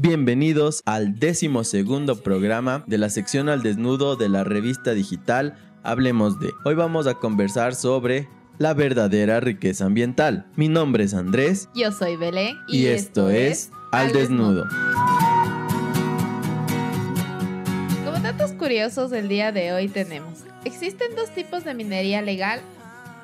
Bienvenidos 0.00 0.84
al 0.86 1.18
décimo 1.18 1.64
segundo 1.64 2.22
programa 2.22 2.84
de 2.86 2.98
la 2.98 3.10
sección 3.10 3.48
al 3.48 3.64
desnudo 3.64 4.14
de 4.14 4.28
la 4.28 4.44
revista 4.44 4.94
digital 4.94 5.58
Hablemos 5.82 6.38
de. 6.38 6.52
Hoy 6.64 6.76
vamos 6.76 7.08
a 7.08 7.14
conversar 7.14 7.74
sobre 7.74 8.28
la 8.58 8.74
verdadera 8.74 9.40
riqueza 9.40 9.86
ambiental. 9.86 10.46
Mi 10.54 10.68
nombre 10.68 11.02
es 11.02 11.14
Andrés. 11.14 11.68
Yo 11.74 11.90
soy 11.90 12.14
Belén. 12.14 12.56
Y, 12.68 12.86
esto, 12.86 13.28
es 13.28 13.72
Al 13.90 14.12
desnudo. 14.12 14.68
Como 18.04 18.20
datos 18.20 18.52
curiosos 18.52 19.10
del 19.10 19.26
día 19.26 19.50
de 19.50 19.72
hoy 19.72 19.88
tenemos, 19.88 20.44
existen 20.64 21.16
dos 21.16 21.34
tipos 21.34 21.64
de 21.64 21.74
minería 21.74 22.22
legal 22.22 22.60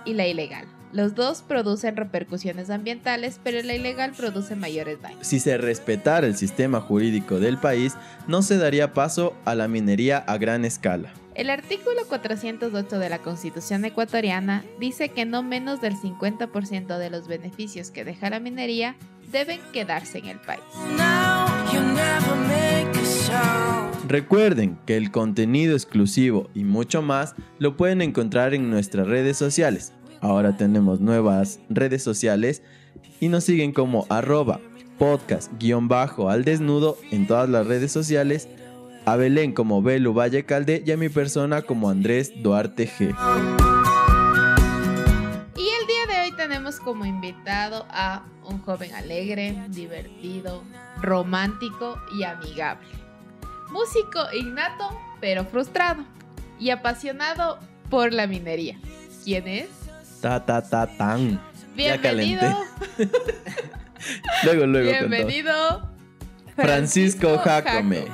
y 0.04 0.14
la 0.14 0.26
ilegal. 0.26 0.66
Los 0.94 1.16
dos 1.16 1.42
producen 1.42 1.96
repercusiones 1.96 2.70
ambientales, 2.70 3.40
pero 3.42 3.60
la 3.62 3.74
ilegal 3.74 4.12
produce 4.12 4.54
mayores 4.54 5.02
daños. 5.02 5.26
Si 5.26 5.40
se 5.40 5.58
respetara 5.58 6.24
el 6.24 6.36
sistema 6.36 6.80
jurídico 6.80 7.40
del 7.40 7.58
país, 7.58 7.94
no 8.28 8.42
se 8.42 8.58
daría 8.58 8.94
paso 8.94 9.34
a 9.44 9.56
la 9.56 9.66
minería 9.66 10.18
a 10.18 10.38
gran 10.38 10.64
escala. 10.64 11.12
El 11.34 11.50
artículo 11.50 12.06
408 12.08 13.00
de 13.00 13.08
la 13.08 13.18
Constitución 13.18 13.84
ecuatoriana 13.84 14.64
dice 14.78 15.08
que 15.08 15.24
no 15.24 15.42
menos 15.42 15.80
del 15.80 15.96
50% 15.96 16.96
de 16.96 17.10
los 17.10 17.26
beneficios 17.26 17.90
que 17.90 18.04
deja 18.04 18.30
la 18.30 18.38
minería 18.38 18.94
deben 19.32 19.60
quedarse 19.72 20.18
en 20.18 20.26
el 20.26 20.38
país. 20.38 20.62
Recuerden 24.06 24.78
que 24.86 24.96
el 24.96 25.10
contenido 25.10 25.74
exclusivo 25.74 26.50
y 26.54 26.62
mucho 26.62 27.02
más 27.02 27.34
lo 27.58 27.76
pueden 27.76 28.00
encontrar 28.00 28.54
en 28.54 28.70
nuestras 28.70 29.08
redes 29.08 29.36
sociales. 29.36 29.93
Ahora 30.24 30.56
tenemos 30.56 31.00
nuevas 31.00 31.60
redes 31.68 32.02
sociales 32.02 32.62
y 33.20 33.28
nos 33.28 33.44
siguen 33.44 33.72
como 33.74 34.06
arroba 34.08 34.58
podcast-al 34.98 36.44
desnudo 36.44 36.96
en 37.10 37.26
todas 37.26 37.50
las 37.50 37.66
redes 37.66 37.92
sociales, 37.92 38.48
a 39.04 39.16
Belén 39.16 39.52
como 39.52 39.82
Belu 39.82 40.14
Valle 40.14 40.46
Calde 40.46 40.82
y 40.86 40.92
a 40.92 40.96
mi 40.96 41.10
persona 41.10 41.60
como 41.60 41.90
Andrés 41.90 42.32
Duarte 42.42 42.88
G. 42.88 43.14
Y 45.58 45.68
el 45.68 45.86
día 45.86 46.06
de 46.08 46.22
hoy 46.22 46.32
tenemos 46.38 46.80
como 46.80 47.04
invitado 47.04 47.84
a 47.90 48.24
un 48.46 48.60
joven 48.60 48.94
alegre, 48.94 49.54
divertido, 49.68 50.62
romántico 51.02 51.98
y 52.18 52.22
amigable. 52.22 52.88
Músico 53.70 54.20
innato, 54.32 54.88
pero 55.20 55.44
frustrado. 55.44 56.02
Y 56.58 56.70
apasionado 56.70 57.58
por 57.90 58.14
la 58.14 58.26
minería. 58.26 58.78
¿Quién 59.22 59.48
es? 59.48 59.83
Ta 60.24 60.40
ta 60.40 60.62
ta 60.62 60.86
tan. 60.86 61.38
Bienvenido. 61.76 62.40
luego, 64.44 64.64
luego. 64.64 64.90
Bienvenido. 64.90 65.86
Francisco 66.56 67.36
Jacome. 67.36 68.06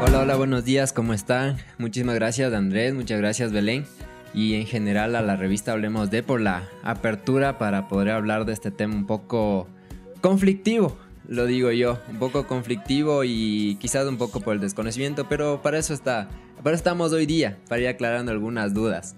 Hola, 0.00 0.20
hola, 0.20 0.36
buenos 0.36 0.64
días, 0.64 0.92
¿cómo 0.92 1.14
están? 1.14 1.56
Muchísimas 1.78 2.14
gracias 2.14 2.52
Andrés, 2.52 2.94
muchas 2.94 3.18
gracias 3.18 3.50
Belén 3.50 3.86
y 4.32 4.54
en 4.54 4.66
general 4.66 5.16
a 5.16 5.20
la 5.20 5.34
revista 5.34 5.72
Hablemos 5.72 6.12
de 6.12 6.22
por 6.22 6.40
la 6.40 6.68
apertura 6.84 7.58
para 7.58 7.88
poder 7.88 8.10
hablar 8.10 8.44
de 8.44 8.52
este 8.52 8.70
tema 8.70 8.94
un 8.94 9.08
poco 9.08 9.66
conflictivo, 10.20 10.96
lo 11.28 11.44
digo 11.44 11.70
yo, 11.70 11.98
un 12.10 12.18
poco 12.18 12.46
conflictivo 12.46 13.22
y 13.22 13.76
quizás 13.80 14.06
un 14.06 14.16
poco 14.16 14.40
por 14.40 14.54
el 14.54 14.60
desconocimiento, 14.60 15.28
pero 15.28 15.60
para 15.62 15.78
eso 15.78 15.92
está, 15.92 16.28
para 16.62 16.74
eso 16.74 16.80
estamos 16.80 17.12
hoy 17.12 17.26
día, 17.26 17.58
para 17.68 17.82
ir 17.82 17.88
aclarando 17.88 18.32
algunas 18.32 18.72
dudas. 18.72 19.14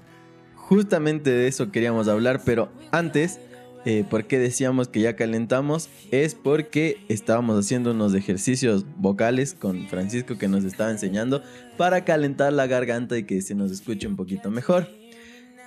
Justamente 0.57 1.31
de 1.31 1.47
eso 1.47 1.71
queríamos 1.71 2.09
hablar, 2.09 2.43
pero 2.45 2.71
antes, 2.91 3.39
eh, 3.85 4.05
¿por 4.11 4.25
qué 4.27 4.39
decíamos 4.39 4.89
que 4.89 5.01
ya 5.01 5.15
calentamos? 5.15 5.89
Es 6.11 6.35
porque 6.35 7.05
estábamos 7.09 7.59
haciendo 7.59 7.93
unos 7.93 8.13
ejercicios 8.15 8.85
vocales 8.97 9.55
con 9.55 9.87
Francisco 9.87 10.37
que 10.37 10.49
nos 10.49 10.65
estaba 10.65 10.91
enseñando 10.91 11.43
para 11.77 12.05
calentar 12.05 12.53
la 12.53 12.67
garganta 12.67 13.17
y 13.17 13.25
que 13.25 13.41
se 13.41 13.55
nos 13.55 13.71
escuche 13.71 14.09
un 14.09 14.17
poquito 14.17 14.51
mejor. 14.51 14.89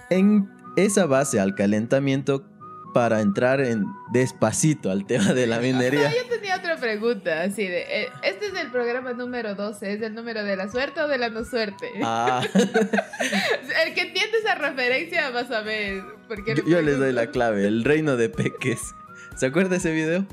En 0.09 0.49
esa 0.75 1.05
base 1.05 1.39
al 1.39 1.55
calentamiento 1.55 2.45
para 2.93 3.21
entrar 3.21 3.59
en 3.59 3.87
despacito 4.11 4.91
al 4.91 5.05
tema 5.05 5.33
de 5.33 5.47
la 5.47 5.59
minería. 5.61 6.11
yo 6.11 6.29
tenía 6.29 6.57
otra 6.57 6.77
pregunta, 6.77 7.41
así 7.41 7.67
de, 7.67 7.81
eh, 8.03 8.09
este 8.23 8.47
es 8.47 8.53
el 8.53 8.71
programa 8.71 9.13
número 9.13 9.55
12, 9.55 9.93
¿es 9.93 10.01
el 10.01 10.13
número 10.13 10.43
de 10.43 10.55
la 10.55 10.69
suerte 10.69 11.01
o 11.01 11.07
de 11.07 11.17
la 11.17 11.29
no 11.29 11.43
suerte? 11.43 11.89
Ah. 12.03 12.41
el 12.53 13.93
que 13.93 14.01
entiende 14.01 14.37
esa 14.39 14.55
referencia 14.55 15.29
vas 15.31 15.51
a 15.51 15.61
ver. 15.61 16.03
Porque 16.27 16.55
yo, 16.55 16.63
yo 16.65 16.81
les 16.81 16.99
doy 16.99 17.11
la 17.11 17.27
clave, 17.27 17.67
el 17.67 17.83
reino 17.83 18.15
de 18.15 18.29
Peques. 18.29 18.93
¿Se 19.35 19.47
acuerda 19.47 19.75
ese 19.77 19.91
video? 19.91 20.25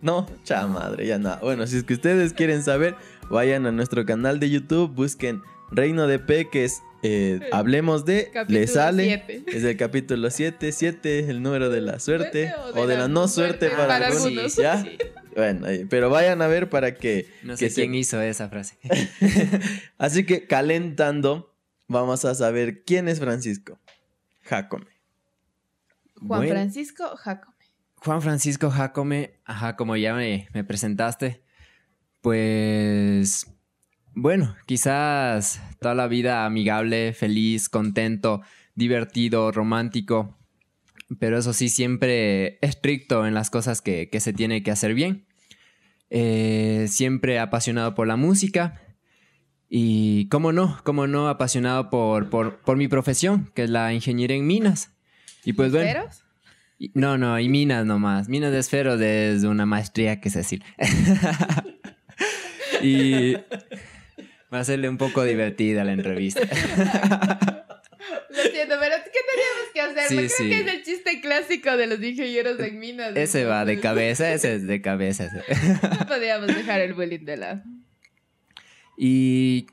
No, 0.00 0.26
cha 0.42 0.66
madre, 0.66 1.06
ya 1.06 1.18
nada. 1.18 1.38
Bueno, 1.42 1.66
si 1.66 1.76
es 1.76 1.84
que 1.84 1.94
ustedes 1.94 2.32
quieren 2.32 2.62
saber, 2.64 2.96
vayan 3.30 3.66
a 3.66 3.72
nuestro 3.72 4.04
canal 4.04 4.40
de 4.40 4.50
YouTube, 4.50 4.90
busquen 4.92 5.42
Reino 5.70 6.06
de 6.06 6.18
Peques 6.18 6.82
eh, 7.02 7.40
hablemos 7.50 8.04
de, 8.04 8.30
le 8.48 8.66
sale, 8.66 9.24
es 9.46 9.64
el 9.64 9.76
capítulo 9.76 10.30
7, 10.30 10.70
7 10.70 11.30
el 11.30 11.42
número 11.42 11.68
de 11.68 11.80
la 11.80 11.98
suerte 11.98 12.54
o 12.74 12.86
de, 12.86 12.96
la, 12.96 13.08
no 13.08 13.26
suerte, 13.26 13.70
para, 13.70 14.06
algunos. 14.06 14.54
¿ya? 14.54 14.84
Bueno, 15.34 15.66
pero 15.90 16.10
vayan 16.10 16.42
a 16.42 16.46
ver 16.46 16.68
para 16.68 16.94
que... 16.94 17.28
No 17.42 17.56
sé 17.56 17.72
quién 17.72 17.94
hizo 17.94 18.20
esa 18.20 18.48
frase. 18.48 18.76
Así 19.98 20.24
que 20.24 20.46
calentando, 20.46 21.54
vamos 21.88 22.24
a 22.24 22.34
saber 22.34 22.84
quién 22.84 23.08
es 23.08 23.18
Francisco 23.18 23.80
Jacome. 24.42 24.92
Juan 26.20 26.46
Francisco 26.46 27.16
Jacome. 27.16 27.52
Juan 27.96 28.22
Francisco 28.22 28.70
Jacome, 28.70 29.40
ajá, 29.44 29.76
como 29.76 29.96
ya 29.96 30.14
me, 30.14 30.48
me 30.52 30.64
presentaste, 30.64 31.42
pues 32.20 33.46
bueno, 34.14 34.54
quizás 34.66 35.60
toda 35.82 35.94
la 35.94 36.08
vida 36.08 36.46
amigable, 36.46 37.12
feliz, 37.12 37.68
contento, 37.68 38.40
divertido, 38.74 39.52
romántico, 39.52 40.38
pero 41.18 41.38
eso 41.38 41.52
sí, 41.52 41.68
siempre 41.68 42.58
estricto 42.60 43.26
en 43.26 43.34
las 43.34 43.50
cosas 43.50 43.82
que, 43.82 44.08
se 44.18 44.32
tiene 44.32 44.62
que 44.62 44.70
hacer 44.70 44.94
bien. 44.94 45.26
Eh, 46.10 46.86
siempre 46.88 47.38
apasionado 47.38 47.94
por 47.94 48.06
la 48.06 48.16
música 48.16 48.82
y, 49.68 50.28
cómo 50.28 50.52
no, 50.52 50.78
cómo 50.84 51.06
no, 51.06 51.28
apasionado 51.28 51.88
por, 51.88 52.28
por, 52.28 52.76
mi 52.76 52.88
profesión, 52.88 53.50
que 53.54 53.64
es 53.64 53.70
la 53.70 53.94
ingeniería 53.94 54.36
en 54.36 54.46
minas. 54.46 54.92
Y 55.44 55.54
pues 55.54 55.72
bueno. 55.72 56.04
No, 56.94 57.16
no, 57.16 57.38
y 57.38 57.48
minas 57.48 57.86
nomás. 57.86 58.28
Minas 58.28 58.52
de 58.52 58.58
esferos 58.58 59.00
es 59.00 59.44
una 59.44 59.66
maestría 59.66 60.20
que 60.20 60.28
es 60.28 60.34
decir. 60.34 60.62
y 62.82 63.36
Va 64.52 64.60
a 64.60 64.64
serle 64.64 64.88
un 64.88 64.98
poco 64.98 65.24
divertida 65.24 65.82
la 65.84 65.92
entrevista. 65.92 66.40
Lo 68.28 68.42
siento, 68.50 68.74
pero 68.80 68.96
¿qué 69.04 69.20
teníamos 69.30 69.68
que 69.72 69.80
hacer? 69.80 70.08
Sí, 70.08 70.16
Creo 70.36 70.50
que 70.50 70.60
es 70.60 70.74
el 70.74 70.82
chiste 70.82 71.20
clásico 71.20 71.76
de 71.76 71.86
los 71.86 72.02
ingenieros 72.02 72.58
en 72.60 72.78
minas. 72.78 73.16
Ese 73.16 73.44
va 73.44 73.64
de 73.64 73.80
cabeza, 73.80 74.32
ese 74.32 74.56
es 74.56 74.66
de 74.66 74.82
cabeza. 74.82 75.30
No 76.00 76.06
podíamos 76.06 76.48
dejar 76.48 76.80
el 76.80 76.94
bullying 76.94 77.24
de 77.24 77.36
lado. 77.36 77.62
Y 78.96 79.66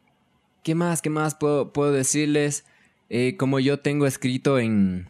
¿qué 0.63 0.75
más? 0.75 1.01
¿Qué 1.01 1.09
más 1.09 1.35
puedo, 1.35 1.73
puedo 1.73 1.91
decirles? 1.91 2.66
Eh, 3.09 3.35
como 3.38 3.59
yo 3.59 3.79
tengo 3.79 4.06
escrito 4.07 4.59
en. 4.59 5.07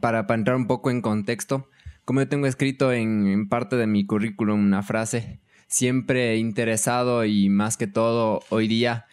Para, 0.00 0.26
para, 0.26 0.38
entrar 0.38 0.56
un 0.56 0.68
poco 0.68 0.90
en 0.90 1.02
contexto, 1.02 1.68
como 2.04 2.20
yo 2.20 2.28
tengo 2.28 2.46
escrito 2.46 2.92
en, 2.92 3.26
en 3.26 3.48
parte 3.48 3.76
de 3.76 3.86
mi 3.86 4.06
currículum 4.06 4.60
una 4.64 4.82
frase 4.82 5.40
siempre 5.70 6.36
interesado 6.36 7.24
y 7.24 7.48
más 7.48 7.76
que 7.76 7.86
todo 7.86 8.42
hoy 8.50 8.68
día 8.68 9.06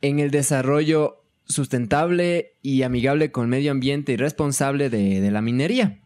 en 0.00 0.18
el 0.18 0.30
desarrollo 0.30 1.22
sustentable 1.46 2.54
y 2.62 2.82
amigable 2.82 3.30
con 3.30 3.44
el 3.44 3.50
medio 3.50 3.70
ambiente 3.70 4.12
y 4.12 4.16
responsable 4.16 4.88
de, 4.88 5.30
la 5.30 5.42
minería. 5.42 6.00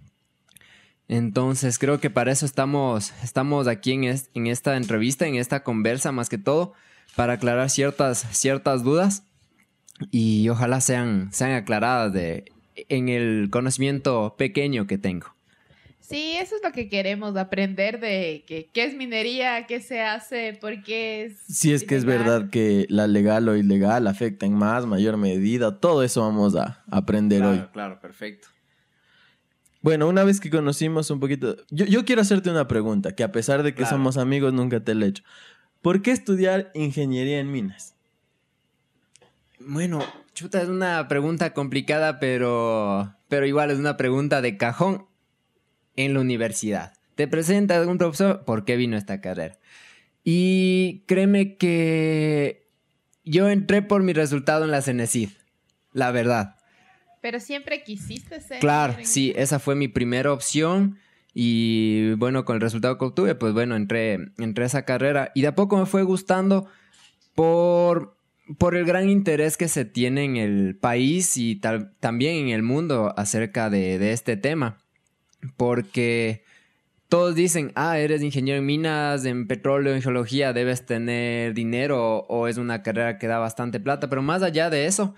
Entonces 1.06 1.78
creo 1.78 2.00
que 2.00 2.10
para 2.10 2.32
eso 2.32 2.44
estamos, 2.44 3.12
estamos 3.22 3.68
aquí 3.68 3.92
en, 3.92 4.04
en, 4.04 4.46
esta 4.46 4.76
entrevista, 4.76 5.26
en 5.26 5.36
esta 5.36 5.62
conversa 5.62 6.12
más 6.12 6.28
que 6.28 6.38
todo, 6.38 6.72
para 7.14 7.34
aclarar 7.34 7.70
ciertas, 7.70 8.26
ciertas 8.32 8.82
dudas 8.82 9.24
y 10.10 10.48
ojalá 10.48 10.80
sean, 10.80 11.32
sean 11.32 11.52
aclaradas 11.52 12.12
de, 12.12 12.52
en 12.88 13.08
el 13.08 13.48
conocimiento 13.50 14.34
pequeño 14.36 14.86
que 14.86 14.98
tengo. 14.98 15.33
Sí, 16.14 16.36
eso 16.36 16.54
es 16.54 16.62
lo 16.62 16.70
que 16.70 16.88
queremos, 16.88 17.36
aprender 17.36 17.98
de 17.98 18.44
qué 18.46 18.84
es 18.84 18.94
minería, 18.94 19.66
qué 19.66 19.80
se 19.80 20.00
hace, 20.00 20.56
por 20.60 20.84
qué 20.84 21.24
es... 21.24 21.38
Si 21.48 21.72
es 21.72 21.82
que 21.82 21.96
es 21.96 22.04
verdad 22.04 22.50
que 22.50 22.86
la 22.88 23.08
legal 23.08 23.48
o 23.48 23.56
ilegal 23.56 24.06
afecta 24.06 24.46
en 24.46 24.54
más, 24.54 24.86
mayor 24.86 25.16
medida, 25.16 25.80
todo 25.80 26.04
eso 26.04 26.20
vamos 26.20 26.54
a 26.54 26.84
aprender 26.88 27.42
hoy. 27.42 27.64
Claro, 27.72 27.98
perfecto. 27.98 28.46
Bueno, 29.82 30.06
una 30.06 30.22
vez 30.22 30.38
que 30.38 30.50
conocimos 30.50 31.10
un 31.10 31.18
poquito, 31.18 31.56
yo, 31.70 32.04
quiero 32.04 32.22
hacerte 32.22 32.48
una 32.48 32.68
pregunta, 32.68 33.16
que 33.16 33.24
a 33.24 33.32
pesar 33.32 33.64
de 33.64 33.74
que 33.74 33.84
somos 33.84 34.16
amigos 34.16 34.52
nunca 34.52 34.78
te 34.78 34.94
la 34.94 35.06
he 35.06 35.08
hecho. 35.08 35.24
¿Por 35.82 36.00
qué 36.00 36.12
estudiar 36.12 36.70
ingeniería 36.74 37.40
en 37.40 37.50
minas? 37.50 37.96
Bueno, 39.58 39.98
chuta, 40.32 40.62
es 40.62 40.68
una 40.68 41.08
pregunta 41.08 41.52
complicada, 41.54 42.20
pero, 42.20 43.16
pero 43.26 43.46
igual 43.46 43.72
es 43.72 43.80
una 43.80 43.96
pregunta 43.96 44.40
de 44.42 44.56
cajón 44.56 45.08
en 45.96 46.14
la 46.14 46.20
universidad. 46.20 46.92
te 47.14 47.28
presenta 47.28 47.76
algún 47.76 47.98
profesor, 47.98 48.44
¿por 48.44 48.64
qué 48.64 48.76
vino 48.76 48.96
esta 48.96 49.20
carrera? 49.20 49.56
Y 50.24 51.04
créeme 51.06 51.56
que 51.56 52.66
yo 53.24 53.48
entré 53.48 53.82
por 53.82 54.02
mi 54.02 54.12
resultado 54.12 54.64
en 54.64 54.70
la 54.70 54.82
CENESID, 54.82 55.30
la 55.92 56.10
verdad. 56.10 56.56
Pero 57.20 57.40
siempre 57.40 57.84
quisiste 57.84 58.40
ser. 58.40 58.58
Claro, 58.58 58.96
sí, 59.02 59.32
esa 59.36 59.58
fue 59.58 59.74
mi 59.74 59.88
primera 59.88 60.32
opción. 60.32 60.98
Y 61.32 62.12
bueno, 62.14 62.44
con 62.44 62.56
el 62.56 62.60
resultado 62.60 62.98
que 62.98 63.04
obtuve, 63.06 63.34
pues 63.34 63.52
bueno, 63.52 63.76
entré, 63.76 64.18
entré 64.38 64.64
a 64.64 64.66
esa 64.66 64.84
carrera. 64.84 65.32
Y 65.34 65.42
de 65.42 65.48
a 65.48 65.54
poco 65.54 65.76
me 65.76 65.86
fue 65.86 66.02
gustando 66.02 66.68
por, 67.34 68.16
por 68.58 68.76
el 68.76 68.84
gran 68.84 69.08
interés 69.08 69.56
que 69.56 69.68
se 69.68 69.84
tiene 69.84 70.24
en 70.24 70.36
el 70.36 70.76
país 70.76 71.36
y 71.36 71.56
también 71.56 72.36
en 72.36 72.48
el 72.50 72.62
mundo 72.62 73.14
acerca 73.16 73.70
de, 73.70 73.98
de 73.98 74.12
este 74.12 74.36
tema. 74.36 74.83
Porque 75.56 76.44
todos 77.08 77.34
dicen, 77.34 77.70
ah, 77.74 77.98
eres 77.98 78.22
ingeniero 78.22 78.58
en 78.58 78.66
minas, 78.66 79.24
en 79.24 79.46
petróleo, 79.46 79.94
en 79.94 80.02
geología, 80.02 80.52
debes 80.52 80.84
tener 80.84 81.54
dinero 81.54 82.26
o 82.28 82.48
es 82.48 82.56
una 82.56 82.82
carrera 82.82 83.18
que 83.18 83.26
da 83.26 83.38
bastante 83.38 83.78
plata. 83.78 84.08
Pero 84.08 84.22
más 84.22 84.42
allá 84.42 84.70
de 84.70 84.86
eso, 84.86 85.14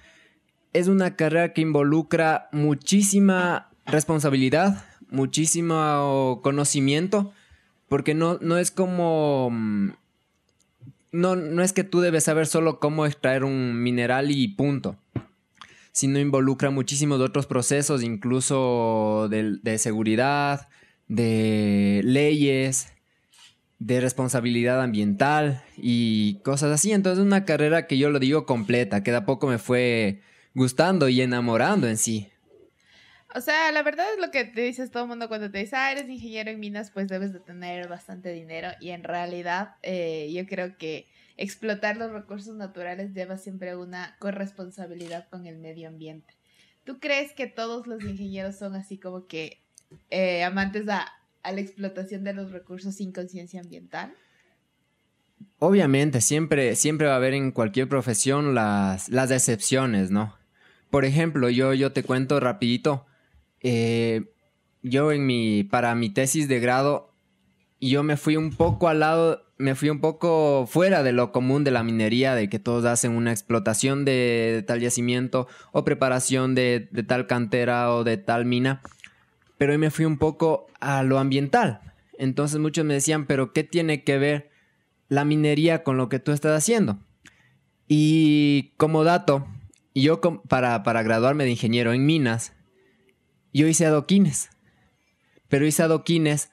es 0.73 0.88
una 0.88 1.17
carrera 1.17 1.52
que 1.52 1.62
involucra 1.62 2.49
muchísima 2.52 3.70
responsabilidad, 3.87 4.84
muchísimo 5.08 6.40
conocimiento, 6.43 7.32
porque 7.88 8.14
no, 8.14 8.38
no 8.40 8.58
es 8.58 8.70
como... 8.70 9.49
Mm, 9.50 9.93
no, 11.12 11.34
no 11.34 11.62
es 11.62 11.73
que 11.73 11.82
tú 11.82 12.00
debes 12.00 12.25
saber 12.25 12.46
solo 12.46 12.78
cómo 12.78 13.06
extraer 13.06 13.43
un 13.43 13.82
mineral 13.82 14.31
y 14.31 14.49
punto, 14.49 14.99
sino 15.97 16.19
involucra 16.19 16.69
muchísimos 16.69 17.23
otros 17.23 17.47
procesos, 17.47 18.03
incluso 18.03 19.29
de, 19.31 19.79
seguridad, 19.79 20.69
de 21.09 22.03
leyes, 22.05 22.93
de 23.79 24.03
responsabilidad 24.03 24.83
ambiental 24.83 25.65
y 25.79 26.39
cosas 26.45 26.71
así. 26.71 26.93
Entonces 26.93 27.21
es 27.21 27.25
una 27.25 27.47
carrera 27.47 27.87
que 27.87 27.97
yo 27.97 28.11
lo 28.11 28.19
digo 28.19 28.45
completa, 28.45 29.03
que 29.03 29.11
de 29.11 29.17
a 29.17 29.25
poco 29.25 29.47
me 29.47 29.57
fue 29.57 30.21
gustando 30.55 31.09
y 31.09 31.23
enamorando 31.23 31.89
en 31.89 31.97
sí. 31.97 32.29
O 33.35 33.41
sea, 33.41 33.73
la 33.73 33.83
verdad 33.83 34.05
es 34.13 34.21
lo 34.21 34.31
que 34.31 34.45
te 34.45 34.61
dices 34.61 34.91
todo 34.91 35.05
el 35.05 35.09
mundo 35.09 35.29
cuando 35.29 35.51
te 35.51 35.61
dice, 35.61 35.77
ah, 35.77 35.93
eres 35.93 36.11
ingeniero 36.11 36.51
en 36.51 36.61
minas, 36.61 36.91
pues 36.91 37.09
debes 37.09 37.33
de 37.33 37.41
tener 37.41 37.89
bastante 37.89 38.35
dinero. 38.35 38.69
Y 38.83 38.91
en 38.91 39.03
realidad, 39.03 39.77
eh, 39.83 40.31
yo 40.31 40.45
creo 40.45 40.77
que 40.77 41.07
explotar 41.37 41.97
los 41.97 42.12
recursos 42.12 42.55
naturales 42.56 43.12
lleva 43.12 43.37
siempre 43.37 43.77
una 43.77 44.17
corresponsabilidad 44.19 45.29
con 45.29 45.47
el 45.47 45.59
medio 45.59 45.88
ambiente. 45.88 46.35
¿Tú 46.85 46.99
crees 47.00 47.33
que 47.33 47.47
todos 47.47 47.87
los 47.87 48.03
ingenieros 48.05 48.56
son 48.56 48.75
así 48.75 48.99
como 48.99 49.27
que 49.27 49.61
eh, 50.11 50.44
amantes 50.44 50.88
a, 50.88 51.06
a 51.43 51.53
la 51.53 51.61
explotación 51.61 52.25
de 52.25 52.33
los 52.33 52.53
recursos 52.53 52.94
sin 52.94 53.12
conciencia 53.12 53.61
ambiental? 53.61 54.15
Obviamente, 55.59 56.21
siempre, 56.21 56.77
siempre 56.77 57.06
va 57.06 57.15
a 57.15 57.17
haber 57.17 57.35
en 57.35 57.50
cualquier 57.50 57.88
profesión 57.88 58.55
las, 58.55 59.09
las 59.09 59.31
excepciones, 59.31 60.11
¿no? 60.11 60.37
Por 60.91 61.05
ejemplo, 61.05 61.49
yo, 61.49 61.75
yo 61.75 61.93
te 61.93 62.03
cuento 62.03 62.41
rapidito. 62.41 63.06
Eh, 63.61 64.33
yo 64.83 65.12
en 65.12 65.27
mi, 65.27 65.65
para 65.65 65.94
mi 65.94 66.11
tesis 66.11 66.49
de 66.49 66.61
grado, 66.61 67.12
yo 67.81 68.02
me 68.02 68.17
fui 68.17 68.37
un 68.37 68.50
poco 68.50 68.88
al 68.88 69.00
lado, 69.00 69.44
me 69.58 69.75
fui 69.75 69.90
un 69.90 70.00
poco 70.00 70.67
fuera 70.67 71.02
de 71.02 71.12
lo 71.12 71.32
común 71.32 71.64
de 71.64 71.70
la 71.70 71.82
minería, 71.82 72.34
de 72.34 72.49
que 72.49 72.58
todos 72.58 72.84
hacen 72.84 73.12
una 73.12 73.32
explotación 73.32 74.05
de, 74.05 74.64
tal 74.67 74.81
yacimiento 74.81 75.46
o 75.73 75.84
preparación 75.84 76.55
de, 76.55 76.88
de, 76.90 77.02
tal 77.02 77.26
cantera 77.26 77.93
o 77.93 78.05
de 78.05 78.17
tal 78.17 78.44
mina, 78.44 78.82
pero 79.58 79.73
yo 79.73 79.78
me 79.78 79.90
fui 79.90 80.05
un 80.05 80.19
poco 80.19 80.67
a 80.81 81.02
lo 81.02 81.19
ambiental. 81.19 81.81
Entonces 82.19 82.58
muchos 82.61 82.84
me 82.84 82.94
decían, 82.94 83.26
pero 83.26 83.52
¿qué 83.52 83.64
tiene 83.64 84.05
que 84.05 84.19
ver 84.19 84.50
la 85.08 85.25
minería 85.25 85.82
con 85.82 85.96
lo 85.96 86.08
que 86.08 86.19
tú 86.19 86.32
estás 86.32 86.56
haciendo? 86.56 86.99
Y 87.88 88.73
como 88.78 89.05
dato, 89.05 89.46
yo 89.94 90.20
para, 90.20 90.82
para 90.82 91.02
graduarme 91.02 91.44
de 91.44 91.50
ingeniero 91.50 91.93
en 91.93 92.05
minas, 92.05 92.52
yo 93.52 93.67
hice 93.67 93.87
adoquines. 93.87 94.50
Pero 95.49 95.67
hice 95.67 95.82
adoquines 95.82 96.50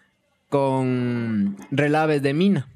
con 0.54 1.58
relaves 1.72 2.22
de 2.22 2.36
mina. 2.36 2.68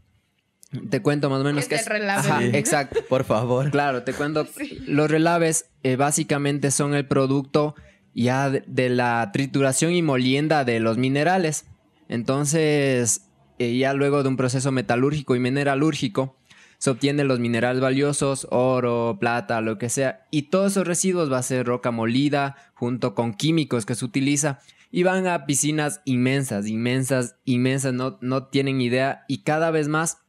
Te 0.89 1.03
cuento 1.03 1.29
más 1.29 1.41
o 1.41 1.43
menos 1.43 1.67
qué 1.67 1.75
es. 1.75 1.85
relave? 1.85 2.27
Ajá, 2.27 2.43
exacto. 2.43 3.01
Por 3.09 3.23
favor. 3.23 3.69
Claro, 3.69 4.01
te 4.01 4.13
cuento. 4.13 4.47
Los 4.87 5.11
relaves 5.11 5.69
eh, 5.83 5.95
básicamente 5.95 6.71
son 6.71 6.95
el 6.95 7.05
producto 7.05 7.75
ya 8.15 8.49
de, 8.49 8.89
la 8.89 9.29
trituración 9.31 9.93
y 9.93 10.01
molienda 10.01 10.65
de 10.65 10.79
los 10.79 10.97
minerales. 10.97 11.65
Entonces, 12.09 13.27
eh, 13.59 13.77
ya 13.77 13.93
luego 13.93 14.23
de 14.23 14.29
un 14.29 14.37
proceso 14.37 14.71
metalúrgico 14.71 15.35
y 15.35 15.39
mineralúrgico, 15.39 16.35
se 16.79 16.89
obtienen 16.89 17.27
los 17.27 17.39
minerales 17.39 17.79
valiosos, 17.79 18.47
oro, 18.49 19.17
plata, 19.19 19.61
lo 19.61 19.77
que 19.77 19.89
sea, 19.89 20.25
y 20.31 20.43
todos 20.49 20.71
esos 20.71 20.87
residuos 20.87 21.31
va 21.31 21.37
a 21.37 21.43
ser 21.43 21.67
roca 21.67 21.91
molida 21.91 22.55
junto 22.73 23.13
con 23.13 23.35
químicos 23.35 23.85
que 23.85 23.93
se 23.93 24.05
utiliza 24.05 24.61
y 24.91 25.03
van 25.03 25.27
a 25.27 25.45
piscinas 25.45 26.01
inmensas, 26.05 26.67
inmensas, 26.67 27.35
inmensas, 27.45 27.93
no, 27.93 28.17
no 28.21 28.45
tienen 28.47 28.81
idea 28.81 29.25
y 29.27 29.39
cada 29.39 29.71
vez 29.71 29.87
más 29.87 30.19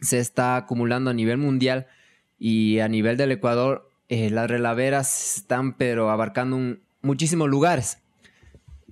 se 0.00 0.18
está 0.18 0.56
acumulando 0.56 1.10
a 1.10 1.14
nivel 1.14 1.38
mundial 1.38 1.86
y 2.38 2.78
a 2.80 2.88
nivel 2.88 3.16
del 3.16 3.32
Ecuador 3.32 3.90
eh, 4.08 4.30
las 4.30 4.48
relaveras 4.48 5.36
están 5.36 5.76
pero 5.76 6.10
abarcando 6.10 6.76
muchísimos 7.02 7.48
lugares 7.48 7.98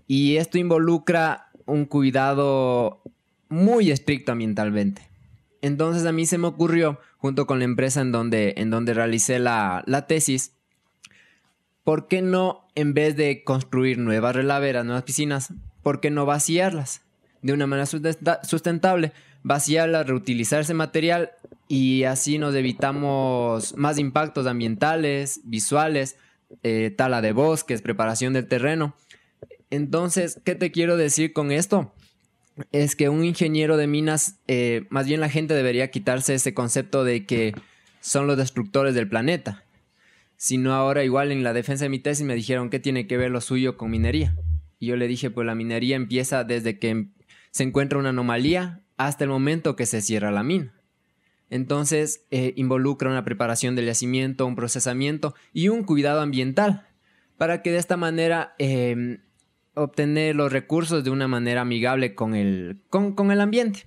y 0.06 0.36
esto 0.36 0.58
involucra 0.58 1.50
un 1.66 1.84
cuidado 1.84 3.02
muy 3.48 3.90
estricto 3.90 4.32
ambientalmente. 4.32 5.08
Entonces 5.62 6.06
a 6.06 6.12
mí 6.12 6.26
se 6.26 6.38
me 6.38 6.46
ocurrió, 6.46 7.00
junto 7.18 7.46
con 7.46 7.58
la 7.58 7.64
empresa 7.64 8.00
en 8.00 8.12
donde, 8.12 8.54
en 8.56 8.70
donde 8.70 8.94
realicé 8.94 9.38
la, 9.38 9.82
la 9.86 10.06
tesis, 10.06 10.52
¿por 11.86 12.08
qué 12.08 12.20
no, 12.20 12.66
en 12.74 12.94
vez 12.94 13.14
de 13.14 13.44
construir 13.44 13.96
nuevas 13.98 14.34
relaveras, 14.34 14.84
nuevas 14.84 15.04
piscinas, 15.04 15.52
¿por 15.84 16.00
qué 16.00 16.10
no 16.10 16.26
vaciarlas 16.26 17.02
de 17.42 17.52
una 17.52 17.68
manera 17.68 17.86
sustentable? 17.86 19.12
Vaciarlas, 19.44 20.08
reutilizar 20.08 20.62
ese 20.62 20.74
material 20.74 21.30
y 21.68 22.02
así 22.02 22.38
nos 22.38 22.56
evitamos 22.56 23.76
más 23.76 24.00
impactos 24.00 24.48
ambientales, 24.48 25.42
visuales, 25.44 26.16
eh, 26.64 26.92
tala 26.96 27.22
de 27.22 27.30
bosques, 27.30 27.82
preparación 27.82 28.32
del 28.32 28.48
terreno. 28.48 28.96
Entonces, 29.70 30.40
¿qué 30.44 30.56
te 30.56 30.72
quiero 30.72 30.96
decir 30.96 31.32
con 31.32 31.52
esto? 31.52 31.92
es 32.72 32.96
que 32.96 33.10
un 33.10 33.22
ingeniero 33.22 33.76
de 33.76 33.86
minas, 33.86 34.40
eh, 34.48 34.86
más 34.88 35.06
bien 35.06 35.20
la 35.20 35.28
gente 35.28 35.54
debería 35.54 35.90
quitarse 35.90 36.34
ese 36.34 36.52
concepto 36.52 37.04
de 37.04 37.26
que 37.26 37.54
son 38.00 38.26
los 38.26 38.38
destructores 38.38 38.94
del 38.96 39.08
planeta. 39.08 39.62
Sino 40.36 40.74
ahora 40.74 41.04
igual 41.04 41.32
en 41.32 41.42
la 41.42 41.52
defensa 41.52 41.84
de 41.84 41.88
mi 41.88 41.98
tesis 41.98 42.26
me 42.26 42.34
dijeron 42.34 42.70
qué 42.70 42.78
tiene 42.78 43.06
que 43.06 43.16
ver 43.16 43.30
lo 43.30 43.40
suyo 43.40 43.76
con 43.76 43.90
minería. 43.90 44.36
Y 44.78 44.86
yo 44.86 44.96
le 44.96 45.08
dije, 45.08 45.30
pues 45.30 45.46
la 45.46 45.54
minería 45.54 45.96
empieza 45.96 46.44
desde 46.44 46.78
que 46.78 47.06
se 47.50 47.62
encuentra 47.62 47.98
una 47.98 48.10
anomalía 48.10 48.80
hasta 48.96 49.24
el 49.24 49.30
momento 49.30 49.76
que 49.76 49.86
se 49.86 50.02
cierra 50.02 50.30
la 50.30 50.42
mina. 50.42 50.74
Entonces 51.48 52.26
eh, 52.30 52.52
involucra 52.56 53.08
una 53.08 53.24
preparación 53.24 53.76
del 53.76 53.86
yacimiento, 53.86 54.46
un 54.46 54.56
procesamiento 54.56 55.34
y 55.52 55.68
un 55.68 55.84
cuidado 55.84 56.20
ambiental 56.20 56.86
para 57.36 57.62
que 57.62 57.70
de 57.70 57.78
esta 57.78 57.96
manera 57.96 58.54
em, 58.58 59.18
obtener 59.74 60.34
los 60.34 60.52
recursos 60.52 61.04
de 61.04 61.10
una 61.10 61.28
manera 61.28 61.60
amigable 61.60 62.14
con 62.14 62.34
el, 62.34 62.80
con, 62.90 63.14
con 63.14 63.30
el 63.30 63.40
ambiente. 63.40 63.86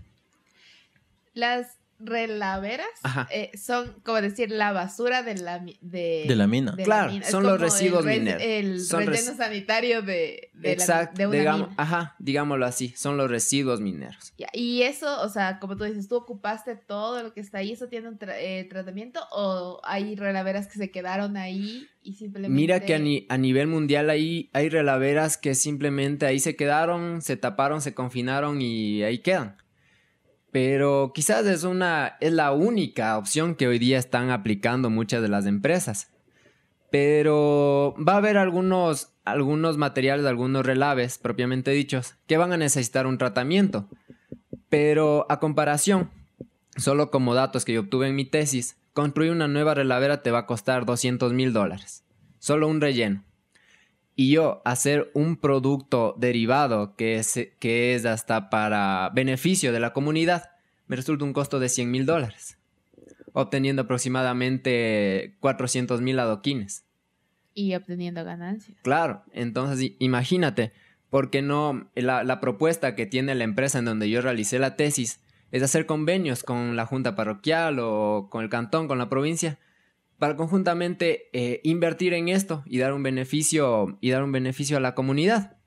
Las 1.34 1.79
relaveras 2.00 2.88
eh, 3.29 3.51
son, 3.58 3.94
como 4.03 4.22
decir, 4.22 4.51
la 4.51 4.72
basura 4.72 5.22
de 5.24 5.36
la, 5.36 5.60
de, 5.60 6.25
de 6.27 6.36
la 6.36 6.48
mina. 6.48 6.75
claro, 6.84 7.12
son 7.29 7.44
los 7.44 7.60
residuos 7.60 8.06
mineros. 8.06 8.41
El 8.41 8.88
relleno 8.89 9.36
sanitario 9.36 10.01
de, 10.01 10.50
de, 10.53 10.72
Exacto, 10.72 11.27
una 11.27 11.38
digamos, 11.38 11.70
Ajá, 11.77 12.15
digámoslo 12.20 12.65
así, 12.65 12.94
son 12.96 13.18
los 13.18 13.29
residuos 13.29 13.82
mineros. 13.82 14.34
Y 14.53 14.84
eso, 14.84 15.22
o 15.22 15.29
sea, 15.29 15.60
como 15.60 15.75
tú 15.75 15.84
dices, 15.84 16.08
tú 16.08 16.15
ocupaste 16.15 16.75
todo 16.75 17.22
lo 17.22 17.34
que 17.34 17.41
está 17.41 17.60
ahí, 17.60 17.74
¿eso 17.74 17.88
tiene 17.88 18.08
un 18.08 18.18
eh, 18.22 18.65
tratamiento 18.70 19.22
o 19.32 19.82
hay 19.84 20.15
relaveras 20.15 20.68
que 20.68 20.77
se 20.77 20.91
quedaron 20.91 21.38
ahí 21.38 21.88
y 22.01 22.13
simplemente... 22.13 22.56
Mira 22.56 22.79
que 22.79 22.96
a, 22.96 23.34
a 23.34 23.38
nivel 23.38 23.68
mundial 23.68 24.10
ahí 24.10 24.50
hay 24.53 24.70
relaveras 24.70 25.38
que 25.38 25.56
simplemente 25.56 26.25
ahí 26.25 26.39
se 26.39 26.56
quedaron, 26.56 27.22
se 27.22 27.38
taparon, 27.38 27.82
se 27.82 27.94
confinaron 27.94 28.62
y 28.62 29.03
ahí 29.03 29.20
quedan. 29.20 29.58
Pero 30.51 31.12
quizás 31.13 31.46
es 31.46 31.63
una 31.63 32.18
es 32.20 32.34
la 32.34 32.51
única 32.51 33.18
opción 33.18 33.56
que 33.56 33.68
hoy 33.68 33.79
día 33.79 34.00
están 34.00 34.32
aplicando 34.32 34.89
muchas 34.89 35.22
de 35.22 35.27
las 35.27 35.46
empresas. 35.46 36.12
Pero 36.91 37.96
va 37.98 38.13
a 38.13 38.18
haber 38.18 38.38
algunos 38.38 39.13
algunos 39.25 39.77
materiales, 39.77 40.25
algunos 40.25 40.65
relaves 40.65 41.18
propiamente 41.20 41.72
dichos 41.72 42.15
que 42.25 42.38
van 42.38 42.51
a 42.51 42.58
necesitar 42.58 43.06
un 43.06 43.18
tratamiento. 43.18 43.88
Pero 44.70 45.25
a 45.29 45.39
comparación, 45.39 46.10
solo 46.77 47.12
como 47.12 47.36
datos 47.36 47.65
que 47.65 47.74
yo 47.74 47.82
obtuve 47.82 48.08
en 48.08 48.15
mi 48.15 48.25
tesis, 48.25 48.77
construir 48.94 49.32
una 49.32 49.48
nueva 49.48 49.75
relavera 49.75 50.24
te 50.24 50.32
va 50.32 50.39
a 50.39 50.46
costar 50.46 50.86
200 50.86 51.34
mil 51.34 51.53
dólares. 51.53 52.03
Solo 52.39 52.68
un 52.68 52.82
relleno. 52.82 53.24
Y 54.20 54.32
yo 54.32 54.62
hacer 54.66 55.12
un 55.14 55.38
producto 55.38 56.14
derivado 56.18 56.98
que 56.98 57.16
es, 57.16 57.40
que 57.58 57.96
es 57.96 58.06
hasta 58.06 58.50
para 58.50 59.10
beneficio 59.16 59.72
de 59.72 59.80
la 59.80 59.94
comunidad, 59.94 60.52
me 60.88 60.98
resulta 60.98 61.24
un 61.24 61.32
costo 61.32 61.58
de 61.58 61.70
100 61.70 61.90
mil 61.90 62.06
dólares, 62.06 62.58
obteniendo 63.32 63.84
aproximadamente 63.84 65.38
400 65.40 66.02
mil 66.02 66.20
adoquines. 66.20 66.84
Y 67.54 67.74
obteniendo 67.76 68.26
ganancias. 68.26 68.78
Claro, 68.82 69.24
entonces 69.32 69.94
imagínate, 70.00 70.74
porque 71.10 71.42
no, 71.42 71.90
la, 71.96 72.26
la 72.26 72.42
propuesta 72.42 72.96
que 72.96 73.06
tiene 73.06 73.36
la 73.36 73.46
empresa 73.46 73.80
en 73.80 73.86
donde 73.86 74.10
yo 74.10 74.20
realicé 74.20 74.60
la 74.60 74.76
tesis 74.76 75.22
es 75.52 75.64
hacer 75.64 75.86
convenios 75.86 76.44
con 76.44 76.76
la 76.76 76.86
junta 76.86 77.16
parroquial 77.16 77.80
o 77.80 78.28
con 78.30 78.44
el 78.44 78.50
cantón, 78.50 78.90
con 78.90 78.98
la 78.98 79.08
provincia, 79.08 79.60
para 80.20 80.36
conjuntamente 80.36 81.30
eh, 81.34 81.62
invertir 81.64 82.14
en 82.14 82.28
esto 82.28 82.64
y 82.66 82.78
dar 82.78 82.94
un 82.94 83.02
beneficio 83.02 83.98
y 84.02 84.12
dar 84.12 84.24
un 84.24 84.32
beneficio 84.32 84.78
a 84.78 84.82
la 84.82 84.94
comunidad. 84.94 85.58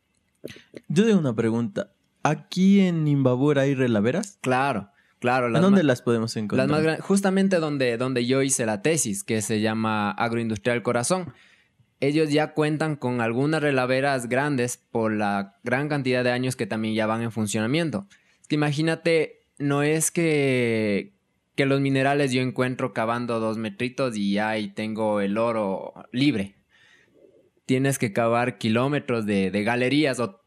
Yo 0.88 1.06
tengo 1.06 1.18
una 1.18 1.34
pregunta. 1.34 1.92
¿Aquí 2.22 2.80
en 2.80 3.08
Imbabura 3.08 3.62
hay 3.62 3.74
relaveras? 3.74 4.38
Claro, 4.42 4.90
claro. 5.18 5.46
¿En 5.46 5.60
dónde 5.60 5.82
las 5.82 6.02
podemos 6.02 6.36
encontrar? 6.36 6.68
Las 6.68 6.84
más 6.84 7.00
justamente 7.00 7.56
donde, 7.56 7.96
donde 7.96 8.26
yo 8.26 8.42
hice 8.42 8.66
la 8.66 8.82
tesis, 8.82 9.24
que 9.24 9.42
se 9.42 9.60
llama 9.60 10.10
Agroindustrial 10.12 10.82
Corazón. 10.82 11.32
Ellos 12.00 12.30
ya 12.30 12.52
cuentan 12.52 12.96
con 12.96 13.20
algunas 13.20 13.62
relaveras 13.62 14.28
grandes 14.28 14.76
por 14.76 15.12
la 15.12 15.56
gran 15.62 15.88
cantidad 15.88 16.24
de 16.24 16.32
años 16.32 16.56
que 16.56 16.66
también 16.66 16.94
ya 16.94 17.06
van 17.06 17.22
en 17.22 17.32
funcionamiento. 17.32 18.06
Es 18.40 18.48
que 18.48 18.56
imagínate, 18.56 19.46
no 19.58 19.82
es 19.82 20.10
que, 20.10 21.14
que 21.62 21.66
los 21.66 21.80
minerales 21.80 22.32
yo 22.32 22.42
encuentro 22.42 22.92
cavando 22.92 23.38
dos 23.38 23.56
metritos 23.56 24.16
y 24.16 24.36
ahí 24.38 24.74
tengo 24.74 25.20
el 25.20 25.38
oro 25.38 25.94
libre. 26.10 26.56
Tienes 27.66 28.00
que 28.00 28.12
cavar 28.12 28.58
kilómetros 28.58 29.26
de, 29.26 29.50
galerías 29.62 30.18
o... 30.18 30.40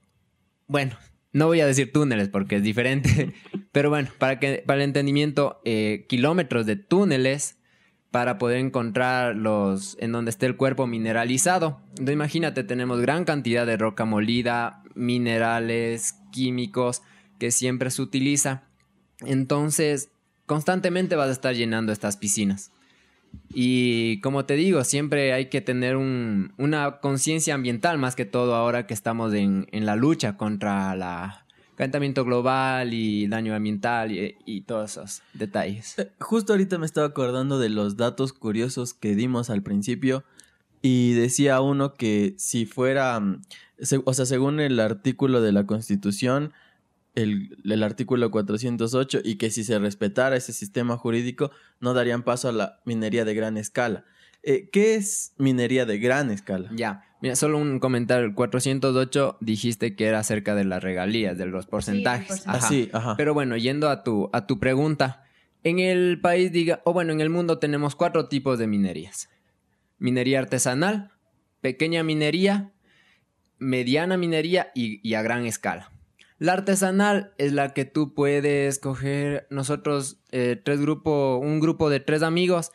Bueno, 0.68 0.98
no 1.32 1.48
voy 1.48 1.62
a 1.62 1.68
decir 1.68 1.94
túneles 1.94 2.28
porque 2.28 2.58
es 2.58 2.64
diferente, 2.64 3.34
pero 3.72 3.90
bueno, 3.90 4.10
para, 4.18 4.42
que, 4.42 4.62
para 4.68 4.76
el 4.76 4.90
entendimiento, 4.90 5.62
eh, 5.64 6.06
kilómetros 6.10 6.66
de 6.66 6.76
túneles 6.76 7.60
para 8.12 8.38
poder 8.38 8.58
encontrar 8.58 9.38
los 9.38 9.96
en 10.02 10.12
donde 10.12 10.32
esté 10.32 10.48
el 10.48 10.58
cuerpo 10.58 10.86
mineralizado. 10.86 11.80
Entonces 11.92 12.14
imagínate, 12.14 12.66
tenemos 12.66 13.00
gran 13.00 13.24
cantidad 13.24 13.66
de 13.66 13.78
roca 13.78 14.04
molida, 14.04 14.84
minerales, 14.96 16.16
químicos 16.34 17.04
que 17.40 17.52
siempre 17.52 17.90
se 17.90 18.02
utiliza. 18.02 18.64
Entonces, 19.22 20.10
constantemente 20.46 21.16
vas 21.16 21.30
a 21.30 21.34
estar 21.34 21.56
llenando 21.56 21.92
estas 21.92 22.18
piscinas. 22.18 22.72
Y 23.54 24.20
como 24.22 24.46
te 24.46 24.56
digo, 24.56 24.84
siempre 24.84 25.34
hay 25.34 25.50
que 25.50 25.62
tener 25.62 25.98
una 25.98 27.00
conciencia 27.02 27.54
ambiental, 27.54 27.98
más 27.98 28.16
que 28.16 28.25
todo 28.25 28.56
ahora 28.56 28.88
que 28.88 28.94
estamos 28.94 29.34
en, 29.34 29.68
la 29.72 29.96
lucha 29.96 30.38
contra 30.38 30.94
el 30.94 31.75
calentamiento 31.75 32.24
global 32.24 32.94
y 32.94 33.28
daño 33.28 33.54
ambiental 33.54 34.12
y, 34.12 34.62
todos 34.62 34.92
esos 34.92 35.22
detalles. 35.34 36.00
Eh, 36.00 36.12
justo 36.20 36.54
ahorita 36.54 36.78
me 36.78 36.86
estaba 36.86 37.08
acordando 37.08 37.60
de 37.60 37.70
los 37.70 37.98
datos 37.98 38.34
curiosos 38.34 38.94
que 38.94 39.16
dimos 39.16 39.50
al 39.50 39.62
principio 39.62 40.24
y 40.82 41.14
decía 41.14 41.62
uno 41.62 41.94
que 41.94 42.36
si 42.38 42.66
fuera, 42.66 43.20
mm, 43.20 43.42
o 44.06 44.14
sea, 44.14 44.25
según 44.25 44.60
el 44.60 44.80
artículo 44.80 45.42
de 45.42 45.52
la 45.52 45.66
Constitución, 45.66 46.54
el, 47.16 47.84
artículo 47.84 48.30
408 48.30 49.22
y 49.24 49.36
que 49.36 49.50
si 49.50 49.64
se 49.64 49.80
respetara 49.80 50.36
ese 50.36 50.54
sistema 50.54 50.98
jurídico 50.98 51.52
no 51.80 51.94
darían 51.94 52.24
paso 52.24 52.50
a 52.50 52.52
la 52.52 52.82
minería 52.86 53.26
de 53.26 53.34
gran 53.34 53.58
escala. 53.58 54.06
Eh, 54.44 54.70
¿Qué 54.72 54.96
es 54.96 55.34
minería 55.38 55.86
de 55.86 55.98
gran 55.98 56.30
escala? 56.30 56.70
Ya, 56.76 57.04
mira, 57.22 57.36
solo 57.36 57.58
un 57.58 57.80
comentario. 57.80 58.26
El 58.26 58.36
408 58.36 59.38
dijiste 59.42 59.96
que 59.96 60.06
era 60.06 60.20
acerca 60.20 60.54
de 60.54 60.66
las 60.66 60.84
regalías, 60.84 61.38
de 61.38 61.48
los 61.48 61.66
porcentajes. 61.66 62.46
Sí, 62.68 62.90
ajá. 62.94 63.16
Pero 63.18 63.34
bueno, 63.34 63.58
yendo 63.58 63.90
a 63.90 64.04
tu, 64.04 64.30
a 64.34 64.46
tu 64.46 64.60
pregunta, 64.60 65.24
en 65.64 65.80
el 65.80 66.20
país, 66.22 66.52
diga, 66.52 66.82
o 66.84 66.94
bueno, 66.94 67.12
en 67.12 67.22
el 67.22 67.32
mundo 67.32 67.58
tenemos 67.58 67.96
cuatro 67.96 68.28
tipos 68.28 68.60
de 68.60 68.68
minerías. 68.68 69.30
Minería 69.98 70.40
artesanal, 70.40 71.12
pequeña 71.62 72.04
minería, 72.04 72.72
mediana 73.58 74.18
minería 74.18 74.72
y 74.76 75.14
a 75.16 75.24
gran 75.24 75.46
escala. 75.46 75.90
La 76.38 76.54
artesanal 76.54 77.34
es 77.38 77.54
la 77.54 77.74
que 77.74 77.86
tú 77.86 78.13
puedes 78.13 78.80
coger 78.80 79.48
nosotros 79.50 80.20
eh, 80.32 80.60
tres 80.62 80.82
grupos, 80.82 81.39
un 81.42 81.62
grupo 81.62 81.89
de 81.89 82.01
tres 82.01 82.24
amigos 82.24 82.72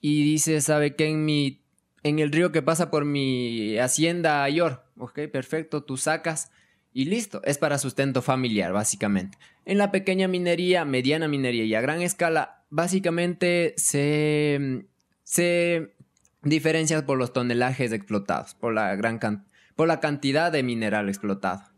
y 0.00 0.22
dices, 0.24 0.64
¿sabe 0.64 0.94
qué? 0.94 1.06
En 1.06 1.24
mi, 1.24 1.62
en 2.02 2.18
el 2.18 2.30
río 2.30 2.52
que 2.52 2.60
pasa 2.60 2.90
por 2.90 3.06
mi 3.06 3.78
hacienda 3.78 4.42
Ayor, 4.42 4.84
ok, 4.98 5.20
perfecto, 5.32 5.84
tú 5.84 5.96
sacas 5.96 6.50
y 6.92 7.06
listo, 7.06 7.40
es 7.44 7.56
para 7.56 7.78
sustento 7.78 8.20
familiar 8.20 8.74
básicamente. 8.74 9.38
En 9.64 9.78
la 9.78 9.90
pequeña 9.90 10.28
minería, 10.28 10.84
mediana 10.84 11.28
minería 11.28 11.64
y 11.64 11.74
a 11.74 11.80
gran 11.80 12.02
escala, 12.02 12.64
básicamente 12.68 13.72
se, 13.78 14.84
se 15.22 15.94
diferencia 16.42 17.06
por 17.06 17.16
los 17.16 17.32
tonelajes 17.32 17.92
explotados, 17.92 18.54
por 18.54 18.74
la 18.74 18.94
gran 18.96 19.18
por 19.76 19.88
la 19.88 20.00
cantidad 20.00 20.52
de 20.52 20.62
mineral 20.62 21.08
explotado 21.08 21.71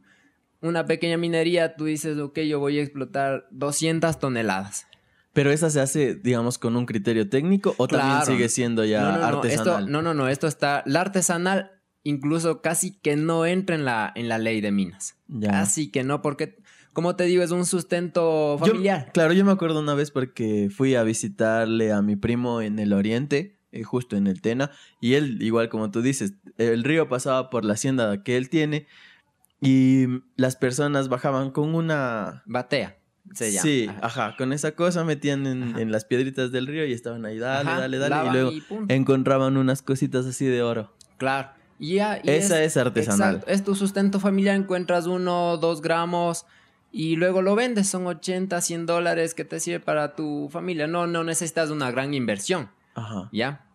una 0.64 0.86
pequeña 0.86 1.16
minería, 1.16 1.76
tú 1.76 1.84
dices, 1.84 2.18
ok, 2.18 2.40
yo 2.40 2.58
voy 2.58 2.78
a 2.78 2.82
explotar 2.82 3.46
200 3.50 4.18
toneladas. 4.18 4.86
Pero 5.32 5.50
esa 5.50 5.68
se 5.68 5.80
hace, 5.80 6.14
digamos, 6.14 6.58
con 6.58 6.76
un 6.76 6.86
criterio 6.86 7.28
técnico 7.28 7.74
o 7.76 7.88
también 7.88 8.24
sigue 8.24 8.48
siendo 8.48 8.84
ya 8.84 9.02
no, 9.02 9.18
no, 9.18 9.24
artesanal. 9.24 9.90
No, 9.90 10.00
no, 10.00 10.14
no, 10.14 10.28
esto 10.28 10.46
está, 10.46 10.82
la 10.86 11.00
artesanal 11.00 11.72
incluso 12.04 12.60
casi 12.60 12.92
que 13.00 13.16
no 13.16 13.44
entra 13.46 13.74
en 13.74 13.84
la, 13.84 14.12
en 14.14 14.28
la 14.28 14.38
ley 14.38 14.60
de 14.60 14.70
minas. 14.70 15.16
Ya. 15.26 15.50
Casi 15.50 15.90
que 15.90 16.04
no, 16.04 16.22
porque, 16.22 16.58
como 16.92 17.16
te 17.16 17.24
digo, 17.24 17.42
es 17.42 17.50
un 17.50 17.66
sustento 17.66 18.56
familiar. 18.60 19.10
claro, 19.12 19.32
yo 19.32 19.44
me 19.44 19.52
acuerdo 19.52 19.80
una 19.80 19.94
vez 19.94 20.10
porque 20.10 20.70
fui 20.70 20.94
a 20.94 21.02
visitarle 21.02 21.92
a 21.92 22.00
mi 22.02 22.14
primo 22.14 22.60
en 22.60 22.78
el 22.78 22.92
oriente, 22.92 23.58
eh, 23.72 23.82
justo 23.82 24.16
en 24.16 24.28
el 24.28 24.40
Tena, 24.40 24.70
y 25.00 25.14
él, 25.14 25.42
igual 25.42 25.68
como 25.68 25.90
tú 25.90 26.02
dices, 26.02 26.34
el 26.58 26.84
río 26.84 27.08
pasaba 27.08 27.50
por 27.50 27.64
la 27.64 27.72
hacienda 27.72 28.22
que 28.22 28.36
él 28.36 28.48
tiene 28.48 28.86
y 29.64 30.06
las 30.36 30.56
personas 30.56 31.08
bajaban 31.08 31.50
con 31.50 31.74
una... 31.74 32.42
Batea. 32.46 32.98
Se 33.32 33.50
llama. 33.50 33.62
Sí, 33.62 33.90
ajá. 34.02 34.34
Con 34.36 34.52
esa 34.52 34.72
cosa 34.72 35.02
metían 35.02 35.46
en, 35.46 35.90
las 35.90 36.04
piedritas 36.04 36.52
del 36.52 36.66
río 36.66 36.84
y 36.86 36.92
estaban 36.92 37.24
ahí, 37.24 37.38
dale, 37.38 37.70
dale, 37.70 37.98
dale. 37.98 38.28
y 38.28 38.32
luego 38.32 38.52
encontraban 38.88 39.56
unas 39.56 39.82
cositas 39.82 40.26
así 40.26 40.46
de 40.46 40.62
oro. 40.62 40.92
Claro. 41.16 41.48
Y 41.78 41.96
ya, 41.96 42.16
Esa 42.16 42.62
es, 42.62 42.76
artesanal. 42.76 43.36
Exacto. 43.36 43.52
Es 43.52 43.64
tu 43.64 43.74
sustento 43.74 44.20
familiar, 44.20 44.54
encuentras 44.54 45.06
uno, 45.06 45.56
dos 45.56 45.82
gramos 45.82 46.46
y 46.92 47.16
luego 47.16 47.42
lo 47.42 47.56
vendes. 47.56 47.88
Son 47.88 48.06
80, 48.06 48.60
100 48.60 48.86
dólares 48.86 49.34
que 49.34 49.44
te 49.44 49.58
sirve 49.58 49.80
para 49.80 50.14
tu 50.14 50.48
familia. 50.52 50.86
No, 50.86 51.06
no 51.06 51.24
necesitas 51.24 51.70
una 51.70 51.90
gran 51.90 52.14
inversión. 52.14 52.70
Ajá. 52.94 53.28
¿Ya? 53.32 53.66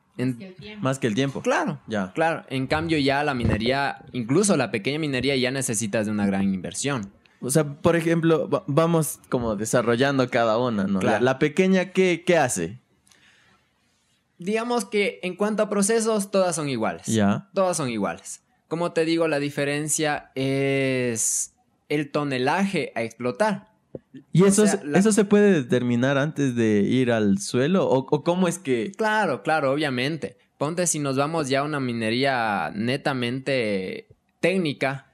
Más 0.82 1.00
que 1.00 1.08
el 1.08 1.16
tiempo. 1.16 1.42
Claro, 1.42 1.80
ya. 1.88 2.12
Claro. 2.14 2.46
En 2.50 2.68
cambio, 2.68 2.98
ya 2.98 3.24
la 3.24 3.34
minería, 3.34 4.04
incluso 4.12 4.58
la 4.58 4.72
pequeña 4.72 5.00
minería, 5.00 5.36
ya 5.36 5.52
necesitas 5.52 6.06
de 6.06 6.12
una 6.12 6.26
gran 6.26 6.54
inversión. 6.54 7.12
O 7.42 7.50
sea, 7.50 7.64
por 7.64 7.96
ejemplo, 7.96 8.50
vamos 8.68 9.20
como 9.30 9.56
desarrollando 9.56 10.30
cada 10.30 10.58
una, 10.58 10.86
¿no? 10.86 11.00
La, 11.02 11.40
pequeña, 11.40 11.92
¿qué, 11.92 12.24
¿qué 12.26 12.38
hace? 12.38 12.80
Digamos 14.38 14.86
que 14.86 15.20
en 15.24 15.36
cuanto 15.36 15.64
a 15.64 15.70
procesos, 15.70 16.32
todas 16.32 16.56
son 16.56 16.70
iguales. 16.70 17.08
Ya. 17.08 17.50
Todas 17.54 17.78
son 17.78 17.90
iguales. 17.90 18.42
Como 18.68 18.92
te 18.92 19.06
digo, 19.06 19.28
la 19.28 19.40
diferencia 19.40 20.32
es 20.36 21.54
el 21.88 22.12
tonelaje 22.12 22.92
a 22.96 23.04
explotar. 23.04 23.69
¿Y 24.32 24.44
eso, 24.44 24.66
eso 24.66 25.12
se 25.12 25.26
puede 25.26 25.52
determinar 25.52 26.18
antes 26.18 26.56
de 26.56 26.82
ir 26.82 27.12
al 27.12 27.40
suelo? 27.40 27.88
¿O, 27.90 28.24
cómo 28.24 28.48
es 28.48 28.60
que...? 28.60 28.92
Claro, 28.98 29.44
claro, 29.44 29.72
obviamente. 29.72 30.38
Ponte 30.58 30.88
si 30.88 31.00
nos 31.00 31.16
vamos 31.18 31.50
ya 31.50 31.60
a 31.60 31.64
una 31.64 31.80
minería 31.80 32.72
netamente 32.76 34.08
técnica, 34.40 35.12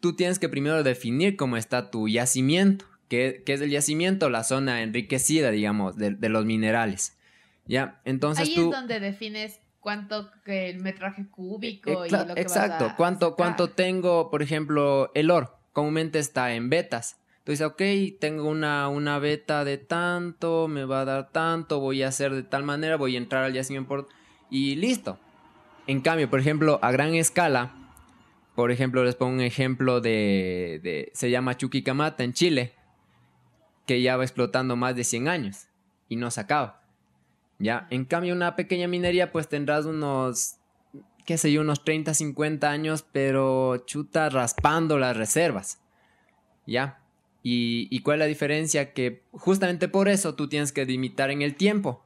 tú 0.00 0.14
tienes 0.14 0.38
que 0.38 0.48
primero 0.48 0.82
definir 0.82 1.36
cómo 1.36 1.56
está 1.56 1.90
tu 1.90 2.08
yacimiento. 2.08 2.84
¿Qué, 3.08 3.42
es 3.46 3.60
el 3.60 3.70
yacimiento? 3.70 4.28
La 4.28 4.44
zona 4.44 4.82
enriquecida, 4.82 5.50
digamos, 5.50 5.96
de, 5.96 6.16
los 6.28 6.44
minerales. 6.44 7.16
¿Ya? 7.66 8.00
Entonces 8.04 8.48
Ahí 8.48 8.54
es 8.54 8.70
donde 8.70 8.98
defines 9.00 9.60
cuánto 9.80 10.30
que 10.44 10.70
el 10.70 10.80
metraje 10.80 11.28
cúbico 11.30 12.06
y 12.06 12.10
lo 12.10 12.34
que 12.34 12.40
Exacto. 12.40 12.84
Vas 12.84 12.92
a 12.92 12.96
¿Cuánto, 12.96 13.36
¿Cuánto 13.36 13.70
tengo, 13.70 14.30
por 14.30 14.42
ejemplo, 14.42 15.10
el 15.14 15.30
oro? 15.30 15.58
Comúnmente 15.72 16.18
está 16.18 16.54
en 16.54 16.70
betas. 16.70 17.18
Entonces, 17.48 17.66
ok, 17.66 18.20
tengo 18.20 18.46
una, 18.46 18.90
una 18.90 19.18
beta 19.18 19.64
de 19.64 19.78
tanto, 19.78 20.68
me 20.68 20.84
va 20.84 21.00
a 21.00 21.04
dar 21.06 21.30
tanto, 21.30 21.80
voy 21.80 22.02
a 22.02 22.08
hacer 22.08 22.34
de 22.34 22.42
tal 22.42 22.62
manera, 22.62 22.98
voy 22.98 23.14
a 23.14 23.18
entrar 23.18 23.42
al 23.42 23.54
yacimiento 23.54 23.88
por... 23.88 24.08
y 24.50 24.76
listo. 24.76 25.18
En 25.86 26.02
cambio, 26.02 26.28
por 26.28 26.40
ejemplo, 26.40 26.78
a 26.82 26.92
gran 26.92 27.14
escala, 27.14 27.94
por 28.54 28.70
ejemplo, 28.70 29.02
les 29.02 29.14
pongo 29.14 29.32
un 29.32 29.40
ejemplo 29.40 30.02
de, 30.02 31.10
se 31.14 31.30
llama 31.30 31.56
Chuquicamata 31.56 32.22
en 32.22 32.34
Chile, 32.34 32.74
que 33.86 34.02
ya 34.02 34.18
va 34.18 34.24
explotando 34.24 34.76
más 34.76 34.94
de 34.94 35.04
100 35.04 35.28
años 35.28 35.68
y 36.06 36.16
no 36.16 36.30
se 36.30 36.42
acaba. 36.42 36.82
Ya, 37.58 37.86
en 37.88 38.04
cambio, 38.04 38.34
una 38.34 38.56
pequeña 38.56 38.88
minería, 38.88 39.32
pues 39.32 39.48
tendrás 39.48 39.86
unos 39.86 40.56
qué 41.24 41.38
sé 41.38 41.50
yo, 41.50 41.62
unos 41.62 41.82
30, 41.82 42.12
50 42.12 42.70
años, 42.70 43.06
pero 43.10 43.78
chuta 43.86 44.28
raspando 44.28 44.98
las 44.98 45.16
reservas. 45.16 45.80
¿Ya? 46.66 47.07
¿Y, 47.42 47.88
y 47.90 48.00
cuál 48.00 48.16
es 48.16 48.20
la 48.20 48.26
diferencia? 48.26 48.92
Que 48.92 49.22
justamente 49.32 49.88
por 49.88 50.08
eso 50.08 50.34
tú 50.34 50.48
tienes 50.48 50.72
que 50.72 50.84
limitar 50.84 51.30
en 51.30 51.42
el 51.42 51.54
tiempo. 51.54 52.04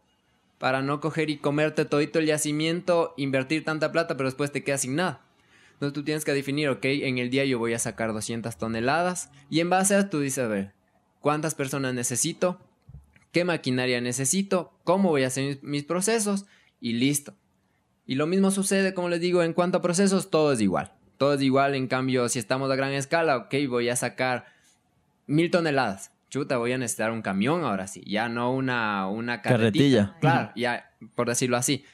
Para 0.58 0.82
no 0.82 1.00
coger 1.00 1.30
y 1.30 1.38
comerte 1.38 1.84
todito 1.84 2.18
el 2.18 2.26
yacimiento, 2.26 3.14
invertir 3.16 3.64
tanta 3.64 3.90
plata, 3.90 4.16
pero 4.16 4.28
después 4.28 4.52
te 4.52 4.62
quedas 4.62 4.82
sin 4.82 4.94
nada. 4.94 5.22
Entonces 5.72 5.94
tú 5.94 6.04
tienes 6.04 6.24
que 6.24 6.32
definir, 6.32 6.68
ok, 6.68 6.84
en 6.84 7.18
el 7.18 7.28
día 7.28 7.44
yo 7.44 7.58
voy 7.58 7.74
a 7.74 7.78
sacar 7.80 8.12
200 8.12 8.56
toneladas. 8.56 9.30
Y 9.50 9.58
en 9.58 9.68
base 9.70 9.96
a 9.96 9.98
eso 9.98 10.08
tú 10.10 10.20
dices, 10.20 10.44
a 10.44 10.46
ver, 10.46 10.72
¿cuántas 11.18 11.56
personas 11.56 11.92
necesito? 11.92 12.60
¿Qué 13.32 13.44
maquinaria 13.44 14.00
necesito? 14.00 14.72
¿Cómo 14.84 15.08
voy 15.08 15.24
a 15.24 15.26
hacer 15.26 15.48
mis, 15.48 15.62
mis 15.64 15.82
procesos? 15.82 16.46
Y 16.80 16.92
listo. 16.92 17.34
Y 18.06 18.14
lo 18.14 18.28
mismo 18.28 18.52
sucede, 18.52 18.94
como 18.94 19.08
les 19.08 19.20
digo, 19.20 19.42
en 19.42 19.54
cuanto 19.54 19.78
a 19.78 19.82
procesos, 19.82 20.30
todo 20.30 20.52
es 20.52 20.60
igual. 20.60 20.92
Todo 21.18 21.34
es 21.34 21.42
igual, 21.42 21.74
en 21.74 21.88
cambio, 21.88 22.28
si 22.28 22.38
estamos 22.38 22.70
a 22.70 22.76
gran 22.76 22.92
escala, 22.92 23.36
ok, 23.36 23.54
voy 23.68 23.88
a 23.88 23.96
sacar 23.96 24.51
mil 25.32 25.50
toneladas. 25.50 26.10
Chuta, 26.30 26.56
voy 26.56 26.72
a 26.72 26.78
necesitar 26.78 27.10
un 27.10 27.20
camión 27.20 27.62
ahora 27.64 27.86
sí, 27.86 28.02
ya 28.06 28.28
no 28.28 28.52
una, 28.52 29.06
una 29.08 29.42
carretilla. 29.42 30.06
Carretilla. 30.06 30.20
Claro, 30.20 30.52
ya, 30.56 30.90
por 31.14 31.28
decirlo 31.28 31.56
así. 31.58 31.84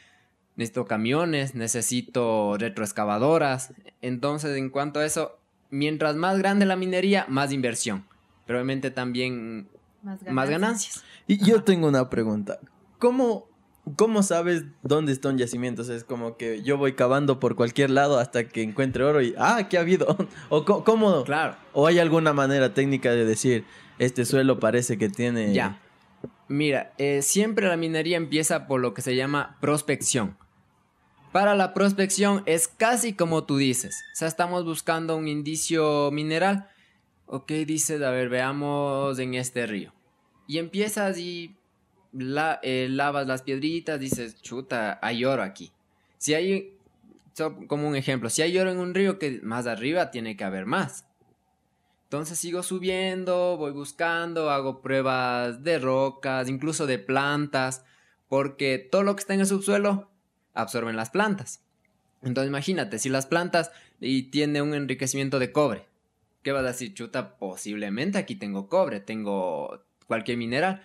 Necesito 0.54 0.84
camiones, 0.86 1.54
necesito 1.54 2.56
retroexcavadoras. 2.58 3.74
Entonces, 4.00 4.56
en 4.56 4.70
cuanto 4.70 5.00
a 5.00 5.06
eso, 5.06 5.38
mientras 5.70 6.14
más 6.14 6.38
grande 6.38 6.66
la 6.66 6.76
minería, 6.76 7.26
más 7.28 7.52
inversión. 7.52 8.06
Pero 8.46 8.58
obviamente 8.58 8.90
también 8.90 9.68
Más 10.02 10.18
ganancias. 10.20 10.34
más 10.34 10.50
ganancias. 10.50 11.04
Y 11.26 11.44
yo 11.44 11.62
tengo 11.64 11.88
una 11.88 12.08
pregunta. 12.08 12.58
¿Cómo, 12.98 13.47
¿Cómo 13.96 14.22
sabes 14.22 14.64
dónde 14.82 15.12
está 15.12 15.28
un 15.28 15.38
yacimiento? 15.38 15.82
O 15.82 15.84
sea, 15.84 15.96
es 15.96 16.04
como 16.04 16.36
que 16.36 16.62
yo 16.62 16.76
voy 16.76 16.94
cavando 16.94 17.38
por 17.40 17.54
cualquier 17.54 17.90
lado 17.90 18.18
hasta 18.18 18.48
que 18.48 18.62
encuentre 18.62 19.04
oro 19.04 19.22
y 19.22 19.34
¡ah, 19.38 19.68
qué 19.68 19.78
ha 19.78 19.82
habido! 19.82 20.16
¿O 20.48 20.64
cómo? 20.64 21.24
Claro. 21.24 21.56
¿O 21.72 21.86
hay 21.86 21.98
alguna 21.98 22.32
manera 22.32 22.74
técnica 22.74 23.12
de 23.12 23.24
decir, 23.24 23.64
este 23.98 24.24
suelo 24.24 24.58
parece 24.58 24.98
que 24.98 25.08
tiene... 25.08 25.52
Ya. 25.52 25.80
Mira, 26.48 26.92
eh, 26.98 27.20
siempre 27.22 27.68
la 27.68 27.76
minería 27.76 28.16
empieza 28.16 28.66
por 28.66 28.80
lo 28.80 28.94
que 28.94 29.02
se 29.02 29.14
llama 29.14 29.58
prospección. 29.60 30.36
Para 31.32 31.54
la 31.54 31.74
prospección 31.74 32.42
es 32.46 32.68
casi 32.68 33.12
como 33.12 33.44
tú 33.44 33.58
dices. 33.58 33.94
O 34.14 34.16
sea, 34.16 34.28
estamos 34.28 34.64
buscando 34.64 35.16
un 35.16 35.28
indicio 35.28 36.10
mineral. 36.10 36.68
Ok, 37.26 37.52
dices, 37.52 38.00
a 38.00 38.10
ver, 38.10 38.30
veamos 38.30 39.18
en 39.18 39.34
este 39.34 39.66
río. 39.66 39.92
Y 40.46 40.56
empiezas 40.56 41.18
y 41.18 41.57
la- 42.18 42.60
eh, 42.62 42.88
lavas 42.90 43.26
las 43.26 43.42
piedritas, 43.42 43.98
dices, 44.00 44.40
chuta, 44.42 44.98
hay 45.02 45.24
oro 45.24 45.42
aquí. 45.42 45.72
Si 46.18 46.34
hay, 46.34 46.76
como 47.66 47.88
un 47.88 47.96
ejemplo, 47.96 48.28
si 48.30 48.42
hay 48.42 48.58
oro 48.58 48.70
en 48.70 48.78
un 48.78 48.94
río, 48.94 49.18
que 49.18 49.40
más 49.42 49.66
arriba 49.66 50.10
tiene 50.10 50.36
que 50.36 50.44
haber 50.44 50.66
más. 50.66 51.04
Entonces 52.04 52.38
sigo 52.38 52.62
subiendo, 52.62 53.56
voy 53.58 53.72
buscando, 53.72 54.50
hago 54.50 54.80
pruebas 54.80 55.62
de 55.62 55.78
rocas, 55.78 56.48
incluso 56.48 56.86
de 56.86 56.98
plantas, 56.98 57.84
porque 58.28 58.78
todo 58.78 59.02
lo 59.02 59.14
que 59.14 59.20
está 59.20 59.34
en 59.34 59.40
el 59.40 59.46
subsuelo 59.46 60.08
absorben 60.54 60.96
las 60.96 61.10
plantas. 61.10 61.60
Entonces 62.22 62.48
imagínate, 62.48 62.98
si 62.98 63.10
las 63.10 63.26
plantas 63.26 63.70
y 64.00 64.24
tiene 64.30 64.62
un 64.62 64.74
enriquecimiento 64.74 65.38
de 65.38 65.52
cobre, 65.52 65.86
¿qué 66.42 66.52
vas 66.52 66.64
a 66.64 66.68
decir? 66.68 66.94
Chuta, 66.94 67.36
posiblemente 67.36 68.16
aquí 68.18 68.34
tengo 68.36 68.68
cobre, 68.68 69.00
tengo 69.00 69.84
cualquier 70.06 70.38
mineral. 70.38 70.82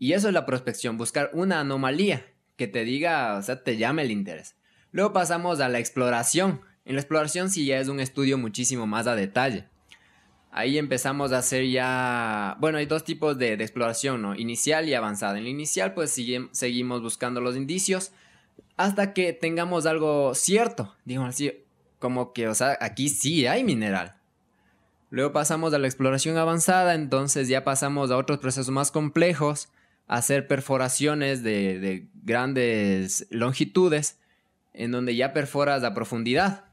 Y 0.00 0.14
eso 0.14 0.28
es 0.28 0.34
la 0.34 0.46
prospección, 0.46 0.96
buscar 0.96 1.30
una 1.34 1.60
anomalía 1.60 2.26
que 2.56 2.66
te 2.66 2.84
diga, 2.84 3.36
o 3.36 3.42
sea, 3.42 3.62
te 3.62 3.76
llame 3.76 4.00
el 4.02 4.10
interés. 4.10 4.56
Luego 4.92 5.12
pasamos 5.12 5.60
a 5.60 5.68
la 5.68 5.78
exploración. 5.78 6.62
En 6.86 6.94
la 6.94 7.02
exploración 7.02 7.50
sí 7.50 7.66
ya 7.66 7.78
es 7.78 7.88
un 7.88 8.00
estudio 8.00 8.38
muchísimo 8.38 8.86
más 8.86 9.06
a 9.06 9.14
detalle. 9.14 9.66
Ahí 10.50 10.78
empezamos 10.78 11.32
a 11.32 11.38
hacer 11.38 11.66
ya... 11.68 12.56
Bueno, 12.60 12.78
hay 12.78 12.86
dos 12.86 13.04
tipos 13.04 13.36
de, 13.36 13.52
exploración, 13.52 14.22
¿no? 14.22 14.34
Inicial 14.34 14.88
y 14.88 14.94
avanzada. 14.94 15.36
En 15.36 15.44
la 15.44 15.50
inicial 15.50 15.92
pues 15.92 16.18
seguimos 16.52 17.02
buscando 17.02 17.42
los 17.42 17.54
indicios 17.54 18.12
hasta 18.78 19.12
que 19.12 19.34
tengamos 19.34 19.84
algo 19.84 20.34
cierto. 20.34 20.96
Digamos 21.04 21.28
así, 21.28 21.52
como 21.98 22.32
que, 22.32 22.48
o 22.48 22.54
sea, 22.54 22.78
aquí 22.80 23.10
sí 23.10 23.46
hay 23.46 23.64
mineral. 23.64 24.16
Luego 25.10 25.32
pasamos 25.32 25.74
a 25.74 25.78
la 25.78 25.88
exploración 25.88 26.38
avanzada, 26.38 26.94
entonces 26.94 27.48
ya 27.48 27.64
pasamos 27.64 28.10
a 28.10 28.16
otros 28.16 28.38
procesos 28.38 28.70
más 28.70 28.90
complejos, 28.90 29.68
hacer 30.10 30.48
perforaciones 30.48 31.44
de, 31.44 31.78
de 31.78 32.08
grandes 32.24 33.28
longitudes, 33.30 34.18
en 34.74 34.90
donde 34.90 35.14
ya 35.14 35.32
perforas 35.32 35.84
a 35.84 35.94
profundidad. 35.94 36.64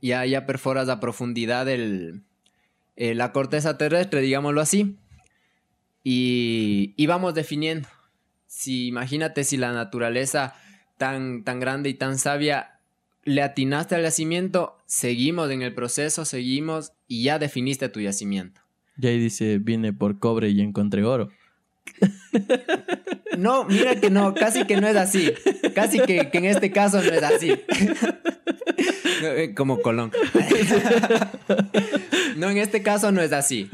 Ya, 0.00 0.24
ya 0.24 0.46
perforas 0.46 0.88
a 0.88 0.98
profundidad 0.98 1.68
el, 1.68 2.22
eh, 2.96 3.14
la 3.14 3.32
corteza 3.32 3.76
terrestre, 3.76 4.22
digámoslo 4.22 4.62
así. 4.62 4.96
Y, 6.04 6.94
y 6.96 7.04
vamos 7.04 7.34
definiendo. 7.34 7.86
Si 8.46 8.86
imagínate 8.86 9.44
si 9.44 9.58
la 9.58 9.72
naturaleza 9.72 10.54
tan, 10.96 11.44
tan 11.44 11.60
grande 11.60 11.90
y 11.90 11.94
tan 11.94 12.16
sabia 12.16 12.80
le 13.24 13.42
atinaste 13.42 13.94
al 13.94 14.02
yacimiento, 14.02 14.78
seguimos 14.86 15.50
en 15.50 15.60
el 15.60 15.74
proceso, 15.74 16.24
seguimos 16.24 16.92
y 17.08 17.24
ya 17.24 17.38
definiste 17.38 17.90
tu 17.90 18.00
yacimiento. 18.00 18.62
Y 18.96 19.06
ahí 19.06 19.18
dice, 19.18 19.58
vine 19.58 19.92
por 19.92 20.18
cobre 20.18 20.48
y 20.48 20.62
encontré 20.62 21.04
oro. 21.04 21.28
No, 23.38 23.64
mira 23.64 23.96
que 24.00 24.10
no, 24.10 24.34
casi 24.34 24.64
que 24.64 24.76
no 24.80 24.86
es 24.88 24.96
así. 24.96 25.32
Casi 25.74 26.00
que, 26.00 26.30
que 26.30 26.38
en 26.38 26.44
este 26.46 26.70
caso 26.70 27.02
no 27.02 27.12
es 27.12 27.22
así. 27.22 27.52
Eh, 29.22 29.54
Como 29.56 29.80
Colón. 29.80 30.12
No, 32.36 32.50
en 32.50 32.58
este 32.58 32.82
caso 32.82 33.12
no 33.12 33.20
es 33.22 33.32
así. 33.32 33.68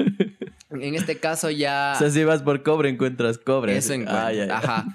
En 0.69 0.95
este 0.95 1.17
caso 1.17 1.49
ya... 1.49 1.93
O 1.95 1.99
sea, 1.99 2.09
si 2.09 2.23
vas 2.23 2.43
por 2.43 2.63
cobre, 2.63 2.89
encuentras 2.89 3.37
cobre. 3.37 3.75
Eso 3.77 3.93
Así- 3.93 4.01
encuentra. 4.01 4.27
Ah, 4.27 4.33
ya, 4.33 4.45
ya. 4.47 4.57
Ajá. 4.57 4.85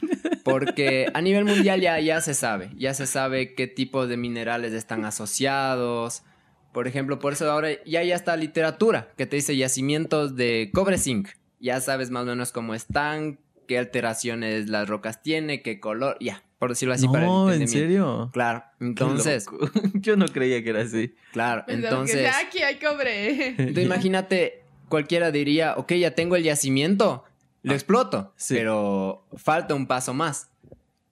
Porque 0.45 1.11
a 1.13 1.21
nivel 1.21 1.45
mundial 1.45 1.81
ya, 1.81 1.99
ya 2.01 2.21
se 2.21 2.33
sabe. 2.35 2.71
Ya 2.77 2.95
se 2.95 3.07
sabe 3.07 3.55
qué 3.55 3.67
tipo 3.67 4.07
de 4.07 4.17
minerales 4.17 4.73
están 4.73 5.05
asociados. 5.05 6.23
Por 6.73 6.87
ejemplo, 6.87 7.19
por 7.19 7.33
eso 7.33 7.51
ahora 7.51 7.71
ya 7.85 8.01
hay 8.01 8.13
hasta 8.13 8.37
literatura 8.37 9.09
que 9.17 9.27
te 9.27 9.37
dice 9.37 9.57
yacimientos 9.57 10.37
de 10.37 10.71
cobre 10.73 10.99
zinc. 10.99 11.29
Ya 11.61 11.81
sabes 11.81 12.11
más 12.11 12.23
o 12.25 12.27
menos 12.27 12.53
cómo 12.53 12.75
están, 12.75 13.38
qué 13.66 13.79
alteraciones 13.79 14.69
las 14.69 14.88
rocas 14.88 15.23
tiene, 15.23 15.62
qué 15.62 15.81
color. 15.81 16.16
Ya, 16.21 16.42
por 16.59 16.71
decirlo 16.71 16.95
así 16.95 17.07
para 17.09 17.21
el 17.25 17.27
No, 17.27 17.53
¿en 17.53 17.66
serio? 17.69 18.31
Claro. 18.33 18.64
Entonces. 18.81 19.47
Yo 19.95 20.16
no 20.16 20.27
creía 20.27 20.62
que 20.62 20.71
era 20.71 20.83
así. 20.83 21.14
claro. 21.33 21.64
Que 21.66 21.73
Entonces, 21.75 22.21
sea, 22.21 22.38
aquí 22.47 22.62
hay 22.62 22.79
cobre. 22.79 23.49
Entonces, 23.59 23.85
imagínate, 23.85 24.62
cualquiera 24.88 25.31
diría, 25.31 25.75
ok, 25.77 25.92
ya 25.95 26.12
tengo 26.12 26.37
el 26.37 26.42
yacimiento, 26.45 27.25
lo 27.62 27.73
Ah, 27.73 27.75
exploto, 27.75 28.33
sí. 28.37 28.55
pero 28.55 29.27
falta 29.37 29.75
un 29.75 29.87
paso 29.87 30.14
más. 30.14 30.51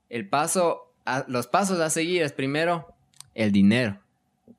El 0.09 0.29
paso, 0.29 0.93
a- 1.05 1.25
los 1.27 1.47
pasos 1.49 1.81
a 1.81 1.91
seguir 1.91 2.23
es 2.23 2.33
primero 2.33 2.95
el 3.35 3.51
dinero, 3.51 3.99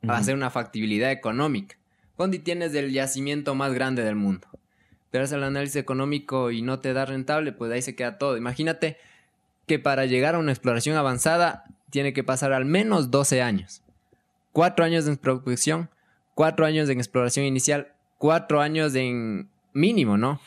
Ujú. 0.04 0.12
hacer 0.12 0.36
una 0.36 0.50
factibilidad 0.50 1.12
económica. 1.12 1.78
Fondi 2.18 2.40
tienes 2.40 2.74
el 2.76 2.92
yacimiento 2.92 3.56
más 3.56 3.74
grande 3.74 4.04
del 4.04 4.16
mundo, 4.16 4.48
pero 5.16 5.24
haces 5.24 5.38
el 5.38 5.46
análisis 5.46 5.78
económico 5.78 6.52
y 6.52 6.62
no 6.62 6.82
te 6.82 6.92
da 6.92 7.06
rentable, 7.06 7.54
pues 7.54 7.72
ahí 7.72 7.82
se 7.82 7.96
queda 7.96 8.18
todo. 8.18 8.36
Imagínate 8.36 8.98
que 9.66 9.80
para 9.80 10.06
llegar 10.06 10.36
a 10.36 10.40
una 10.40 10.52
exploración 10.52 10.98
avanzada 10.98 11.64
tiene 11.90 12.12
que 12.12 12.26
pasar 12.26 12.52
al 12.52 12.66
menos 12.66 13.12
12 13.12 13.42
años. 13.42 13.82
Cuatro 14.52 14.84
años 14.84 15.08
en 15.08 15.16
prospección, 15.16 15.90
cuatro 16.34 16.66
años 16.66 16.90
en 16.90 16.98
exploración 16.98 17.46
inicial, 17.46 17.94
cuatro 18.18 18.60
años 18.60 18.94
en 18.94 19.48
mínimo, 19.72 20.18
¿no? 20.18 20.42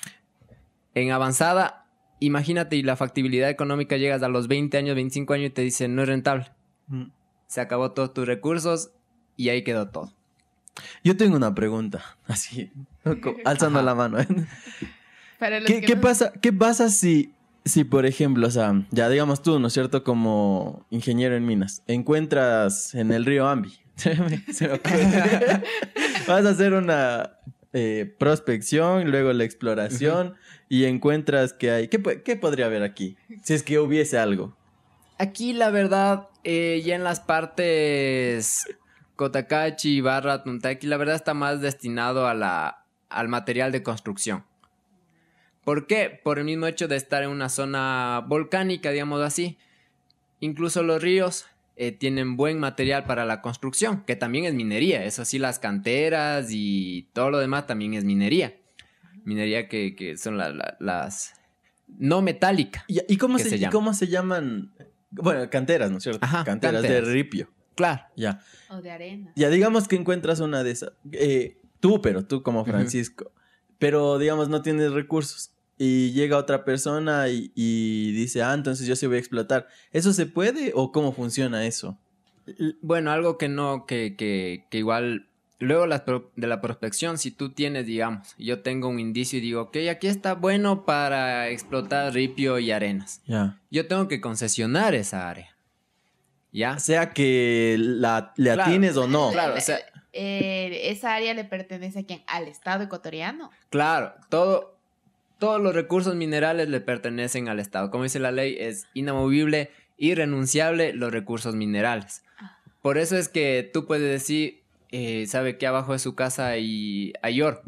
En 0.92 1.12
avanzada, 1.12 1.87
imagínate 2.20 2.76
y 2.76 2.83
la 2.83 2.96
factibilidad 2.96 3.48
económica 3.48 3.96
llegas 3.96 4.22
a 4.22 4.28
los 4.28 4.48
20 4.48 4.76
años, 4.76 4.96
25 4.96 5.33
años 5.33 5.46
y 5.46 5.50
te 5.54 5.62
dicen 5.62 5.94
no 5.94 6.02
es 6.02 6.09
rentable. 6.09 6.52
Mm. 6.88 7.04
Se 7.46 7.62
acabó 7.62 7.92
todos 7.92 8.12
tus 8.12 8.26
recursos 8.26 8.90
y 9.35 9.48
ahí 9.48 9.64
quedó 9.64 9.88
todo. 9.88 10.12
Yo 11.05 11.17
tengo 11.17 11.37
una 11.37 11.55
pregunta, 11.55 12.03
así, 12.27 12.71
alzando 13.45 13.79
Ajá. 13.81 13.87
la 13.87 13.95
mano. 13.95 14.19
¿Qué, 15.38 15.62
que 15.67 15.81
qué 15.83 15.95
no- 15.95 16.01
pasa, 16.01 16.33
¿Qué 16.41 16.53
pasa 16.53 16.88
si, 16.91 17.33
si, 17.64 17.85
por 17.85 18.07
ejemplo, 18.07 18.47
o 18.47 18.51
sea, 18.51 18.85
ya 18.91 19.09
digamos 19.09 19.43
tú, 19.43 19.59
¿no 19.61 19.69
es 19.69 19.73
cierto? 19.73 20.03
Como 20.03 20.85
ingeniero 20.91 21.37
en 21.37 21.47
minas, 21.47 21.83
encuentras 21.87 22.95
en 22.95 23.12
el 23.12 23.25
río 23.25 23.47
Ambi. 23.49 23.73
Se 23.97 24.14
me- 24.17 24.45
se 24.53 24.69
me 24.69 24.75
ocurre. 24.75 25.62
Vas 26.29 26.45
a 26.47 26.51
hacer 26.51 26.73
una 26.73 27.33
eh, 27.73 28.14
prospección, 28.19 29.11
luego 29.11 29.33
la 29.33 29.45
exploración 29.45 30.35
y 30.69 30.85
encuentras 30.85 31.53
que 31.53 31.71
hay... 31.71 31.88
¿Qué, 31.88 31.99
po- 31.99 32.23
qué 32.25 32.37
podría 32.37 32.67
haber 32.67 32.83
aquí? 32.83 33.17
Si 33.43 33.55
es 33.55 33.62
que 33.62 33.79
hubiese 33.81 34.19
algo. 34.19 34.57
Aquí 35.19 35.53
la 35.53 35.71
verdad, 35.71 36.29
eh, 36.45 36.81
ya 36.85 36.95
en 36.95 37.03
las 37.05 37.19
partes 37.21 38.64
Cotacachi, 39.18 40.00
Barra, 40.00 40.44
Tuntaki, 40.44 40.87
la 40.87 40.96
verdad 40.96 41.16
está 41.16 41.35
más 41.35 41.61
destinado 41.61 42.28
a 42.28 42.35
la, 42.35 42.85
al 43.11 43.26
material 43.28 43.72
de 43.72 43.83
construcción. 43.83 44.44
¿Por 45.64 45.88
qué? 45.88 46.20
Por 46.22 46.38
el 46.38 46.44
mismo 46.44 46.66
hecho 46.68 46.87
de 46.87 46.94
estar 46.96 47.24
en 47.24 47.31
una 47.31 47.48
zona 47.48 48.24
volcánica, 48.26 48.90
digamos 48.92 49.20
así. 49.20 49.59
Incluso 50.40 50.85
los 50.85 51.02
ríos 51.02 51.46
eh, 51.76 51.90
tienen 51.90 52.37
buen 52.37 52.61
material 52.61 53.04
para 53.04 53.24
la 53.26 53.42
construcción, 53.42 54.04
que 54.07 54.14
también 54.14 54.44
es 54.44 54.54
minería. 54.54 55.04
Eso 55.04 55.24
sí, 55.24 55.40
las 55.40 55.59
canteras 55.59 56.46
y 56.50 57.09
todo 57.12 57.31
lo 57.31 57.38
demás 57.38 57.66
también 57.66 57.94
es 57.94 58.04
minería. 58.04 58.54
Minería 59.24 59.68
que, 59.68 59.96
que 59.96 60.16
son 60.16 60.38
la- 60.38 60.50
la- 60.50 60.76
las... 60.78 61.35
No 61.98 62.22
metálica. 62.22 62.85
¿Y, 62.87 63.00
y 63.09 63.16
cómo, 63.16 63.37
¿Qué 63.38 63.42
se, 63.44 63.50
se 63.50 63.57
y 63.57 63.68
cómo 63.68 63.94
se 63.94 64.07
llaman? 64.07 64.72
Bueno, 65.11 65.50
canteras, 65.50 65.90
¿no 65.90 65.96
es 65.96 66.04
cierto? 66.04 66.20
Ajá, 66.24 66.44
canteras, 66.44 66.83
canteras. 66.83 67.07
de 67.07 67.12
ripio. 67.12 67.48
Claro. 67.79 68.03
Ya. 68.17 68.41
O 68.71 68.83
de 68.83 68.91
arena. 68.91 69.33
Ya 69.37 69.49
digamos 69.51 69.87
que 69.88 69.97
encuentras 69.97 70.41
una 70.41 70.62
de 70.64 70.71
esas. 70.73 70.93
eh, 71.12 71.57
tú, 71.81 72.03
pero 72.03 72.25
tú 72.27 72.43
como. 72.43 72.64
Francisco. 72.64 73.31
Pero 73.79 74.19
digamos 74.19 74.49
no 74.49 74.61
tienes 74.62 74.91
recursos. 74.93 75.53
Y 75.79 76.11
llega 76.11 76.37
otra 76.37 76.64
persona 76.64 77.29
y, 77.29 77.53
y 77.55 78.11
dice, 78.11 78.43
ah, 78.43 78.53
entonces 78.53 78.85
yo 78.88 78.97
sí 78.97 79.07
voy 79.07 79.14
a 79.17 79.21
explotar. 79.21 79.69
¿Eso 79.93 80.12
se 80.12 80.27
puede 80.27 80.73
o 80.75 80.91
cómo 80.91 81.12
funciona 81.12 81.64
eso? 81.67 81.97
Bueno, 82.83 83.12
algo 83.12 83.38
que 83.38 83.49
no, 83.49 83.87
que, 83.87 84.17
que, 84.17 84.64
que 84.71 84.79
igual, 84.79 85.29
luego 85.61 85.87
la 85.87 86.05
pro- 86.05 86.33
de 86.35 86.49
la 86.49 86.61
prospección, 86.61 87.17
si 87.19 87.31
tú 87.31 87.51
tienes, 87.51 87.87
digamos, 87.87 88.35
yo 88.38 88.61
tengo 88.62 88.88
un 88.88 88.99
indicio 88.99 89.38
y 89.38 89.43
digo, 89.43 89.62
ok, 89.62 89.77
aquí 89.88 90.09
está 90.09 90.35
bueno 90.35 90.85
para 90.85 91.49
explotar 91.51 92.12
ripio 92.12 92.59
y 92.59 92.73
arenas. 92.73 93.23
Ya. 93.27 93.61
Yo 93.71 93.87
tengo 93.87 94.09
que 94.09 94.21
concesionar 94.21 94.97
esa 94.97 95.29
área. 95.31 95.55
¿Ya? 96.53 96.79
Sea 96.79 97.11
que 97.11 97.77
la, 97.79 98.33
le 98.37 98.53
Claro. 98.55 98.71
atines 98.71 98.97
o 98.97 99.07
no. 99.07 99.31
Claro, 99.33 99.55
o 99.57 99.61
sea, 99.61 99.79
Eh, 100.13 100.91
esa 100.91 101.15
área 101.15 101.35
le 101.35 101.45
pertenece 101.45 102.01
a 102.01 102.05
quién? 102.05 102.23
Al 102.27 102.49
Estado 102.49 102.85
ecuatoriano. 102.85 103.51
claro, 103.71 104.15
todo, 104.31 104.77
todos 105.39 105.61
los 105.61 105.75
recursos 105.75 106.15
minerales 106.17 106.69
le 106.69 106.81
pertenecen 106.81 107.49
al 107.49 107.61
Estado. 107.61 107.91
Como 107.91 108.05
dice 108.05 108.19
la 108.19 108.33
ley, 108.33 108.57
es 108.59 108.87
inamovible, 108.95 109.71
irrenunciable 109.99 110.93
los 110.95 111.13
recursos 111.13 111.55
minerales. 111.55 112.25
Por 112.83 112.97
eso 112.99 113.17
es 113.17 113.29
que 113.29 113.69
tú 113.73 113.87
puedes 113.87 114.11
decir, 114.11 114.63
eh, 114.91 115.27
sabe 115.27 115.59
que 115.59 115.67
abajo 115.67 115.93
de 115.93 115.99
su 115.99 116.15
casa 116.15 116.49
hay, 116.49 117.13
hay 117.23 117.43
oro. 117.43 117.63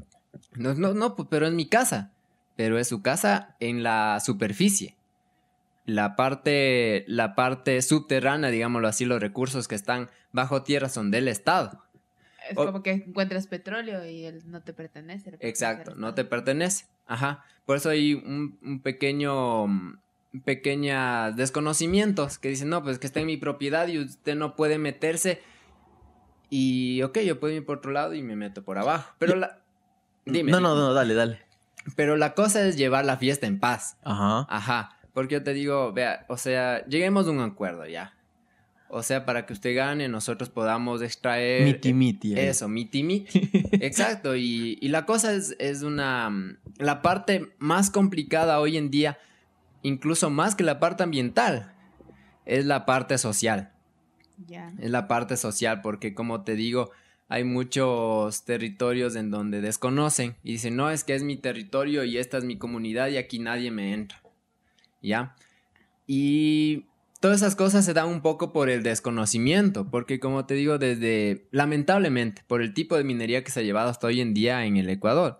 No, 0.55 0.75
no, 0.75 0.95
no, 0.95 1.15
pero 1.29 1.47
es 1.47 1.53
mi 1.53 1.67
casa. 1.69 2.11
Pero 2.57 2.79
es 2.79 2.89
su 2.89 3.03
casa 3.03 3.55
en 3.61 3.83
la 3.83 4.19
superficie. 4.25 4.97
La 5.87 6.15
parte, 6.17 7.05
la 7.09 7.35
parte 7.35 7.81
subterránea, 7.83 8.51
digámoslo 8.51 8.87
así, 8.89 9.05
los 9.05 9.21
recursos 9.21 9.67
que 9.67 9.75
están 9.75 10.09
bajo 10.33 10.63
tierra 10.63 10.89
son 10.89 11.11
del 11.11 11.27
Estado. 11.29 11.83
Es 12.49 12.57
O- 12.57 12.67
como 12.67 12.83
que 12.83 12.91
encuentras 12.93 13.47
petróleo 13.47 14.05
y 14.09 14.25
él 14.25 14.43
no 14.47 14.63
te 14.63 14.73
pertenece. 14.73 15.37
Exacto, 15.41 15.95
no 15.95 16.15
te 16.15 16.25
pertenece. 16.25 16.87
Ajá. 17.07 17.45
Por 17.67 17.77
eso 17.77 17.91
hay 17.91 18.15
un, 18.15 18.59
un 18.63 18.81
pequeño, 18.83 19.67
pequeña 20.45 21.31
desconocimientos 21.33 22.39
que 22.39 22.49
dicen, 22.49 22.69
no, 22.69 22.83
pues 22.83 22.99
que 22.99 23.07
está 23.07 23.21
en 23.21 23.27
mi 23.27 23.37
propiedad 23.37 23.87
y 23.89 23.99
usted 23.99 24.35
no 24.37 24.57
puede 24.57 24.79
meterse. 24.79 25.43
Y, 26.51 27.03
ok, 27.03 27.19
yo 27.21 27.39
puedo 27.41 27.55
ir 27.55 27.65
por 27.65 27.79
otro 27.79 27.93
lado 27.93 28.15
y 28.15 28.23
me 28.23 28.37
meto 28.37 28.63
por 28.65 28.79
abajo. 28.79 29.15
Pero 29.19 29.37
la... 29.37 29.61
Dime. 30.25 30.51
no, 30.51 30.61
no, 30.61 30.75
no, 30.75 30.93
dale, 30.93 31.15
dale. 31.15 31.41
Pero 31.97 32.17
la 32.17 32.35
cosa 32.35 32.67
es 32.67 32.77
llevar 32.77 33.05
la 33.05 33.17
fiesta 33.17 33.47
en 33.47 33.59
paz. 33.59 33.97
Ajá. 34.03 34.47
Ajá. 34.49 34.97
Porque 35.13 35.35
yo 35.35 35.43
te 35.43 35.53
digo, 35.53 35.93
vea, 35.93 36.25
o 36.29 36.37
sea, 36.37 36.85
lleguemos 36.87 37.27
a 37.27 37.31
un 37.31 37.41
acuerdo 37.41 37.87
ya. 37.87 38.15
O 38.89 39.03
sea, 39.05 39.25
para 39.25 39.47
que 39.47 39.53
usted 39.53 39.77
gane, 39.77 40.09
nosotros 40.09 40.51
podamos 40.51 41.01
extraer... 41.01 41.65
Miti 41.65 41.93
miti. 41.95 42.35
ahí. 42.35 42.47
Eso, 42.49 42.69
miti 42.69 43.05
miti. 43.05 43.49
Exacto, 43.81 44.35
y, 44.35 44.79
y 44.81 44.89
la 44.89 45.07
cosa 45.07 45.33
es, 45.33 45.55
es 45.61 45.83
una... 45.83 46.29
mm, 46.29 46.59
La 46.79 47.01
parte 47.03 47.53
más 47.59 47.91
complicada 47.91 48.59
hoy 48.59 48.77
en 48.77 48.91
día, 48.91 49.19
incluso 49.83 50.29
más 50.29 50.57
que 50.57 50.65
la 50.65 50.81
parte 50.81 51.05
ambiental, 51.05 51.73
es 52.47 52.67
la 52.67 52.85
parte 52.85 53.17
social. 53.19 53.73
Ya. 54.49 54.73
Es 54.81 54.91
la 54.91 55.07
parte 55.07 55.37
social, 55.37 55.83
porque 55.83 56.13
como 56.15 56.43
te 56.43 56.57
digo, 56.57 56.91
hay 57.29 57.45
muchos 57.45 58.45
territorios 58.45 59.15
en 59.15 59.31
donde 59.31 59.61
desconocen 59.61 60.35
y 60.43 60.53
dicen, 60.53 60.75
no, 60.75 60.91
es 60.91 61.05
que 61.05 61.15
es 61.15 61.23
mi 61.23 61.37
territorio 61.37 62.03
y 62.03 62.19
esta 62.19 62.39
es 62.39 62.45
mi 62.45 62.59
comunidad 62.59 63.07
y 63.09 63.19
aquí 63.19 63.39
nadie 63.39 63.71
me 63.71 63.93
entra. 63.93 64.21
¿Ya? 65.03 65.35
Y 66.07 66.87
todas 67.21 67.39
esas 67.39 67.55
cosas 67.55 67.85
se 67.85 67.95
dan 67.95 68.09
un 68.09 68.23
poco 68.23 68.53
por 68.53 68.69
el 68.69 68.83
desconocimiento, 68.83 69.91
porque 69.91 70.19
como 70.19 70.47
te 70.47 70.55
digo, 70.55 70.79
desde, 70.79 71.47
lamentablemente, 71.51 72.43
por 72.47 72.63
el 72.63 72.75
tipo 72.75 72.97
de 72.97 73.05
minería 73.05 73.45
que 73.45 73.51
se 73.51 73.61
ha 73.61 73.63
llevado 73.63 73.91
hasta 73.91 74.07
hoy 74.07 74.21
en 74.21 74.35
día 74.35 74.65
en 74.65 74.77
el 74.77 74.89
Ecuador, 74.89 75.39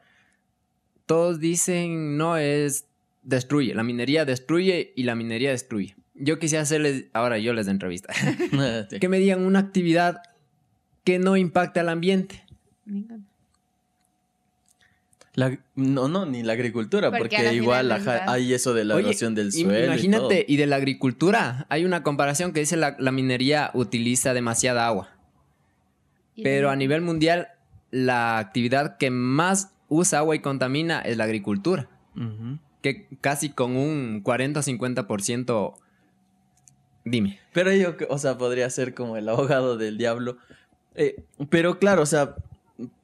todos 1.07 1.41
dicen, 1.41 2.17
no 2.17 2.37
es, 2.37 2.87
destruye, 3.23 3.75
la 3.75 3.83
minería 3.83 4.25
destruye 4.25 4.93
y 4.95 5.03
la 5.03 5.15
minería 5.15 5.51
destruye. 5.51 5.97
Yo 6.15 6.39
quisiera 6.39 6.63
hacerles, 6.63 7.07
ahora 7.15 7.39
yo 7.39 7.55
les 7.55 7.67
de 7.67 7.73
entrevista, 7.73 8.13
que 9.01 9.09
me 9.09 9.19
digan 9.19 9.45
una 9.45 9.59
actividad 9.59 10.23
que 11.03 11.19
no 11.19 11.37
impacte 11.37 11.81
al 11.81 11.89
ambiente. 11.89 12.45
La- 15.35 15.57
no, 15.77 16.09
no, 16.09 16.27
ni 16.27 16.43
la 16.43 16.55
agricultura, 16.55 17.09
Porque 17.11 17.23
porque, 17.23 17.37
a 17.39 17.43
la 17.45 17.53
igual 17.53 17.93
ajá, 17.93 18.25
hay 18.31 18.53
eso 18.53 18.75
de 18.75 18.85
la 18.85 18.97
Oye, 18.97 19.11
erosión 19.11 19.35
del 19.35 19.53
suelo. 19.53 19.79
y 19.79 19.85
Imagínate, 19.85 20.23
todo. 20.43 20.45
y, 20.49 20.57
de 20.57 20.67
la 20.67 20.77
agricultura, 20.77 21.67
hay 21.69 21.85
una 21.85 22.03
comparación 22.03 22.53
que 22.53 22.61
dice 22.61 22.77
la, 22.77 22.97
la 22.99 23.13
minería 23.13 23.71
utiliza 23.75 24.35
demasiada 24.35 24.87
agua, 24.89 25.11
pero 26.43 26.71
a 26.71 26.77
nivel 26.77 27.01
mundial 27.03 27.49
la 27.93 28.39
actividad 28.39 28.97
que 28.97 29.11
más 29.11 29.73
usa 29.89 30.19
agua 30.21 30.35
y 30.35 30.41
contamina 30.41 31.01
es 31.01 31.17
la 31.17 31.25
agricultura, 31.25 31.89
que 32.83 33.07
casi 33.21 33.51
con 33.51 33.77
un 33.77 34.21
40 34.23 34.61
o 34.61 34.63
50%, 34.65 35.75
dime. 37.05 37.39
Pero 37.53 37.73
yo, 37.73 37.97
que- 37.97 38.07
o 38.11 38.19
sea, 38.19 38.37
podría 38.37 38.69
ser 38.71 38.95
como 38.95 39.17
el 39.17 39.29
abogado 39.29 39.77
del 39.77 39.97
diablo. 39.99 40.39
Eh, 40.95 41.23
pero 41.51 41.79
claro, 41.79 42.03
o 42.03 42.07
sea, 42.07 42.35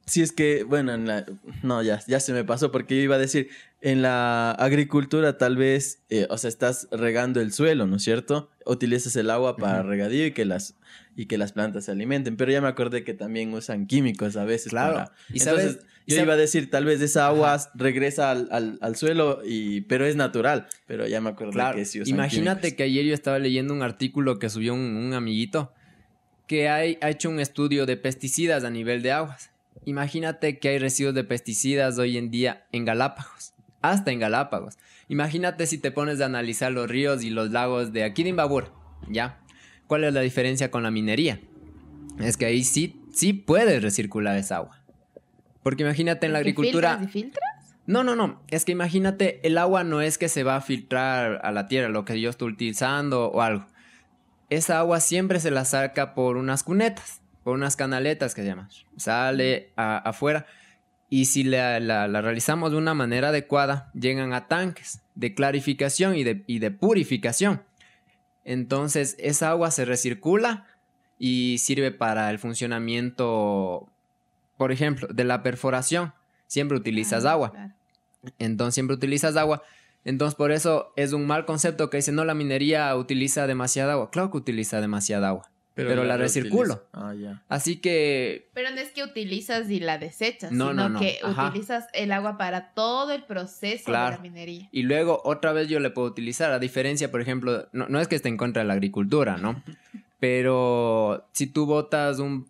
si 0.05 0.21
es 0.21 0.31
que, 0.31 0.63
bueno, 0.63 0.93
en 0.93 1.07
la, 1.07 1.25
no, 1.63 1.81
ya, 1.83 2.01
ya 2.07 2.19
se 2.19 2.33
me 2.33 2.43
pasó 2.43 2.71
porque 2.71 2.95
yo 2.95 3.01
iba 3.01 3.15
a 3.15 3.19
decir, 3.19 3.49
en 3.81 4.01
la 4.01 4.51
agricultura 4.51 5.37
tal 5.37 5.57
vez, 5.57 6.01
eh, 6.09 6.27
o 6.29 6.37
sea, 6.37 6.47
estás 6.49 6.87
regando 6.91 7.41
el 7.41 7.51
suelo, 7.51 7.85
¿no 7.87 7.97
es 7.97 8.03
cierto? 8.03 8.49
Utilizas 8.65 9.15
el 9.15 9.29
agua 9.29 9.57
para 9.57 9.81
Ujú. 9.81 9.89
regadío 9.89 10.25
y 10.25 10.31
que 10.31 10.45
las 10.45 10.75
y 11.15 11.25
que 11.25 11.39
las 11.39 11.51
plantas 11.51 11.85
se 11.85 11.91
alimenten, 11.91 12.37
pero 12.37 12.51
ya 12.51 12.61
me 12.61 12.67
acordé 12.67 13.03
que 13.03 13.15
también 13.15 13.51
usan 13.53 13.87
químicos 13.87 14.37
a 14.37 14.45
veces 14.45 14.69
Claro. 14.69 14.93
para- 14.93 15.11
Y 15.33 15.39
Entonces, 15.39 15.71
sabes- 15.73 15.85
yo 16.05 16.15
sab- 16.17 16.23
iba 16.23 16.33
a 16.33 16.37
decir, 16.37 16.69
tal 16.69 16.85
vez 16.85 17.01
esa 17.01 17.25
agua 17.25 17.59
regresa 17.73 18.29
al, 18.29 18.47
al- 18.51 18.77
al 18.81 18.95
suelo, 18.95 19.41
y, 19.43 19.81
pero 19.81 20.05
es 20.05 20.15
natural. 20.15 20.67
Pero 20.85 21.07
ya 21.07 21.19
me 21.19 21.29
acordé 21.31 21.53
Claro, 21.53 21.75
que 21.75 21.85
sí 21.85 22.01
usan 22.01 22.13
imagínate 22.13 22.61
químicos. 22.61 22.77
que 22.77 22.83
ayer 22.83 23.05
yo 23.05 23.13
estaba 23.15 23.39
leyendo 23.39 23.73
un 23.73 23.81
artículo 23.81 24.37
que 24.37 24.47
subió 24.49 24.75
un, 24.75 24.79
un 24.95 25.13
amiguito 25.13 25.73
que 26.45 26.69
hay- 26.69 26.99
ha 27.01 27.09
hecho 27.09 27.29
un 27.31 27.39
estudio 27.39 27.85
de 27.87 27.97
pesticidas 27.97 28.63
a 28.63 28.69
nivel 28.69 29.01
de 29.01 29.11
aguas. 29.11 29.49
Imagínate 29.85 30.59
que 30.59 30.69
hay 30.69 30.79
residuos 30.79 31.15
de 31.15 31.23
pesticidas 31.23 31.97
hoy 31.97 32.17
en 32.17 32.29
día 32.29 32.67
en 32.71 32.85
Galápagos, 32.85 33.53
hasta 33.81 34.11
en 34.11 34.19
Galápagos. 34.19 34.77
Imagínate 35.07 35.67
si 35.67 35.77
te 35.77 35.91
pones 35.91 36.19
a 36.21 36.25
analizar 36.25 36.71
los 36.71 36.89
ríos 36.89 37.23
y 37.23 37.29
los 37.29 37.51
lagos 37.51 37.93
de 37.93 38.03
aquí 38.03 38.23
de 38.23 38.29
Imbabura, 38.29 38.71
¿ya? 39.09 39.39
¿Cuál 39.87 40.03
es 40.03 40.13
la 40.13 40.21
diferencia 40.21 40.69
con 40.69 40.83
la 40.83 40.91
minería? 40.91 41.39
Es 42.19 42.35
que 42.35 42.45
ahí 42.45 42.63
sí, 42.63 43.01
sí 43.13 43.33
puedes 43.33 43.81
recircular 43.81 44.35
esa 44.37 44.57
agua. 44.57 44.81
Porque 45.63 45.83
imagínate 45.83 46.25
en 46.25 46.33
la 46.33 46.39
¿Que 46.39 46.41
agricultura... 46.41 46.99
y 47.03 47.07
filtras? 47.07 47.75
No, 47.85 48.03
no, 48.03 48.15
no. 48.15 48.41
Es 48.49 48.65
que 48.65 48.73
imagínate, 48.73 49.39
el 49.47 49.57
agua 49.57 49.85
no 49.85 50.01
es 50.01 50.17
que 50.17 50.27
se 50.27 50.43
va 50.43 50.57
a 50.57 50.61
filtrar 50.61 51.39
a 51.41 51.51
la 51.51 51.67
tierra, 51.67 51.87
lo 51.87 52.03
que 52.03 52.19
yo 52.19 52.29
estoy 52.29 52.51
utilizando 52.51 53.29
o 53.29 53.41
algo. 53.41 53.65
Esa 54.49 54.79
agua 54.79 54.99
siempre 54.99 55.39
se 55.39 55.51
la 55.51 55.63
saca 55.63 56.13
por 56.13 56.35
unas 56.35 56.63
cunetas, 56.63 57.21
por 57.47 57.55
unas 57.55 57.77
canaletas 57.77 58.35
que 58.35 58.41
se 58.41 58.47
llaman. 58.49 58.67
Sale 58.97 59.69
a- 59.77 59.99
afuera. 59.99 60.45
Y 61.09 61.25
si 61.27 61.45
la, 61.45 61.79
la- 61.79 62.09
la 62.09 62.19
realizamos 62.21 62.71
de 62.71 62.77
una 62.77 62.93
manera 62.93 63.29
adecuada, 63.29 63.89
llegan 63.93 64.33
a 64.33 64.49
tanques 64.49 64.99
de 65.15 65.33
clarificación 65.33 66.17
y 66.17 66.25
de, 66.25 66.43
y 66.45 66.59
de 66.59 66.71
purificación. 66.71 67.61
Entonces, 68.43 69.15
esa 69.17 69.49
agua 69.51 69.71
se 69.71 69.85
recircula 69.85 70.65
y 71.19 71.59
sirve 71.59 71.91
para 71.91 72.29
el 72.31 72.37
funcionamiento, 72.37 73.87
por 74.57 74.73
ejemplo, 74.73 75.07
de 75.07 75.23
la 75.23 75.41
perforación. 75.41 76.13
Siempre 76.47 76.77
utilizas 76.77 77.23
Ah, 77.23 77.31
agua. 77.31 77.51
claro. 77.51 77.73
Entonces 78.39 78.73
siempre 78.73 78.95
utilizas 78.97 79.37
agua. 79.37 79.63
Entonces 80.03 80.35
por 80.35 80.51
eso 80.51 80.91
es 80.97 81.13
un 81.13 81.25
mal 81.25 81.45
concepto 81.45 81.89
que 81.89 81.95
dice, 81.95 82.11
no, 82.11 82.25
la 82.25 82.33
minería 82.33 82.93
utiliza 82.97 83.47
demasiada 83.47 83.93
agua. 83.93 84.11
Claro 84.11 84.31
que 84.31 84.37
utiliza 84.37 84.81
demasiada 84.81 85.29
agua. 85.29 85.49
Pero 85.77 86.03
la 86.03 86.17
recirculo. 86.17 86.83
Ah, 86.91 87.13
ya. 87.13 87.43
Así 87.47 87.77
que, 87.77 88.49
Pero 88.53 88.71
no 88.71 88.77
es 88.81 88.89
que 88.91 89.03
utilizas 89.03 89.69
y 89.69 89.79
la 89.79 89.97
desechas, 89.97 90.51
No, 90.51 90.71
sino 90.71 90.83
no, 90.83 90.89
no. 90.89 90.99
que 90.99 91.19
Ajá. 91.23 91.47
utilizas 91.49 91.87
el 91.93 92.11
agua 92.11 92.37
para 92.37 92.73
todo 92.73 93.11
el 93.13 93.23
proceso 93.23 93.85
Claro. 93.85 94.11
de 94.11 94.15
la 94.17 94.21
minería. 94.23 94.67
y 94.71 94.83
luego 94.83 95.21
otra 95.23 95.53
vez 95.53 95.67
yo 95.69 95.79
le 95.79 95.89
puedo 95.91 96.07
utilizar, 96.07 96.51
a 96.51 96.59
diferencia, 96.59 97.11
por 97.11 97.21
ejemplo, 97.21 97.67
no, 97.71 97.87
no 97.87 97.99
es 97.99 98.07
que 98.07 98.15
esté 98.15 98.27
en 98.29 98.37
contra 98.37 98.63
de 98.63 98.67
la 98.67 98.73
agricultura, 98.73 99.37
¿no? 99.37 99.63
Pero 100.19 101.27
si 101.31 101.47
tú 101.47 101.65
botas 101.65 102.19
un... 102.19 102.49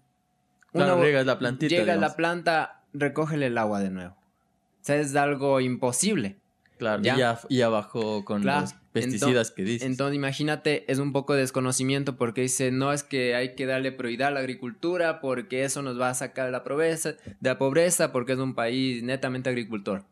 Claro, 0.72 1.02
riegas 1.02 1.26
la 1.26 1.40
plantita, 1.40 1.70
Llega 1.70 1.84
digamos. 1.94 2.02
la 2.10 2.16
planta, 2.16 2.84
recógele 2.94 3.48
el 3.48 3.58
agua 3.58 3.80
de 3.80 3.90
nuevo. 3.90 4.14
O 4.16 4.84
sea, 4.88 4.96
es 4.98 5.16
algo 5.16 5.60
imposible. 5.60 6.38
Claro, 6.78 7.02
Ya. 7.02 7.16
y 7.16 7.18
ya, 7.20 7.40
y 7.50 7.58
ya 7.58 7.70
bajó 7.70 8.24
con 8.24 8.42
Claro. 8.44 8.62
los 8.62 8.74
pesticidas 9.06 9.52
que 9.52 9.64
dices. 9.64 9.88
Entonces, 9.88 10.16
imagínate, 10.16 10.92
es 10.92 11.00
un 11.00 11.12
poco 11.14 11.34
de 11.34 11.42
desconocimiento 11.42 12.16
porque 12.18 12.42
dice, 12.42 12.72
no 12.72 12.92
es 12.94 13.04
que 13.04 13.36
hay 13.36 13.56
que 13.56 13.66
darle 13.66 13.92
prioridad 13.92 14.30
a 14.30 14.32
la 14.32 14.40
agricultura 14.42 15.20
porque 15.22 15.64
eso 15.64 15.82
nos 15.82 16.00
va 16.00 16.10
a 16.10 16.14
sacar 16.14 16.46
de 16.46 16.52
la 16.52 16.64
pobreza, 16.64 17.12
de 17.12 17.50
la 17.50 17.58
pobreza 17.58 18.12
porque 18.12 18.34
es 18.34 18.40
un 18.40 18.54
país 18.56 19.04
netamente 19.04 19.50
agricultor. 19.50 20.04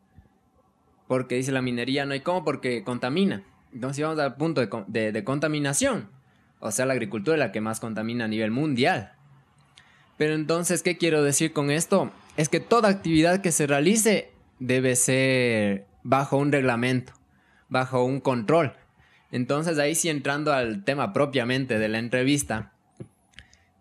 Porque 1.08 1.36
dice 1.36 1.52
la 1.52 1.62
minería 1.62 2.06
no 2.06 2.14
hay 2.14 2.22
cómo 2.22 2.44
porque 2.44 2.84
contamina. 2.84 3.44
Entonces 3.74 4.04
vamos 4.04 4.20
al 4.20 4.36
punto 4.36 4.62
de- 4.88 5.12
de 5.12 5.24
contaminación. 5.24 6.10
O 6.60 6.72
sea, 6.72 6.86
la 6.86 6.94
agricultura 6.94 7.36
es 7.36 7.40
la 7.40 7.52
que 7.52 7.62
más 7.62 7.80
contamina 7.80 8.26
a 8.26 8.28
nivel 8.28 8.50
mundial. 8.50 9.12
Pero 10.18 10.34
entonces, 10.34 10.82
¿qué 10.82 10.98
quiero 10.98 11.22
decir 11.24 11.52
con 11.52 11.70
esto? 11.70 12.12
Es 12.38 12.48
que 12.50 12.60
toda 12.62 12.90
actividad 12.90 13.42
que 13.42 13.52
se 13.52 13.68
realice 13.68 14.32
debe 14.60 14.96
ser 14.96 15.86
bajo 16.04 16.38
un 16.38 16.52
reglamento, 16.52 17.12
bajo 17.70 18.04
un 18.04 18.20
control. 18.20 18.74
Entonces, 19.32 19.78
ahí 19.80 19.96
sí 19.96 20.10
entrando 20.10 20.54
al 20.54 20.84
tema 20.84 21.12
propiamente 21.14 21.78
de 21.80 21.88
la 21.90 22.00
entrevista, 22.00 22.72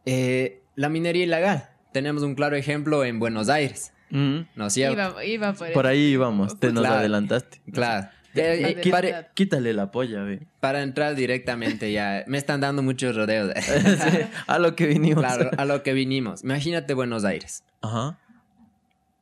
eh, 0.07 0.63
la 0.75 0.89
minería 0.89 1.25
ilegal. 1.25 1.69
Tenemos 1.93 2.23
un 2.23 2.35
claro 2.35 2.57
ejemplo 2.57 3.05
en 3.05 3.19
Buenos 3.21 3.49
Aires, 3.49 3.93
Ujú. 4.11 4.47
¿no 4.57 4.67
es 4.67 4.73
cierto? 4.73 5.23
Iba, 5.23 5.25
iba 5.25 5.53
por, 5.53 5.73
Por 5.73 5.87
ahí 5.87 6.01
íbamos, 6.13 6.59
te 6.59 6.73
nos 6.73 6.83
Claro. 6.83 6.97
adelantaste. 6.97 7.61
Claro. 7.73 8.09
Eh, 8.35 8.65
Eh, 8.77 8.81
eh, 8.85 8.91
para. 8.91 9.29
Quítale 9.33 9.73
la 9.75 9.93
polla, 9.93 10.25
ve. 10.25 10.41
para 10.59 10.83
entrar 10.83 11.15
directamente 11.15 11.93
ya, 11.93 12.25
me 12.27 12.37
están 12.37 12.61
dando 12.61 12.83
muchos 12.83 13.15
rodeos. 13.15 13.53
Sí, 13.65 14.19
a 14.49 14.59
lo 14.59 14.75
que 14.75 14.87
vinimos. 14.87 15.23
claro, 15.25 15.51
a 15.57 15.65
lo 15.65 15.85
que 15.85 15.93
vinimos. 15.93 16.43
Imagínate 16.43 16.95
Buenos 16.95 17.25
Aires. 17.25 17.63
Ajá. 17.81 18.19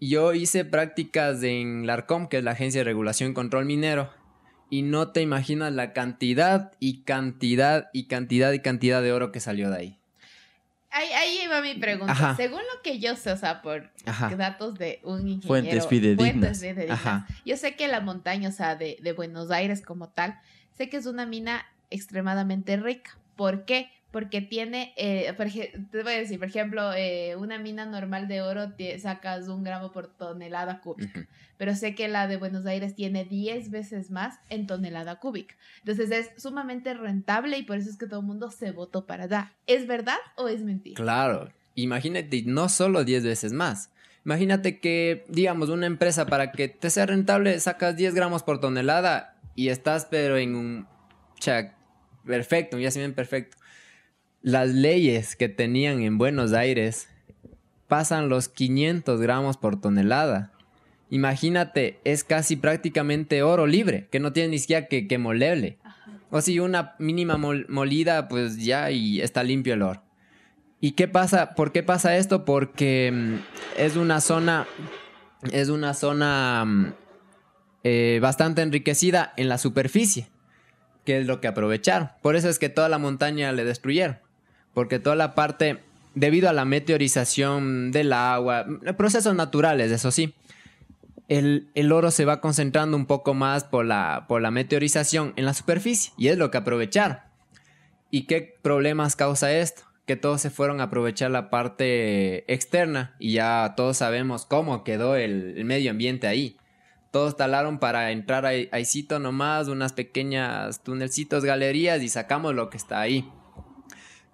Yo 0.00 0.32
hice 0.32 0.64
prácticas 0.64 1.42
en 1.42 1.86
la 1.86 1.92
ARCOM, 1.92 2.26
que 2.28 2.38
es 2.38 2.44
la 2.44 2.52
Agencia 2.52 2.80
de 2.80 2.84
Regulación 2.84 3.32
y 3.32 3.34
Control 3.34 3.66
Minero, 3.66 4.10
y 4.72 4.80
no 4.80 5.08
te 5.08 5.20
imaginas 5.20 5.70
la 5.70 5.92
cantidad 5.92 6.72
y 6.80 7.02
cantidad 7.02 7.90
y 7.92 8.04
cantidad 8.04 8.52
y 8.52 8.60
cantidad 8.60 9.02
de 9.02 9.12
oro 9.12 9.30
que 9.30 9.38
salió 9.38 9.68
de 9.68 9.76
ahí. 9.76 9.98
Ahí, 10.90 11.08
ahí 11.12 11.40
iba 11.44 11.60
mi 11.60 11.74
pregunta. 11.74 12.10
Ajá. 12.10 12.36
Según 12.36 12.60
lo 12.60 12.80
que 12.82 12.98
yo 12.98 13.14
sé, 13.14 13.32
o 13.32 13.36
sea, 13.36 13.60
por 13.60 13.90
Ajá. 14.06 14.34
datos 14.34 14.78
de 14.78 15.00
un 15.02 15.28
ingeniero. 15.28 15.46
Fuentes 15.46 15.86
fidedignas. 15.86 16.30
fuentes 16.30 16.60
fidedignas, 16.60 16.98
Ajá. 16.98 17.26
Yo 17.44 17.58
sé 17.58 17.76
que 17.76 17.86
la 17.86 18.00
montaña, 18.00 18.48
o 18.48 18.52
sea, 18.52 18.74
de, 18.74 18.96
de 19.02 19.12
Buenos 19.12 19.50
Aires 19.50 19.82
como 19.82 20.08
tal, 20.08 20.40
sé 20.74 20.88
que 20.88 20.96
es 20.96 21.04
una 21.04 21.26
mina 21.26 21.66
extremadamente 21.90 22.78
rica. 22.78 23.18
¿Por 23.36 23.66
qué? 23.66 23.90
Porque 24.12 24.42
tiene, 24.42 24.92
eh, 24.96 25.32
por 25.36 25.48
te 25.50 26.02
voy 26.02 26.12
a 26.12 26.18
decir, 26.18 26.38
por 26.38 26.46
ejemplo, 26.46 26.92
eh, 26.92 27.34
una 27.36 27.58
mina 27.58 27.86
normal 27.86 28.28
de 28.28 28.42
oro 28.42 28.74
te 28.74 28.98
sacas 29.00 29.48
un 29.48 29.64
gramo 29.64 29.90
por 29.90 30.06
tonelada 30.06 30.80
cúbica, 30.80 31.20
Ujú. 31.20 31.28
pero 31.56 31.74
sé 31.74 31.94
que 31.94 32.08
la 32.08 32.28
de 32.28 32.36
Buenos 32.36 32.66
Aires 32.66 32.94
tiene 32.94 33.24
10 33.24 33.70
veces 33.70 34.10
más 34.10 34.38
en 34.50 34.66
tonelada 34.66 35.18
cúbica. 35.18 35.56
Entonces 35.78 36.10
es 36.10 36.30
sumamente 36.40 36.92
rentable 36.92 37.56
y 37.56 37.62
por 37.62 37.78
eso 37.78 37.88
es 37.88 37.96
que 37.96 38.06
todo 38.06 38.20
el 38.20 38.26
mundo 38.26 38.50
se 38.50 38.70
votó 38.70 39.06
para 39.06 39.24
allá. 39.24 39.54
¿Es 39.66 39.86
verdad 39.86 40.18
o 40.36 40.46
es 40.46 40.62
mentira? 40.62 40.96
Claro, 40.96 41.50
imagínate, 41.74 42.42
no 42.44 42.68
solo 42.68 43.04
10 43.04 43.24
veces 43.24 43.54
más. 43.54 43.90
Imagínate 44.26 44.78
que, 44.78 45.24
digamos, 45.28 45.70
una 45.70 45.86
empresa 45.86 46.26
para 46.26 46.52
que 46.52 46.68
te 46.68 46.90
sea 46.90 47.06
rentable 47.06 47.58
sacas 47.60 47.96
10 47.96 48.14
gramos 48.14 48.42
por 48.42 48.60
tonelada 48.60 49.36
y 49.54 49.68
estás 49.68 50.06
pero 50.10 50.36
en 50.36 50.54
un... 50.54 50.86
Cha, 51.40 51.74
perfecto, 52.24 52.78
ya 52.78 52.90
se 52.90 53.00
ven 53.00 53.14
perfecto. 53.14 53.56
Las 54.42 54.70
leyes 54.70 55.36
que 55.36 55.48
tenían 55.48 56.02
en 56.02 56.18
Buenos 56.18 56.52
Aires 56.52 57.08
pasan 57.88 58.28
los 58.28 58.48
500 58.48 59.20
gramos 59.20 59.56
por 59.56 59.80
tonelada. 59.80 60.50
Imagínate, 61.10 62.00
es 62.04 62.24
casi 62.24 62.56
prácticamente 62.56 63.42
oro 63.42 63.66
libre, 63.66 64.08
que 64.10 64.18
no 64.18 64.32
tiene 64.32 64.48
ni 64.50 64.58
siquiera 64.58 64.86
que, 64.88 65.06
que 65.06 65.18
molerle. 65.18 65.78
O 66.30 66.40
si 66.40 66.58
una 66.58 66.94
mínima 66.98 67.36
mol- 67.36 67.66
molida, 67.68 68.28
pues 68.28 68.56
ya 68.64 68.90
y 68.90 69.20
está 69.20 69.42
limpio 69.42 69.74
el 69.74 69.82
oro. 69.82 70.02
¿Y 70.80 70.92
qué 70.92 71.06
pasa? 71.06 71.54
¿Por 71.54 71.70
qué 71.70 71.82
pasa 71.82 72.16
esto? 72.16 72.44
Porque 72.44 73.12
mm, 73.12 73.34
es 73.78 73.96
una 73.96 74.20
zona, 74.22 74.66
es 75.52 75.68
una 75.68 75.92
zona 75.94 76.64
mm, 76.64 76.94
eh, 77.84 78.18
bastante 78.22 78.62
enriquecida 78.62 79.34
en 79.36 79.48
la 79.50 79.58
superficie, 79.58 80.30
que 81.04 81.18
es 81.20 81.26
lo 81.26 81.40
que 81.40 81.48
aprovecharon. 81.48 82.08
Por 82.22 82.34
eso 82.34 82.48
es 82.48 82.58
que 82.58 82.70
toda 82.70 82.88
la 82.88 82.98
montaña 82.98 83.52
le 83.52 83.64
destruyeron, 83.64 84.16
porque 84.74 84.98
toda 84.98 85.16
la 85.16 85.34
parte, 85.34 85.78
debido 86.14 86.48
a 86.48 86.52
la 86.52 86.64
meteorización 86.64 87.92
del 87.92 88.12
agua, 88.12 88.66
procesos 88.96 89.34
naturales, 89.34 89.90
eso 89.90 90.10
sí, 90.10 90.34
el, 91.28 91.68
el 91.74 91.92
oro 91.92 92.10
se 92.10 92.24
va 92.24 92.40
concentrando 92.40 92.96
un 92.96 93.06
poco 93.06 93.34
más 93.34 93.64
por 93.64 93.84
la, 93.84 94.26
por 94.28 94.42
la 94.42 94.50
meteorización 94.50 95.32
en 95.36 95.46
la 95.46 95.54
superficie, 95.54 96.12
y 96.16 96.28
es 96.28 96.38
lo 96.38 96.50
que 96.50 96.58
aprovecharon. 96.58 97.18
¿Y 98.10 98.26
qué 98.26 98.58
problemas 98.60 99.16
causa 99.16 99.50
esto? 99.52 99.84
Que 100.06 100.16
todos 100.16 100.42
se 100.42 100.50
fueron 100.50 100.80
a 100.80 100.84
aprovechar 100.84 101.30
la 101.30 101.48
parte 101.48 102.52
externa 102.52 103.16
y 103.18 103.32
ya 103.32 103.72
todos 103.74 103.96
sabemos 103.96 104.44
cómo 104.44 104.84
quedó 104.84 105.16
el, 105.16 105.64
medio 105.64 105.90
ambiente 105.90 106.26
ahí. 106.26 106.58
Todos 107.10 107.38
talaron 107.38 107.78
para 107.78 108.10
entrar 108.10 108.44
ahí, 108.44 108.68
ahícito 108.70 109.18
nomás, 109.18 109.68
unas 109.68 109.94
pequeñas 109.94 110.82
tunelcitos, 110.82 111.44
galerías 111.44 112.02
y 112.02 112.10
sacamos 112.10 112.54
lo 112.54 112.68
que 112.68 112.76
está 112.76 113.00
ahí. 113.00 113.26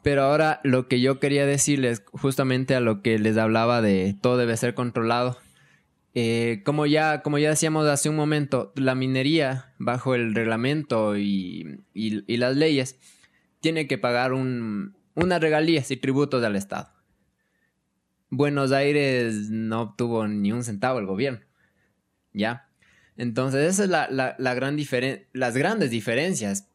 Pero 0.02 0.22
ahora 0.22 0.60
lo 0.64 0.88
que 0.88 1.00
yo 1.00 1.18
quería 1.20 1.44
decirles, 1.44 2.02
justamente 2.12 2.74
a 2.74 2.80
lo 2.80 3.02
que 3.02 3.18
les 3.18 3.36
hablaba 3.36 3.82
de 3.82 4.16
todo 4.20 4.36
debe 4.36 4.56
ser 4.56 4.74
controlado. 4.74 5.38
eh, 6.14 6.62
como, 6.64 6.86
ya, 6.86 7.22
como 7.22 7.38
ya 7.38 7.50
decíamos 7.50 7.86
hace 7.86 8.08
un 8.08 8.16
momento, 8.16 8.72
la 8.76 8.94
minería, 8.94 9.74
bajo 9.78 10.14
el 10.14 10.34
reglamento 10.34 11.16
y, 11.16 11.80
y- 11.94 12.36
las 12.38 12.56
leyes, 12.56 12.96
tiene 13.60 13.86
que 13.86 13.98
pagar 13.98 14.32
un, 14.32 14.96
unas 15.14 15.40
regalías 15.40 15.90
y 15.90 15.96
tributos 15.96 16.42
al 16.42 16.56
Estado. 16.56 16.90
Buenos 18.30 18.72
Aires 18.72 19.48
no 19.50 19.80
obtuvo 19.82 20.26
ni 20.26 20.50
un 20.52 20.64
centavo 20.64 20.98
el 20.98 21.06
gobierno. 21.06 21.40
¿Ya? 22.32 22.68
Entonces, 23.16 23.68
esa 23.68 23.84
es 23.84 23.90
la, 23.90 24.08
la- 24.10 24.34
la 24.38 24.54
gran 24.54 24.76
diferen- 24.76 25.26
las 25.32 25.56
grandes 25.56 25.90
diferencias. 25.90 26.68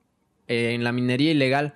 Eh, 0.48 0.74
en 0.74 0.84
la 0.84 0.92
minería 0.92 1.32
ilegal 1.32 1.74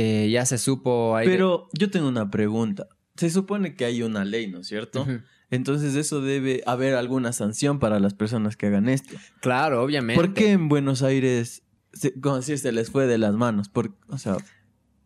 eh, 0.00 0.28
ya 0.30 0.46
se 0.46 0.58
supo... 0.58 1.16
ahí 1.16 1.26
de- 1.26 1.32
Pero 1.32 1.68
yo 1.72 1.90
tengo 1.90 2.06
una 2.08 2.30
pregunta. 2.30 2.86
Se 3.16 3.30
supone 3.30 3.74
que 3.74 3.84
hay 3.84 4.02
una 4.02 4.24
ley, 4.24 4.46
¿no 4.46 4.60
es 4.60 4.68
cierto? 4.68 5.02
Ujú. 5.02 5.20
Entonces 5.50 5.94
eso 5.96 6.20
debe 6.20 6.62
haber 6.66 6.94
alguna 6.94 7.32
sanción 7.32 7.78
para 7.80 7.98
las 7.98 8.14
personas 8.14 8.56
que 8.56 8.66
hagan 8.66 8.88
esto. 8.88 9.16
Claro, 9.40 9.82
obviamente. 9.82 10.20
¿Por 10.22 10.34
qué 10.34 10.52
en 10.52 10.68
Buenos 10.68 11.02
Aires, 11.02 11.62
se, 11.92 12.12
como 12.20 12.36
decir, 12.36 12.58
se 12.58 12.70
les 12.70 12.90
fue 12.90 13.06
de 13.06 13.18
las 13.18 13.34
manos? 13.34 13.68
Por, 13.68 13.96
o 14.08 14.18
sea, 14.18 14.36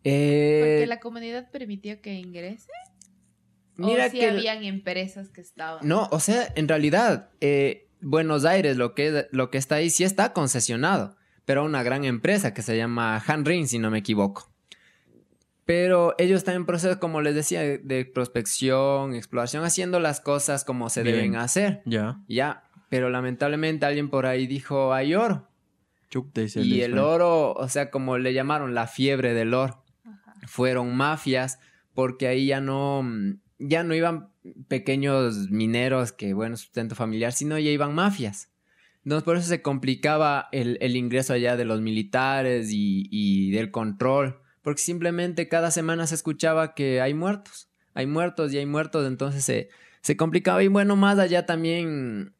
Eh, 0.03 0.59
Porque 0.61 0.85
la 0.87 0.99
comunidad 0.99 1.49
permitió 1.49 2.01
que 2.01 2.13
ingrese. 2.15 2.67
mira 3.77 4.07
o 4.07 4.09
si 4.11 4.19
que... 4.19 4.29
habían 4.29 4.63
empresas 4.63 5.29
que 5.29 5.41
estaban. 5.41 5.87
No, 5.87 6.07
o 6.11 6.19
sea, 6.19 6.51
en 6.55 6.67
realidad, 6.67 7.31
eh, 7.41 7.89
Buenos 8.01 8.43
Aires, 8.45 8.75
lo 8.77 8.93
que, 8.95 9.25
lo 9.31 9.49
que 9.49 9.57
está 9.57 9.75
ahí, 9.75 9.89
sí 9.89 10.03
está 10.03 10.33
concesionado, 10.33 11.15
pero 11.45 11.61
a 11.61 11.63
una 11.63 11.83
gran 11.83 12.03
empresa 12.03 12.53
que 12.53 12.61
se 12.61 12.75
llama 12.77 13.17
Hanrin, 13.25 13.67
si 13.67 13.79
no 13.79 13.89
me 13.89 13.99
equivoco. 13.99 14.52
Pero 15.65 16.13
ellos 16.17 16.39
están 16.39 16.55
en 16.55 16.65
proceso, 16.65 16.99
como 16.99 17.21
les 17.21 17.35
decía, 17.35 17.61
de, 17.61 18.05
prospección, 18.05 19.15
exploración, 19.15 19.63
haciendo 19.63 19.99
las 19.99 20.19
cosas 20.19 20.65
como 20.65 20.89
se 20.89 21.03
Bien. 21.03 21.15
deben 21.15 21.35
hacer. 21.37 21.81
ya. 21.85 22.19
Ya, 22.27 22.63
pero 22.89 23.09
lamentablemente 23.09 23.85
alguien 23.85 24.09
por 24.09 24.25
ahí 24.25 24.45
dijo, 24.45 24.93
hay 24.93 25.15
oro. 25.15 25.49
Y 26.11 26.47
se 26.47 26.61
Y 26.61 26.69
les 26.75 26.85
el 26.85 26.99
oro, 26.99 27.53
o 27.53 27.67
sea, 27.69 27.89
como 27.89 28.17
le 28.19 28.33
llamaron 28.33 28.75
la 28.75 28.85
fiebre 28.85 29.33
del 29.33 29.55
oro 29.55 29.83
Ajá. 30.03 30.35
fueron 30.45 30.95
mafias, 30.95 31.57
porque 31.95 32.27
ahí 32.27 32.45
ya 32.45 32.61
no, 32.61 33.03
ya 33.57 33.83
no 33.83 33.95
iban 33.95 34.29
pequeños 34.67 35.49
mineros 35.49 36.11
que, 36.11 36.33
bueno, 36.33 36.55
sustento 36.57 36.93
familiar, 36.93 37.31
sino 37.31 37.57
ya 37.57 37.71
iban 37.71 37.95
mafias. 37.95 38.51
Entonces, 39.03 39.23
por 39.23 39.37
eso 39.37 39.47
se 39.47 39.61
complicaba 39.61 40.49
el, 40.51 40.77
el 40.81 40.95
ingreso 40.95 41.33
allá 41.33 41.57
de 41.57 41.65
los 41.65 41.81
militares 41.81 42.69
y, 42.71 43.07
y 43.09 43.51
del 43.51 43.71
control, 43.71 44.39
porque 44.63 44.81
simplemente 44.81 45.47
cada 45.47 45.69
semana 45.69 46.07
se 46.07 46.15
escuchaba 46.15 46.73
que 46.73 47.01
hay 47.01 47.13
muertos, 47.13 47.69
hay 47.93 48.07
muertos 48.07 48.51
y 48.53 48.57
hay 48.57 48.65
muertos, 48.65 49.05
entonces 49.05 49.43
se, 49.43 49.69
se 50.01 50.17
complicaba 50.17 50.63
y 50.63 50.69
bueno, 50.69 50.95
más 50.95 51.19
allá 51.19 51.45
también 51.45 52.33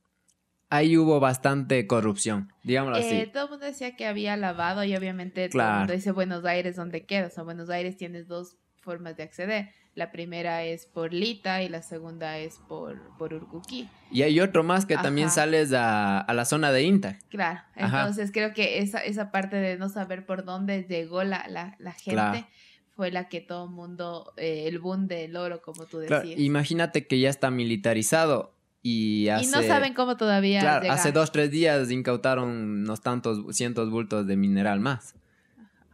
ahí 0.70 0.98
hubo 0.98 1.20
bastante 1.20 1.86
corrupción, 1.86 2.52
digámoslo 2.64 2.98
así. 2.98 3.14
Eh, 3.14 3.30
todo 3.32 3.44
el 3.44 3.50
mundo 3.52 3.66
decía 3.66 3.96
que 3.96 4.08
había 4.08 4.36
lavado 4.38 4.84
y 4.84 4.96
obviamente 4.96 5.48
todo 5.50 5.62
el 5.62 5.78
mundo 5.80 5.94
dice 5.94 6.12
Buenos 6.12 6.46
Aires, 6.46 6.76
¿dónde 6.76 7.06
queda? 7.06 7.28
O 7.28 7.30
sea, 7.30 7.44
Buenos 7.44 7.70
Aires 7.70 7.96
tienes 7.98 8.28
dos 8.28 8.56
formas 8.84 9.18
de 9.18 9.24
acceder. 9.24 9.70
La 9.96 10.12
primera 10.12 10.64
es 10.64 10.86
por 10.88 11.14
Lita 11.14 11.62
y 11.62 11.70
la 11.70 11.84
segunda 11.84 12.38
es 12.40 12.58
por, 12.68 13.00
por 13.18 13.34
Urcuquí. 13.34 13.88
Y 14.12 14.24
hay 14.24 14.40
otro 14.40 14.64
más 14.64 14.86
que 14.88 14.98
también 14.98 15.30
sales 15.30 15.72
a, 15.74 16.20
a 16.20 16.34
la 16.34 16.46
zona 16.46 16.72
de 16.72 16.82
Inta. 16.84 17.20
Claro, 17.30 17.60
Ajá. 17.76 18.00
entonces 18.02 18.32
creo 18.32 18.54
que 18.54 18.80
esa, 18.80 19.00
esa 19.00 19.30
parte 19.32 19.56
de 19.58 19.78
no 19.78 19.90
saber 19.90 20.26
por 20.26 20.46
dónde 20.46 20.84
llegó 20.90 21.24
la, 21.24 21.46
la, 21.48 21.76
la 21.80 21.92
gente 21.92 22.16
Claro. 22.16 22.48
fue 22.96 23.12
la 23.12 23.30
que 23.30 23.40
todo 23.42 23.66
el 23.66 23.70
mundo, 23.72 24.34
eh, 24.38 24.64
el 24.68 24.80
boom 24.80 25.08
del 25.08 25.36
oro, 25.36 25.62
como 25.62 25.86
tú 25.86 26.00
Claro, 26.08 26.24
decías. 26.24 26.40
imagínate 26.40 27.06
que 27.06 27.20
ya 27.20 27.30
está 27.30 27.52
militarizado. 27.52 28.52
Y, 28.86 29.30
hace, 29.30 29.46
y 29.46 29.48
no 29.48 29.62
saben 29.62 29.94
cómo 29.94 30.18
todavía. 30.18 30.60
Claro, 30.60 30.82
llegar. 30.82 30.98
hace 30.98 31.12
dos, 31.14 31.32
tres 31.32 31.52
días 31.52 31.90
incautaron 31.92 32.50
unos 32.50 33.00
tantos 33.02 33.56
cientos 33.56 33.90
bultos 33.92 34.28
de 34.28 34.36
mineral 34.36 34.80
más. 34.82 35.16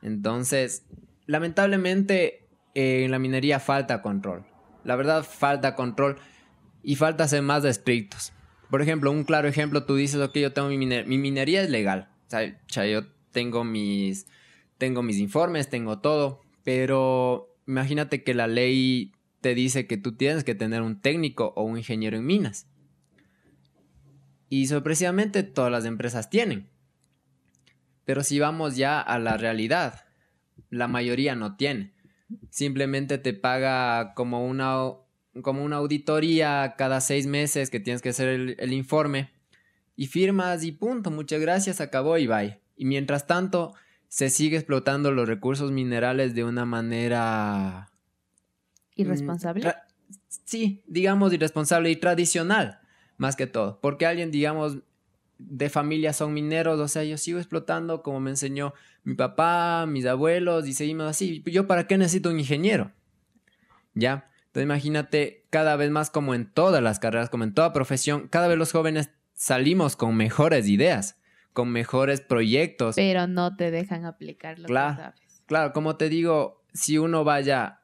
Entonces, 0.02 0.86
lamentablemente, 1.26 2.39
eh, 2.76 3.04
en 3.06 3.12
la 3.12 3.20
minería 3.20 3.60
falta 3.60 4.02
control. 4.02 4.46
La 4.84 4.96
verdad, 4.96 5.24
falta 5.24 5.76
control 5.76 6.18
y 6.84 6.96
falta 6.96 7.28
ser 7.28 7.42
más 7.42 7.66
estrictos. 7.66 8.34
Por 8.70 8.82
ejemplo, 8.82 9.12
un 9.12 9.24
claro 9.24 9.48
ejemplo, 9.48 9.86
tú 9.86 9.96
dices, 9.96 10.22
ok, 10.22 10.36
yo 10.38 10.54
tengo 10.54 10.70
mi, 10.70 10.78
miner 10.78 11.08
mi 11.08 11.18
minería 11.18 11.62
es 11.62 11.70
legal. 11.70 12.10
O 12.28 12.30
sea, 12.68 12.86
yo 12.86 13.02
tengo 13.32 13.64
mis, 13.64 14.28
tengo 14.78 15.02
mis 15.02 15.18
informes, 15.18 15.70
tengo 15.70 16.00
todo, 16.00 16.42
pero 16.64 17.56
imagínate 17.68 18.24
que 18.24 18.34
la 18.34 18.48
ley 18.48 19.14
te 19.42 19.56
dice 19.56 19.88
que 19.88 19.98
tú 19.98 20.16
tienes 20.16 20.44
que 20.44 20.56
tener 20.56 20.82
un 20.82 21.02
técnico 21.02 21.54
o 21.56 21.64
un 21.64 21.78
ingeniero 21.78 22.18
en 22.18 22.26
minas. 22.26 22.68
Y 24.50 24.68
sorpresivamente 24.68 25.44
todas 25.44 25.72
las 25.72 25.86
empresas 25.86 26.30
tienen. 26.30 26.70
Pero 28.06 28.24
si 28.24 28.40
vamos 28.40 28.76
ya 28.76 29.00
a 29.00 29.20
la 29.20 29.38
realidad, 29.38 30.06
la 30.70 30.88
mayoría 30.88 31.36
no 31.36 31.56
tiene. 31.56 31.94
Simplemente 32.50 33.18
te 33.18 33.34
paga 33.34 34.14
como 34.14 34.46
una, 34.46 34.78
como 35.42 35.64
una 35.64 35.78
auditoría 35.78 36.76
cada 36.78 37.02
seis 37.02 37.28
meses 37.28 37.70
que 37.70 37.80
tienes 37.80 38.02
que 38.02 38.10
hacer 38.10 38.30
el, 38.30 38.56
el 38.60 38.74
informe. 38.74 39.32
Y 39.96 40.08
firmas 40.08 40.64
y 40.64 40.72
punto, 40.72 41.12
muchas 41.12 41.42
gracias, 41.42 41.82
acabó 41.82 42.18
y 42.18 42.28
bye. 42.28 42.60
Y 42.78 42.86
mientras 42.86 43.28
tanto, 43.28 43.74
se 44.08 44.30
sigue 44.30 44.58
explotando 44.58 45.12
los 45.12 45.28
recursos 45.28 45.72
minerales 45.72 46.34
de 46.34 46.44
una 46.44 46.66
manera... 46.66 47.92
Irresponsable. 48.96 49.68
Mm, 49.68 49.72
sí, 50.46 50.84
digamos 50.88 51.32
irresponsable 51.32 51.92
y 51.92 51.96
tradicional, 51.96 52.80
más 53.18 53.36
que 53.36 53.48
todo. 53.48 53.80
Porque 53.82 54.06
alguien, 54.06 54.32
digamos, 54.32 54.80
de 55.40 55.70
familia 55.70 56.14
son 56.14 56.34
mineros, 56.34 56.80
o 56.80 56.88
sea, 56.88 57.04
yo 57.04 57.18
sigo 57.18 57.40
explotando 57.40 58.04
como 58.04 58.20
me 58.20 58.30
enseñó 58.30 58.74
mi 59.04 59.16
papá, 59.16 59.86
mis 59.88 60.06
abuelos, 60.06 60.68
y 60.68 60.74
seguimos 60.74 61.08
así. 61.08 61.42
¿Yo 61.46 61.66
para 61.66 61.88
qué 61.88 61.98
necesito 61.98 62.30
un 62.30 62.40
ingeniero? 62.40 62.92
¿Ya? 63.94 64.30
Entonces 64.48 64.64
imagínate, 64.64 65.46
cada 65.50 65.76
vez 65.78 65.90
más 65.90 66.10
como 66.10 66.36
en 66.36 66.52
todas 66.52 66.84
las 66.84 67.00
carreras, 67.00 67.30
como 67.30 67.46
en 67.46 67.54
toda 67.54 67.72
profesión, 67.72 68.28
cada 68.28 68.48
vez 68.48 68.58
los 68.58 68.72
jóvenes 68.72 69.10
salimos 69.34 69.96
con 69.96 70.16
mejores 70.16 70.68
ideas, 70.68 71.18
con 71.54 71.70
mejores 71.70 72.20
proyectos. 72.20 72.96
Pero 72.96 73.26
no 73.28 73.56
te 73.56 73.72
dejan 73.72 74.06
aplicar 74.06 74.60
lo 74.60 74.68
claro, 74.68 74.96
que 74.96 75.02
sabes. 75.02 75.44
Claro, 75.46 75.74
como 75.74 75.96
te 75.96 76.10
digo, 76.10 76.64
si 76.74 76.98
uno 76.98 77.24
vaya 77.24 77.82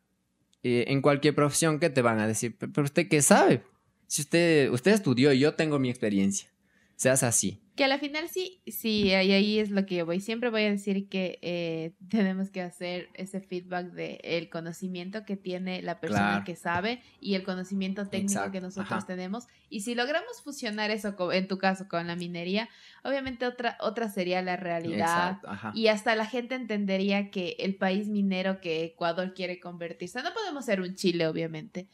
eh, 0.63 0.85
en 0.87 1.01
cualquier 1.01 1.35
profesión, 1.35 1.79
¿qué 1.79 1.89
te 1.89 2.01
van 2.01 2.19
a 2.19 2.27
decir? 2.27 2.57
Pero 2.57 2.83
usted 2.83 3.07
qué 3.07 3.21
sabe? 3.21 3.63
Si 4.07 4.23
usted, 4.23 4.69
usted 4.71 4.91
estudió 4.91 5.31
y 5.31 5.39
yo 5.39 5.53
tengo 5.55 5.79
mi 5.79 5.89
experiencia. 5.89 6.49
Seas 6.95 7.23
así. 7.23 7.61
Que 7.75 7.83
a 7.83 7.87
la 7.89 7.99
final 7.99 8.29
sí, 8.29 8.61
sí, 8.67 9.07
y 9.07 9.11
ahí 9.13 9.59
es 9.59 9.69
lo 9.69 9.85
que 9.85 9.95
yo 9.95 10.05
voy. 10.05 10.21
Siempre 10.21 10.49
voy 10.49 10.63
a 10.63 10.69
decir 10.69 11.09
que 11.09 11.39
eh, 11.41 11.91
tenemos 12.09 12.49
que 12.49 12.61
hacer 12.61 13.09
ese 13.15 13.41
feedback 13.41 13.87
del 13.87 14.17
el 14.23 14.49
conocimiento 14.49 15.25
que 15.25 15.35
tiene 15.35 15.81
la 15.81 15.99
persona 15.99 16.29
Claro. 16.29 16.45
que 16.45 16.55
sabe 16.55 17.01
y 17.19 17.35
el 17.35 17.43
conocimiento 17.43 18.07
técnico 18.07 18.31
Exacto, 18.39 18.51
que 18.53 18.61
nosotros 18.61 18.93
ajá. 18.99 19.05
tenemos. 19.07 19.47
Y 19.69 19.81
si 19.81 19.93
logramos 19.93 20.41
fusionar 20.41 20.89
eso, 20.89 21.17
co- 21.17 21.33
en 21.33 21.49
tu 21.49 21.57
caso, 21.57 21.89
con 21.89 22.07
la 22.07 22.15
minería, 22.15 22.69
obviamente 23.03 23.45
otra, 23.45 23.77
otra 23.81 24.07
sería 24.09 24.41
la 24.41 24.55
realidad. 24.55 25.39
Y 25.73 25.87
hasta 25.87 26.15
la 26.15 26.25
gente 26.25 26.55
entendería 26.55 27.29
que 27.29 27.57
el 27.59 27.75
país 27.75 28.07
minero 28.07 28.61
que 28.61 28.85
Ecuador 28.85 29.33
quiere 29.33 29.59
convertirse, 29.59 30.23
no 30.23 30.33
podemos 30.33 30.63
ser 30.63 30.79
un 30.79 30.95
Chile, 30.95 31.27
obviamente, 31.27 31.89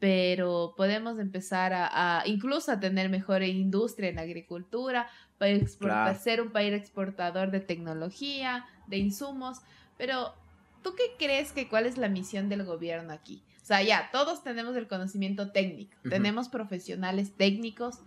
pero 0.00 0.74
podemos 0.76 1.18
empezar 1.18 1.72
a, 1.72 2.20
a 2.20 2.26
incluso 2.26 2.72
a 2.72 2.80
tener 2.80 3.08
mejor 3.10 3.42
industria 3.42 4.08
en 4.08 4.16
la 4.16 4.22
agricultura, 4.22 5.06
para 5.38 5.52
exportar, 5.52 6.04
Claro. 6.04 6.18
ser 6.20 6.40
un 6.42 6.50
país 6.50 6.72
exportador 6.74 7.50
de 7.50 7.60
tecnología, 7.60 8.66
de 8.86 8.96
insumos, 8.98 9.60
pero 9.96 10.34
¿tú 10.82 10.94
qué 10.96 11.04
crees 11.18 11.52
que 11.52 11.68
cuál 11.68 11.86
es 11.86 11.96
la 11.96 12.08
misión 12.08 12.48
del 12.48 12.64
gobierno 12.64 13.12
aquí? 13.12 13.44
O 13.62 13.64
sea, 13.64 13.82
ya, 13.82 14.08
todos 14.10 14.42
tenemos 14.42 14.74
el 14.76 14.88
conocimiento 14.88 15.52
técnico, 15.52 15.96
tenemos 16.08 16.48
profesionales 16.48 17.36
técnicos, 17.36 18.00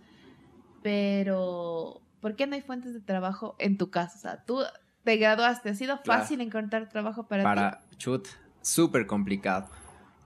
pero 0.82 2.02
¿por 2.20 2.36
qué 2.36 2.46
no 2.46 2.54
hay 2.54 2.62
fuentes 2.62 2.92
de 2.92 3.00
trabajo 3.00 3.56
en 3.58 3.78
tu 3.78 3.90
caso? 3.90 4.16
O 4.18 4.20
sea, 4.20 4.44
tú 4.44 4.60
te 5.04 5.16
graduaste, 5.16 5.70
¿ha 5.70 5.74
sido 5.74 6.00
Claro. 6.02 6.20
fácil 6.22 6.40
encontrar 6.40 6.88
trabajo 6.88 7.26
para, 7.26 7.42
ti? 7.42 7.44
para 7.44 7.80
chut, 7.96 8.28
súper 8.62 9.06
complicado. 9.06 9.70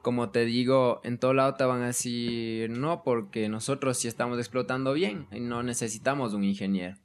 Como 0.02 0.30
te 0.30 0.44
digo, 0.44 1.00
en 1.04 1.18
todo 1.18 1.34
lado 1.34 1.54
te 1.54 1.64
van 1.64 1.82
a 1.82 1.86
decir 1.88 2.70
no, 2.70 3.02
porque 3.02 3.48
nosotros 3.48 3.98
sí 3.98 4.08
estamos 4.08 4.38
explotando 4.38 4.92
bien 4.92 5.26
y 5.32 5.40
no 5.40 5.62
necesitamos 5.62 6.34
un 6.34 6.44
ingeniero. 6.44 6.96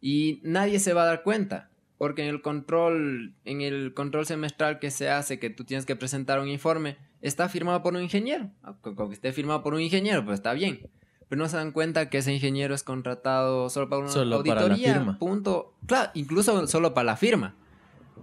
Y 0.00 0.40
nadie 0.44 0.78
se 0.78 0.94
va 0.94 1.02
a 1.02 1.06
dar 1.06 1.22
cuenta, 1.22 1.70
porque 1.98 2.22
en 2.22 2.28
el 2.28 2.40
control, 2.40 3.34
en 3.44 3.60
el 3.60 3.92
control 3.94 4.24
semestral 4.26 4.78
que 4.78 4.90
se 4.90 5.10
hace, 5.10 5.38
que 5.38 5.50
tú 5.50 5.64
tienes 5.64 5.84
que 5.86 5.96
presentar 5.96 6.40
un 6.40 6.48
informe, 6.48 6.96
está 7.20 7.48
firmado 7.48 7.82
por 7.82 7.94
un 7.94 8.02
ingeniero. 8.02 8.50
Ah, 8.62 8.76
Con 8.80 8.96
que 9.08 9.14
esté 9.14 9.32
firmado 9.32 9.62
por 9.62 9.74
un 9.74 9.80
ingeniero, 9.80 10.24
pues 10.24 10.36
está 10.36 10.54
bien. 10.54 10.88
Pero 11.28 11.42
no 11.42 11.48
se 11.48 11.56
dan 11.58 11.72
cuenta 11.72 12.08
que 12.08 12.18
ese 12.18 12.32
ingeniero 12.32 12.74
es 12.74 12.82
contratado 12.82 13.68
solo 13.70 13.88
para 13.88 14.02
una 14.02 14.10
Solo 14.10 14.42
para 14.42 14.54
la 14.54 14.60
auditoría. 14.62 14.94
firma. 14.94 15.18
Punto. 15.18 15.74
Claro, 15.86 16.10
incluso 16.14 16.66
solo 16.66 16.94
para 16.94 17.04
la 17.04 17.16
firma. 17.16 17.54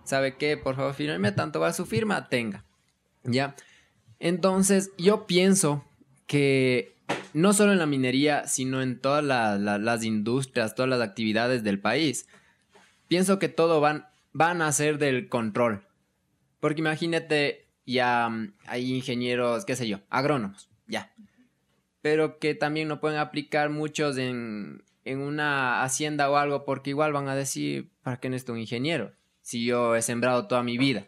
¿Sabe 0.04 0.38
qué? 0.38 0.58
Por 0.58 0.76
favor, 0.76 0.93
fírmeme, 0.93 1.32
tanto 1.32 1.60
va 1.60 1.72
su 1.74 1.86
firma, 1.86 2.28
tenga. 2.28 2.65
¿Ya? 3.24 3.56
Entonces, 4.20 4.92
yo 4.98 5.28
pienso 5.28 5.84
que 6.26 6.96
no 7.34 7.54
solo 7.54 7.72
en 7.72 7.80
la 7.80 7.86
minería, 7.86 8.48
sino 8.48 8.82
en 8.82 9.00
todas 9.00 9.24
la- 9.24 9.58
la- 9.58 9.78
las 9.78 10.04
industrias, 10.04 10.76
todas 10.76 10.90
las 10.90 11.02
actividades 11.02 11.64
del 11.64 11.80
país, 11.80 12.28
pienso 13.08 13.40
que 13.40 13.48
todo 13.50 13.80
van, 13.80 14.08
van 14.34 14.62
a 14.62 14.72
ser 14.72 14.98
del 14.98 15.30
control. 15.30 15.86
Porque 16.60 16.82
imagínate, 16.82 17.68
ya 17.86 18.28
mm, 18.30 18.54
hay 18.66 18.94
ingenieros, 18.96 19.66
qué 19.66 19.76
sé 19.76 19.88
yo, 19.88 20.00
agrónomos, 20.10 20.68
ya. 20.88 21.14
Pero 22.02 22.40
que 22.40 22.56
también 22.56 22.88
no 22.88 23.00
pueden 23.00 23.20
aplicar 23.20 23.70
muchos 23.70 24.18
en, 24.18 24.84
en 25.06 25.20
una 25.20 25.84
hacienda 25.84 26.30
o 26.30 26.38
algo, 26.38 26.66
porque 26.66 26.90
igual 26.90 27.14
van 27.14 27.28
a 27.28 27.36
decir, 27.36 27.92
¿para 28.02 28.20
qué 28.20 28.30
necesito 28.30 28.54
un 28.54 28.60
ingeniero? 28.60 29.14
Si 29.42 29.64
yo 29.66 29.96
he 29.96 30.02
sembrado 30.02 30.48
toda 30.48 30.64
mi 30.64 30.78
vida 30.78 31.06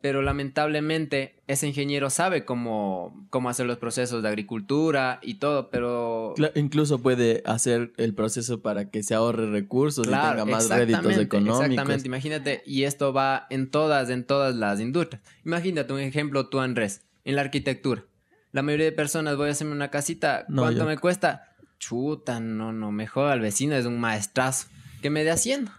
pero 0.00 0.22
lamentablemente 0.22 1.42
ese 1.48 1.66
ingeniero 1.66 2.08
sabe 2.08 2.44
cómo, 2.44 3.26
cómo 3.30 3.48
hacer 3.48 3.66
los 3.66 3.78
procesos 3.78 4.22
de 4.22 4.28
agricultura 4.28 5.18
y 5.22 5.34
todo, 5.34 5.70
pero... 5.70 6.34
Incluso 6.54 7.00
puede 7.00 7.42
hacer 7.46 7.92
el 7.96 8.14
proceso 8.14 8.62
para 8.62 8.90
que 8.90 9.02
se 9.02 9.14
ahorre 9.14 9.50
recursos 9.50 10.06
y 10.06 10.10
tenga 10.10 10.44
más 10.44 10.68
réditos 10.68 11.16
económicos. 11.16 11.64
Exactamente, 11.64 12.06
imagínate, 12.06 12.62
y 12.64 12.84
esto 12.84 13.12
va 13.12 13.46
en 13.50 13.70
todas, 13.70 14.10
en 14.10 14.24
todas 14.24 14.54
las 14.54 14.80
industrias. 14.80 15.22
Imagínate 15.44 15.92
un 15.92 16.00
ejemplo 16.00 16.48
tú, 16.48 16.60
Andrés, 16.60 17.02
en 17.24 17.34
la 17.34 17.42
arquitectura. 17.42 18.04
La 18.52 18.62
mayoría 18.62 18.86
de 18.86 18.92
personas, 18.92 19.36
voy 19.36 19.48
a 19.48 19.52
hacerme 19.52 19.72
una 19.72 19.90
casita, 19.90 20.46
¿cuánto 20.54 20.86
me 20.86 20.96
cuesta? 20.96 21.56
Chuta, 21.78 22.40
no, 22.40 22.72
no, 22.72 22.92
mejor 22.92 23.30
al 23.30 23.40
vecino 23.40 23.74
es 23.74 23.84
un 23.84 24.00
maestrazo. 24.00 24.68
¿Qué 25.02 25.10
me 25.10 25.24
de 25.24 25.30
haciendo? 25.30 25.70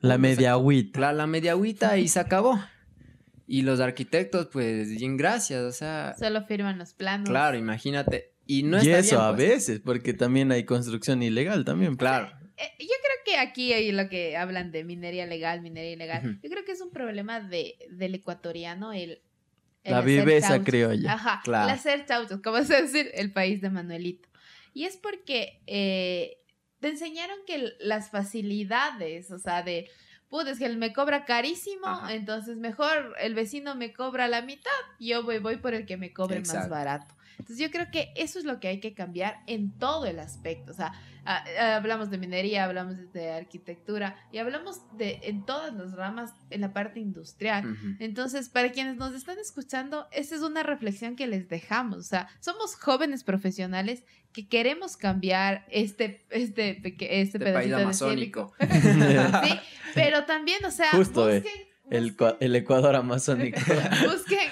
La 0.00 0.16
media 0.18 0.52
agüita. 0.52 1.00
La, 1.00 1.12
la 1.12 1.26
media 1.26 1.52
agüita 1.52 1.98
y 1.98 2.08
se 2.08 2.20
acabó. 2.20 2.58
Y 3.52 3.62
los 3.62 3.80
arquitectos, 3.80 4.46
pues, 4.46 4.96
bien 4.96 5.16
gracias, 5.16 5.60
o 5.62 5.72
sea... 5.72 6.14
Solo 6.16 6.44
firman 6.44 6.78
los 6.78 6.94
planos. 6.94 7.28
Claro, 7.28 7.58
imagínate. 7.58 8.32
Y 8.46 8.62
no 8.62 8.76
y 8.76 8.90
está 8.90 8.98
eso 8.98 9.16
bien, 9.16 9.26
a 9.26 9.34
pues. 9.34 9.48
veces, 9.48 9.80
porque 9.84 10.14
también 10.14 10.52
hay 10.52 10.64
construcción 10.64 11.20
ilegal 11.20 11.64
también. 11.64 11.96
Claro. 11.96 12.28
Eh, 12.56 12.70
yo 12.78 12.86
creo 12.86 13.16
que 13.24 13.38
aquí 13.38 13.72
hay 13.72 13.90
lo 13.90 14.08
que 14.08 14.36
hablan 14.36 14.70
de 14.70 14.84
minería 14.84 15.26
legal, 15.26 15.62
minería 15.62 15.90
ilegal. 15.94 16.38
Yo 16.40 16.48
creo 16.48 16.64
que 16.64 16.70
es 16.70 16.80
un 16.80 16.92
problema 16.92 17.40
de, 17.40 17.74
del 17.90 18.14
ecuatoriano 18.14 18.92
el... 18.92 19.20
el 19.82 19.92
La 19.92 20.00
viveza 20.00 20.62
criolla. 20.62 21.14
Ajá, 21.14 21.40
Claro. 21.42 21.70
el 21.70 21.74
hacer 21.74 22.06
chauchos, 22.06 22.40
como 22.42 22.62
se 22.62 22.82
decir, 22.82 23.10
el 23.14 23.32
país 23.32 23.60
de 23.60 23.70
Manuelito. 23.70 24.28
Y 24.74 24.84
es 24.84 24.96
porque 24.96 25.60
eh, 25.66 26.36
te 26.78 26.86
enseñaron 26.86 27.38
que 27.48 27.72
las 27.80 28.10
facilidades, 28.12 29.32
o 29.32 29.40
sea, 29.40 29.64
de, 29.64 29.88
puta, 30.30 30.50
es 30.50 30.58
que 30.58 30.66
él 30.66 30.78
me 30.78 30.92
cobra 30.92 31.24
carísimo, 31.24 31.86
Ajá. 31.86 32.14
entonces 32.14 32.56
mejor 32.56 33.14
el 33.20 33.34
vecino 33.34 33.74
me 33.74 33.92
cobra 33.92 34.28
la 34.28 34.42
mitad, 34.42 34.70
yo 34.98 35.24
voy, 35.24 35.38
voy 35.38 35.56
por 35.56 35.74
el 35.74 35.84
que 35.84 35.96
me 35.96 36.12
cobre 36.12 36.38
más 36.38 36.48
Exacto. 36.48 36.70
barato. 36.70 37.14
Entonces 37.40 37.58
yo 37.58 37.70
creo 37.70 37.90
que 37.90 38.12
eso 38.16 38.38
es 38.38 38.44
lo 38.44 38.60
que 38.60 38.68
hay 38.68 38.80
que 38.80 38.92
cambiar 38.92 39.42
en 39.46 39.70
todo 39.78 40.04
el 40.04 40.18
aspecto. 40.18 40.72
O 40.72 40.74
sea, 40.74 40.92
ah, 41.24 41.42
ah, 41.58 41.76
hablamos 41.76 42.10
de 42.10 42.18
minería, 42.18 42.64
hablamos 42.64 42.96
de 43.14 43.32
arquitectura 43.32 44.14
y 44.30 44.38
hablamos 44.38 44.82
de 44.98 45.20
en 45.22 45.46
todas 45.46 45.72
las 45.72 45.92
ramas 45.92 46.34
en 46.50 46.60
la 46.60 46.74
parte 46.74 47.00
industrial. 47.00 47.72
Ujú. 47.72 47.96
Entonces, 47.98 48.50
para 48.50 48.70
quienes 48.72 48.96
nos 48.96 49.14
están 49.14 49.38
escuchando, 49.38 50.06
esa 50.12 50.34
es 50.34 50.42
una 50.42 50.62
reflexión 50.62 51.16
que 51.16 51.26
les 51.26 51.48
dejamos. 51.48 51.96
O 51.96 52.02
sea, 52.02 52.28
somos 52.40 52.76
jóvenes 52.76 53.24
profesionales 53.24 54.04
que 54.32 54.46
queremos 54.46 54.96
cambiar 54.96 55.64
este, 55.70 56.24
este, 56.30 56.82
este, 56.86 57.20
Este 57.20 57.38
pedacito 57.38 57.76
de 57.76 57.82
amazónico. 57.82 58.52
Sí, 58.60 59.60
pero 59.94 60.24
también, 60.24 60.64
o 60.64 60.70
sea, 60.70 60.90
Justo, 60.92 61.28
eh, 61.30 61.40
busquen, 61.40 61.62
El, 61.90 62.04
busquen- 62.12 62.16
cua- 62.16 62.36
el 62.40 62.56
Ecuador 62.56 62.96
amazónico. 62.96 63.58
busquen, 64.06 64.48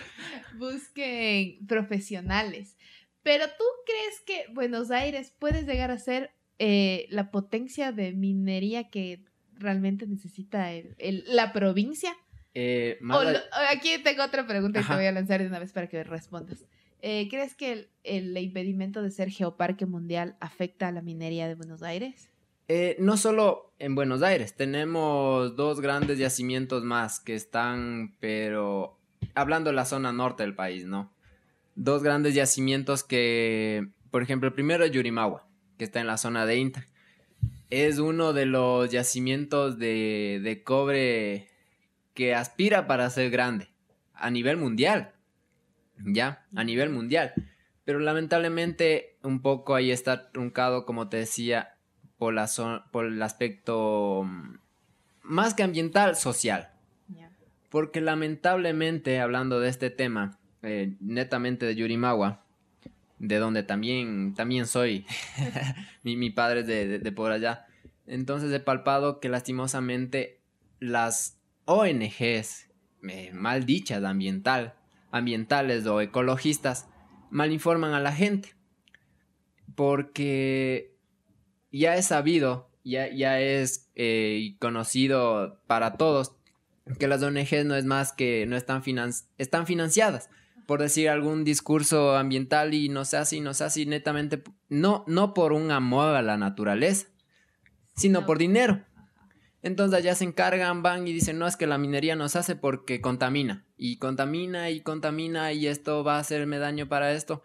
busquen 0.58 1.66
profesionales. 1.66 2.76
Pero 3.22 3.46
tú 3.46 3.64
crees 3.86 4.20
que 4.26 4.52
Buenos 4.52 4.90
Aires 4.90 5.32
puede 5.38 5.64
llegar 5.64 5.90
a 5.90 5.98
ser 5.98 6.30
eh, 6.58 7.06
la 7.10 7.30
potencia 7.30 7.92
de 7.92 8.12
minería 8.12 8.88
que 8.90 9.24
realmente 9.54 10.06
necesita 10.06 10.72
el- 10.72 10.94
el- 10.98 11.24
la 11.26 11.52
provincia? 11.52 12.16
Eh, 12.54 12.98
O 13.02 13.22
lo- 13.22 13.38
aquí 13.70 13.90
tengo 14.02 14.24
otra 14.24 14.46
pregunta 14.46 14.80
y 14.80 14.82
Ajá. 14.82 14.94
te 14.94 14.98
voy 14.98 15.06
a 15.06 15.12
lanzar 15.12 15.40
de 15.40 15.46
una 15.46 15.58
vez 15.60 15.72
para 15.72 15.88
que 15.88 16.02
respondas. 16.02 16.64
Eh, 17.00 17.28
¿Crees 17.30 17.54
que 17.54 17.72
el, 17.72 17.88
el 18.02 18.36
impedimento 18.38 19.02
de 19.02 19.12
ser 19.12 19.30
geoparque 19.30 19.86
mundial 19.86 20.36
afecta 20.40 20.88
a 20.88 20.92
la 20.92 21.00
minería 21.02 21.46
de 21.46 21.54
Buenos 21.54 21.82
Aires? 21.84 22.28
Eh, 22.70 22.96
no 22.98 23.16
solo 23.16 23.72
en 23.78 23.94
Buenos 23.94 24.22
Aires, 24.22 24.54
tenemos 24.54 25.56
dos 25.56 25.80
grandes 25.80 26.18
yacimientos 26.18 26.84
más 26.84 27.18
que 27.18 27.34
están, 27.34 28.14
pero 28.20 28.98
hablando 29.34 29.70
de 29.70 29.76
la 29.76 29.86
zona 29.86 30.12
norte 30.12 30.42
del 30.42 30.54
país, 30.54 30.84
¿no? 30.84 31.10
Dos 31.76 32.02
grandes 32.02 32.34
yacimientos 32.34 33.04
que, 33.04 33.88
por 34.10 34.22
ejemplo, 34.22 34.48
el 34.48 34.54
primero 34.54 34.84
es 34.84 34.90
Yurimagua, 34.90 35.48
que 35.78 35.84
está 35.84 36.00
en 36.00 36.06
la 36.06 36.18
zona 36.18 36.44
de 36.44 36.56
Inta. 36.56 36.86
Es 37.70 38.00
uno 38.00 38.34
de 38.34 38.44
los 38.44 38.90
yacimientos 38.90 39.78
de, 39.78 40.40
de 40.42 40.62
cobre 40.62 41.48
que 42.12 42.34
aspira 42.34 42.86
para 42.86 43.08
ser 43.08 43.30
grande 43.30 43.68
a 44.12 44.30
nivel 44.30 44.58
mundial. 44.58 45.14
Ya, 46.04 46.46
a 46.54 46.64
nivel 46.64 46.90
mundial. 46.90 47.32
Pero 47.84 47.98
lamentablemente 47.98 49.16
un 49.22 49.40
poco 49.40 49.74
ahí 49.74 49.90
está 49.90 50.30
truncado, 50.30 50.84
como 50.84 51.08
te 51.08 51.16
decía, 51.16 51.77
por, 52.18 52.34
la 52.34 52.48
por 52.90 53.06
el 53.06 53.22
aspecto 53.22 54.24
mm, 54.24 54.56
más 55.22 55.54
que 55.54 55.62
ambiental, 55.62 56.16
social. 56.16 56.70
Porque 57.70 58.00
lamentablemente, 58.00 59.20
hablando 59.20 59.60
de 59.60 59.68
este 59.68 59.90
tema, 59.90 60.38
eh, 60.62 60.96
netamente 61.00 61.66
de 61.66 61.74
Yurimawa, 61.74 62.44
de 63.18 63.36
donde 63.38 63.62
también, 63.62 64.34
también 64.34 64.66
soy, 64.66 65.04
mi, 66.02 66.16
mi 66.16 66.30
padre 66.30 66.60
es 66.60 66.66
de, 66.66 66.86
de- 66.88 66.98
de 66.98 67.12
por 67.12 67.30
allá, 67.32 67.66
entonces 68.06 68.52
he 68.52 68.60
palpado 68.60 69.20
que 69.20 69.28
lastimosamente 69.28 70.40
las 70.80 71.38
ONGs, 71.66 72.68
eh, 73.08 73.30
mal 73.34 73.66
dichas 73.66 74.02
ambiental, 74.04 74.74
ambientales 75.10 75.86
o 75.86 76.00
ecologistas, 76.00 76.88
malinforman 77.30 77.92
a 77.92 78.00
la 78.00 78.12
gente. 78.12 78.54
Porque 79.74 80.96
ya 81.72 81.96
es 81.96 82.06
sabido, 82.06 82.70
ya, 82.84 83.08
ya 83.12 83.40
es 83.40 83.88
eh, 83.94 84.56
conocido 84.60 85.60
para 85.66 85.94
todos 85.94 86.32
que 86.98 87.06
las 87.08 87.22
ONGs 87.22 87.64
no 87.66 87.74
es 87.74 87.84
más 87.84 88.12
que 88.12 88.46
no 88.46 88.56
están, 88.56 88.82
finan- 88.82 89.12
están 89.36 89.66
financiadas 89.66 90.30
por 90.66 90.80
decir 90.80 91.08
algún 91.08 91.44
discurso 91.44 92.16
ambiental 92.16 92.72
y 92.74 92.88
no 92.88 93.04
se 93.04 93.16
hace 93.18 93.36
y 93.36 93.40
no 93.40 93.52
se 93.54 93.64
hace 93.64 93.82
y 93.82 93.86
netamente 93.86 94.42
no, 94.68 95.04
no 95.06 95.32
por 95.34 95.52
un 95.52 95.70
amor 95.70 96.14
a 96.14 96.22
la 96.22 96.36
naturaleza, 96.36 97.06
sino 97.96 98.20
No. 98.20 98.26
por 98.26 98.38
dinero. 98.38 98.84
Entonces 99.62 99.98
allá 99.98 100.14
se 100.14 100.24
encargan, 100.24 100.82
van 100.82 101.08
y 101.08 101.12
dicen, 101.12 101.38
no, 101.38 101.46
es 101.46 101.56
que 101.56 101.66
la 101.66 101.78
minería 101.78 102.16
nos 102.16 102.36
hace 102.36 102.54
porque 102.54 103.00
contamina. 103.00 103.64
Y 103.76 103.96
contamina 103.96 104.70
y 104.70 104.80
contamina 104.82 105.52
y 105.52 105.66
esto 105.66 106.04
va 106.04 106.16
a 106.16 106.20
hacerme 106.20 106.58
daño 106.58 106.86
para 106.88 107.12
esto. 107.12 107.42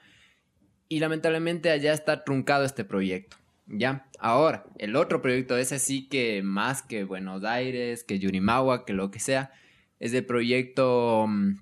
Y 0.89 0.99
lamentablemente 0.99 1.71
allá 1.71 1.91
está 1.93 2.23
truncado 2.23 2.65
este 2.65 2.83
proyecto. 2.85 3.37
Ya, 3.65 4.09
ahora, 4.19 4.65
el 4.77 4.95
otro 4.95 5.21
proyecto, 5.21 5.57
ese 5.57 5.79
sí 5.79 6.07
que 6.07 6.43
más 6.43 6.81
que 6.81 7.05
Buenos 7.05 7.43
Aires, 7.43 8.03
que 8.03 8.19
Yurimawa, 8.19 8.85
que 8.85 8.93
lo 8.93 9.09
que 9.09 9.19
sea, 9.19 9.51
es 9.99 10.13
el 10.13 10.25
proyecto 10.25 11.25
mm, 11.27 11.59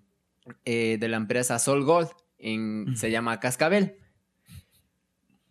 eh, 0.66 0.98
de 1.00 1.08
la 1.08 1.18
empresa 1.18 1.60
Sol 1.60 1.84
Gold, 1.84 2.10
en, 2.40 2.96
se 2.96 3.12
llama 3.12 3.40
Cascabel. 3.40 3.98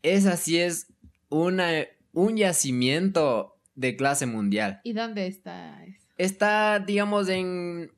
Esa 0.03 0.37
sí 0.37 0.59
es 0.59 0.93
una, 1.29 1.71
un 2.13 2.37
yacimiento 2.37 3.57
de 3.75 3.97
clase 3.97 4.27
mundial. 4.27 4.81
¿Y 4.83 4.93
dónde 4.93 5.27
está 5.27 5.85
eso? 5.85 6.07
Está, 6.19 6.81
digamos, 6.81 7.29
en, 7.29 7.93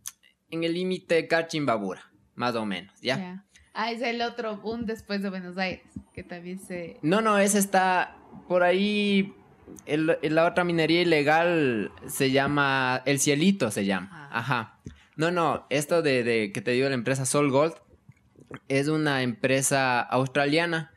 en 0.51 0.65
el 0.65 0.75
límite 0.75 1.27
Cachimbabura, 1.27 2.13
más 2.35 2.55
o 2.55 2.67
menos, 2.67 3.01
¿ya? 3.01 3.47
Ah, 3.75 3.91
es 3.91 4.03
el 4.03 4.21
otro, 4.21 4.61
un 4.63 4.85
después 4.85 5.23
de 5.23 5.31
Buenos 5.31 5.57
Aires, 5.57 5.87
que 6.13 6.23
también 6.23 6.59
se... 6.59 6.99
No, 7.03 7.23
no, 7.23 7.39
ese 7.39 7.59
está 7.59 8.19
por 8.49 8.63
ahí. 8.63 9.35
el- 9.87 10.19
la 10.23 10.47
otra 10.47 10.65
minería 10.65 11.03
ilegal 11.03 11.91
se 12.07 12.31
llama. 12.31 13.03
El 13.07 13.19
Cielito 13.21 13.71
se 13.71 13.85
llama. 13.87 14.09
Ah. 14.13 14.39
Ajá. 14.39 14.79
No, 15.17 15.31
no, 15.31 15.67
esto 15.71 16.03
de, 16.03 16.23
de 16.25 16.53
que 16.53 16.61
te 16.63 16.71
digo 16.73 16.89
la 16.89 16.95
empresa 16.95 17.25
Sol 17.27 17.51
Gold 17.51 17.75
es 18.69 18.89
una 18.89 19.23
empresa 19.23 20.01
australiana 20.01 20.91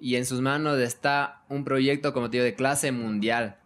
y 0.00 0.16
en 0.16 0.24
sus 0.26 0.40
manos 0.40 0.78
está 0.78 1.42
un 1.48 1.64
proyecto, 1.64 2.12
como 2.12 2.28
te 2.30 2.38
digo, 2.38 2.44
de 2.44 2.54
clase 2.54 2.90
mundial. 2.92 3.56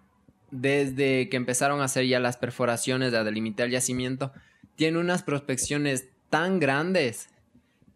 Desde 0.51 1.29
que 1.29 1.37
empezaron 1.37 1.81
a 1.81 1.85
hacer 1.85 2.07
ya 2.07 2.21
las 2.21 2.37
perforaciones 2.37 3.13
de 3.13 3.25
delimitar 3.25 3.67
el 3.67 3.73
yacimiento, 3.73 4.33
tiene 4.77 4.99
unas 4.99 5.23
prospecciones 5.23 6.09
tan 6.31 6.59
grandes 6.61 7.29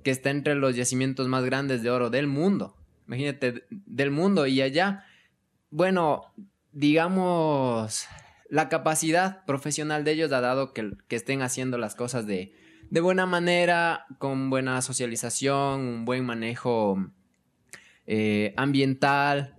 que 0.03 0.11
está 0.11 0.31
entre 0.31 0.55
los 0.55 0.75
yacimientos 0.77 1.29
más 1.29 1.45
grandes 1.45 1.83
de 1.83 1.91
oro 1.91 2.11
del 2.11 2.27
mundo. 2.27 2.77
Imagínate, 3.07 3.65
del 3.71 4.11
mundo 4.11 4.47
y 4.47 4.61
allá. 4.63 5.05
Bueno, 5.71 6.33
digamos, 6.73 8.07
la 8.49 8.69
capacidad 8.69 9.45
profesional 9.45 10.05
de 10.05 10.13
ellos 10.13 10.33
ha 10.33 10.41
dado 10.41 10.73
que, 10.73 10.93
que 11.09 11.17
estén 11.17 11.43
haciendo 11.43 11.77
las 11.77 11.95
cosas 11.95 12.27
de, 12.27 12.55
de 12.91 13.01
buena 13.01 13.27
manera, 13.27 14.07
con 14.19 14.51
buena 14.51 14.81
socialización, 14.81 15.81
un 15.81 16.05
buen 16.05 16.25
manejo 16.25 16.97
eh, 18.07 18.55
ambiental. 18.57 19.57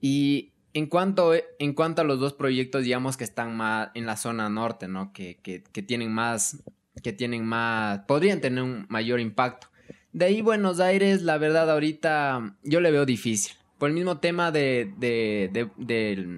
Y 0.00 0.52
en 0.72 0.86
cuanto, 0.86 1.32
en 1.34 1.74
cuanto 1.74 2.02
a 2.02 2.04
los 2.04 2.20
dos 2.20 2.34
proyectos, 2.34 2.84
digamos 2.84 3.16
que 3.16 3.24
están 3.24 3.56
más 3.56 3.90
en 3.94 4.06
la 4.06 4.16
zona 4.16 4.48
norte, 4.48 4.86
¿no? 4.86 5.12
Que, 5.12 5.40
que, 5.42 5.64
que 5.64 5.82
tienen 5.82 6.12
más, 6.12 6.62
que 7.02 7.12
tienen 7.12 7.44
más, 7.44 8.00
podrían 8.06 8.40
tener 8.40 8.62
un 8.62 8.86
mayor 8.88 9.18
impacto. 9.18 9.66
De 10.12 10.26
ahí 10.26 10.42
Buenos 10.42 10.80
Aires, 10.80 11.22
la 11.22 11.38
verdad, 11.38 11.70
ahorita 11.70 12.56
yo 12.62 12.80
le 12.80 12.90
veo 12.90 13.04
difícil. 13.04 13.59
Por 13.80 13.88
el 13.88 13.94
mismo 13.94 14.18
tema 14.18 14.52
de, 14.52 14.92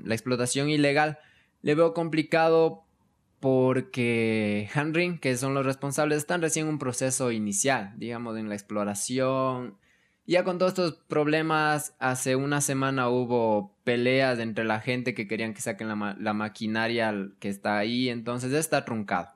la 0.05 0.15
explotación 0.15 0.71
ilegal, 0.71 1.19
le 1.61 1.75
veo 1.75 1.93
complicado 1.93 2.85
porque 3.41 4.71
Hanring, 4.73 5.19
que 5.19 5.37
son 5.37 5.53
los 5.53 5.67
responsables, 5.67 6.19
están 6.19 6.41
recién 6.41 6.67
en 6.67 6.75
un 6.75 6.79
proceso 6.79 7.33
inicial, 7.33 7.95
digamos, 7.97 8.39
en 8.39 8.49
la 8.49 8.55
exploración. 8.55 9.77
Ya 10.25 10.45
con 10.45 10.59
todos 10.59 10.71
estos 10.71 10.95
problemas, 11.09 11.97
hace 11.99 12.37
una 12.37 12.61
semana 12.61 13.09
hubo 13.09 13.75
peleas 13.83 14.39
entre 14.39 14.63
la 14.63 14.79
gente 14.79 15.13
que 15.13 15.27
querían 15.27 15.53
que 15.53 15.63
saquen 15.63 15.89
la, 15.89 16.17
la 16.21 16.35
maquinaria 16.35 17.13
que 17.41 17.49
está 17.49 17.77
ahí, 17.77 18.09
entonces 18.09 18.53
está 18.53 18.85
truncado 18.85 19.31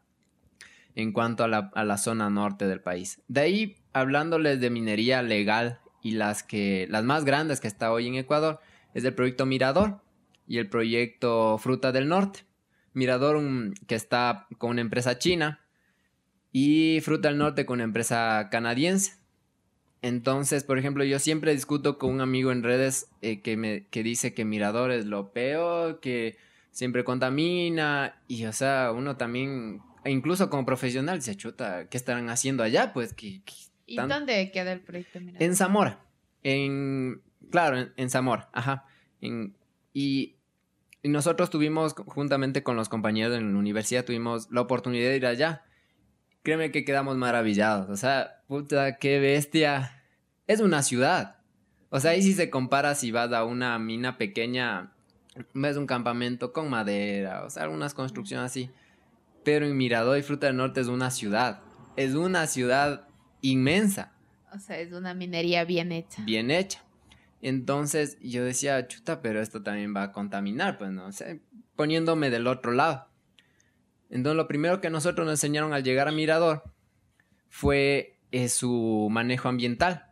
en 0.95 1.11
cuanto 1.11 1.43
a 1.43 1.49
la, 1.49 1.73
a 1.75 1.83
la 1.83 1.99
zona 1.99 2.31
norte 2.31 2.69
del 2.69 2.81
país. 2.81 3.21
De 3.27 3.41
ahí, 3.41 3.77
hablándoles 3.93 4.61
de 4.61 4.71
minería 4.71 5.23
legal 5.23 5.81
y 6.03 6.13
las 6.13 6.43
que 6.43 6.87
las 6.91 7.05
más 7.05 7.25
grandes 7.25 7.61
que 7.61 7.69
está 7.69 7.93
hoy 7.93 8.07
en 8.07 8.15
Ecuador, 8.15 8.61
es 8.95 9.05
el 9.05 9.15
proyecto 9.15 9.47
Mirador 9.47 10.01
y 10.47 10.59
el 10.59 10.69
proyecto 10.69 11.59
Fruta 11.59 11.93
del 11.93 12.09
Norte. 12.09 12.41
Mirador 12.95 13.43
que 13.87 13.95
está 13.95 14.47
con 14.59 14.71
una 14.71 14.81
empresa 14.81 15.19
china 15.19 15.61
y 16.53 17.01
Fruta 17.03 17.29
del 17.29 17.39
Norte 17.39 17.67
con 17.67 17.75
una 17.75 17.85
empresa 17.85 18.49
canadiense. 18.51 19.19
Entonces, 20.03 20.65
por 20.65 20.79
ejemplo, 20.79 21.05
yo 21.05 21.19
siempre 21.19 21.53
discuto 21.53 21.99
con 21.99 22.11
un 22.11 22.21
amigo 22.21 22.53
en 22.53 22.63
redes 22.63 23.09
eh, 23.23 23.41
que, 23.43 23.57
me, 23.57 23.87
que 23.89 24.03
dice 24.03 24.35
que 24.35 24.45
Mirador 24.45 24.91
es 24.91 25.05
lo 25.05 25.33
peor, 25.33 26.01
que 26.01 26.37
siempre 26.71 27.05
contamina 27.05 28.23
y, 28.29 28.45
o 28.45 28.53
sea, 28.53 28.93
uno 28.95 29.17
también, 29.17 29.83
e 30.05 30.11
incluso 30.11 30.49
como 30.49 30.65
profesional, 30.65 31.23
se 31.23 31.37
chuta, 31.37 31.89
¿qué 31.89 31.97
estarán 31.97 32.31
haciendo 32.31 32.63
allá? 32.63 32.93
Pues 32.93 33.15
que 33.15 33.43
¿Y 33.87 33.97
tan- 33.97 34.09
dónde 34.09 34.51
queda 34.51 34.73
el 34.73 34.81
proyecto? 34.81 35.19
En 35.39 35.57
Zamora. 35.57 36.01
En. 36.43 37.23
Claro, 37.51 37.79
en, 37.79 37.93
en 37.97 38.11
Zamora. 38.11 38.49
Ajá. 38.53 38.85
En- 39.21 39.57
y, 39.93 40.37
y 41.03 41.09
nosotros 41.09 41.51
tuvimos, 41.51 41.95
juntamente 41.95 42.63
con 42.63 42.77
los 42.77 42.89
compañeros 42.89 43.37
en 43.37 43.53
la 43.53 43.59
universidad, 43.59 44.05
tuvimos 44.05 44.49
la 44.51 44.61
oportunidad 44.63 45.09
de 45.11 45.17
ir 45.17 45.27
allá. 45.27 45.65
Créeme 46.43 46.71
que 46.71 46.85
quedamos 46.85 47.17
maravillados. 47.17 47.89
O 47.91 47.97
sea, 47.97 48.43
puta, 48.47 48.99
qué 48.99 49.19
bestia. 49.19 50.03
Es 50.47 50.61
una 50.61 50.83
ciudad. 50.83 51.37
O 51.91 52.01
sea, 52.01 52.13
ahí 52.13 52.23
sí 52.23 52.35
se 52.35 52.51
compara 52.51 52.95
si 52.95 53.11
vas 53.13 53.33
a 53.33 53.45
una 53.45 53.79
mina 53.79 54.19
pequeña, 54.19 54.93
ves 55.55 55.77
un 55.77 55.87
campamento 55.87 56.53
con 56.53 56.69
madera, 56.69 57.45
o 57.45 57.51
sea, 57.51 57.63
algunas 57.65 57.95
construcciones 57.95 58.47
así. 58.47 58.71
Pero 59.45 59.67
en 59.67 59.77
Mirador 59.77 60.19
y 60.19 60.23
Fruta 60.23 60.49
del 60.49 60.57
Norte 60.57 60.81
es 60.81 60.89
una 60.89 61.11
ciudad. 61.11 61.61
Es 61.97 62.15
una 62.15 62.47
ciudad 62.49 63.09
inmensa 63.53 64.13
O 64.55 64.59
sea, 64.59 64.79
es 64.79 64.93
una 64.93 65.15
minería 65.15 65.65
bien 65.65 65.93
hecha. 65.93 66.23
bien 66.25 66.51
hecha. 66.51 66.83
Entonces 67.43 68.19
yo 68.21 68.45
decía, 68.45 68.87
chuta, 68.89 69.21
pero 69.21 69.41
esto 69.41 69.63
también 69.63 69.95
va 69.95 70.05
a 70.05 70.13
contaminar, 70.13 70.79
pues 70.79 70.91
no 70.91 71.13
sé, 71.13 71.43
poniéndome 71.77 72.31
del 72.31 72.47
otro 72.47 72.73
lado. 72.73 73.09
Entonces 74.11 74.37
lo 74.37 74.49
primero 74.49 74.81
que 74.81 74.91
nosotros 74.91 75.27
nos 75.27 75.35
enseñaron 75.35 75.73
al 75.73 75.83
llegar 75.85 76.09
a 76.09 76.13
Mirador 76.13 76.63
fue 77.49 78.19
eh, 78.33 78.49
su 78.49 79.09
manejo 79.11 79.49
ambiental. 79.49 80.07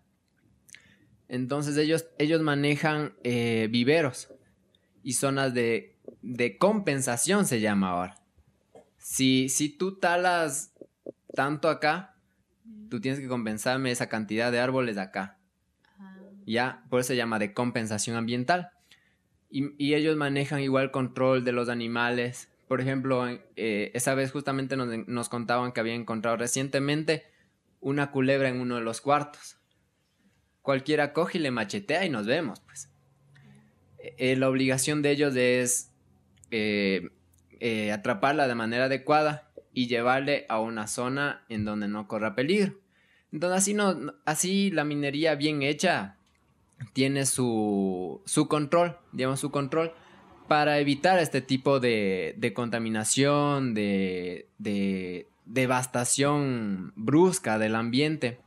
Entonces 1.29 1.77
ellos, 1.77 2.07
ellos 2.19 2.43
manejan 2.43 3.15
eh, 3.25 3.69
viveros 3.71 4.29
y 5.03 5.15
zonas 5.15 5.55
de, 5.55 5.97
de 6.23 6.59
compensación 6.59 7.47
se 7.47 7.61
llama 7.61 7.91
ahora. 7.91 8.21
Si, 8.99 9.49
si 9.49 9.71
tú 9.71 9.99
talas 9.99 10.73
tanto 11.35 11.69
acá, 11.69 12.14
tú 12.89 13.01
tienes 13.01 13.21
que 13.21 13.29
compensarme 13.29 13.91
esa 13.91 14.09
cantidad 14.09 14.53
de 14.53 14.61
árboles 14.61 14.99
acá. 14.99 15.39
Ah, 15.99 16.17
Ya, 16.47 16.85
por 16.91 17.01
eso 17.01 17.09
se 17.09 17.17
llama 17.17 17.39
de 17.39 17.53
compensación 17.53 18.17
ambiental. 18.17 18.71
Y, 19.51 19.71
y 19.83 19.95
ellos 19.95 20.17
manejan 20.17 20.61
igual 20.61 20.91
control 20.91 21.45
de 21.45 21.53
los 21.53 21.69
animales. 21.69 22.49
Por 22.69 22.81
ejemplo, 22.81 23.27
eh, 23.57 23.91
esa 23.95 24.15
vez 24.15 24.33
justamente 24.33 24.77
nos, 24.77 25.07
nos 25.07 25.29
contaban 25.29 25.73
que 25.73 25.81
habían 25.81 26.01
encontrado 26.01 26.37
recientemente 26.37 27.25
una 27.81 28.11
culebra 28.11 28.49
en 28.49 28.61
uno 28.61 28.77
de 28.77 28.81
los 28.81 29.01
cuartos. 29.01 29.59
Cualquiera 30.63 31.13
coge 31.13 31.39
y 31.39 31.43
le 31.43 31.51
machetea 31.51 32.05
y 32.07 32.11
nos 32.11 32.27
vemos, 32.27 32.61
pues. 32.61 32.91
Eh, 33.99 34.37
la 34.37 34.49
obligación 34.49 35.03
de 35.03 35.11
ellos 35.11 35.35
es 35.37 35.93
eh, 36.51 37.11
eh, 37.61 37.91
atraparla 37.93 38.47
de 38.49 38.55
manera 38.55 38.85
adecuada 38.85 39.44
y 39.75 39.89
llevarle 39.89 40.47
a 40.49 40.61
una 40.61 40.87
zona 40.87 41.45
en 41.49 41.65
donde 41.65 41.89
no 41.89 42.09
corra 42.09 42.35
peligro. 42.35 42.75
Entonces 43.33 43.59
así, 43.59 43.75
no, 43.75 44.15
así 44.25 44.71
la 44.71 44.85
minería 44.85 45.35
bien 45.35 45.63
hecha 45.63 46.17
tiene 46.93 47.27
su, 47.27 48.23
su 48.25 48.49
control, 48.49 48.97
digamos 49.13 49.41
su 49.41 49.51
control, 49.51 49.93
para 50.47 50.79
evitar 50.79 51.19
este 51.19 51.41
tipo 51.41 51.81
de, 51.81 52.35
de 52.39 52.53
contaminación, 52.53 53.75
de, 53.75 54.49
de 54.59 55.27
devastación 55.45 56.93
brusca 56.95 57.59
del 57.59 57.75
ambiente. 57.75 58.39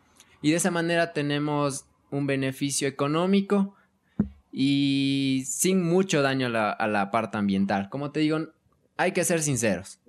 Y 0.41 0.51
de 0.51 0.57
esa 0.57 0.71
manera 0.71 1.13
tenemos 1.13 1.85
un 2.09 2.27
beneficio 2.27 2.87
económico 2.87 3.75
y 4.51 5.43
sin 5.45 5.83
mucho 5.83 6.21
daño 6.21 6.47
a 6.47 6.49
la, 6.49 6.71
a 6.71 6.87
la 6.87 7.11
parte 7.11 7.37
ambiental. 7.37 7.89
Como 7.89 8.11
te 8.11 8.21
digo, 8.21 8.39
hay 8.95 9.11
que 9.11 9.23
ser 9.23 9.41
sinceros. 9.41 9.99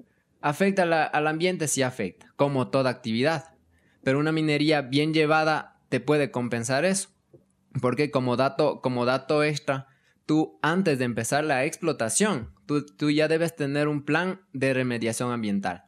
¿Afecta 0.40 0.86
la- 0.86 1.04
al 1.04 1.26
ambiente? 1.26 1.68
Sí 1.68 1.82
afecta, 1.82 2.32
como 2.36 2.68
toda 2.68 2.90
actividad. 2.90 3.54
Pero 4.02 4.18
una 4.18 4.32
minería 4.32 4.82
bien 4.82 5.12
llevada 5.12 5.80
te 5.88 6.00
puede 6.00 6.30
compensar 6.30 6.84
eso. 6.84 7.10
Porque 7.80 8.10
como 8.10 8.36
dato, 8.36 8.80
como 8.80 9.04
dato 9.04 9.42
extra, 9.44 9.88
tú 10.26 10.58
antes 10.62 10.98
de 10.98 11.04
empezar 11.04 11.44
la 11.44 11.64
explotación, 11.64 12.52
tú, 12.66 12.84
tú 12.86 13.10
ya 13.10 13.28
debes 13.28 13.56
tener 13.56 13.88
un 13.88 14.04
plan 14.04 14.40
de 14.52 14.74
remediación 14.74 15.30
ambiental. 15.32 15.84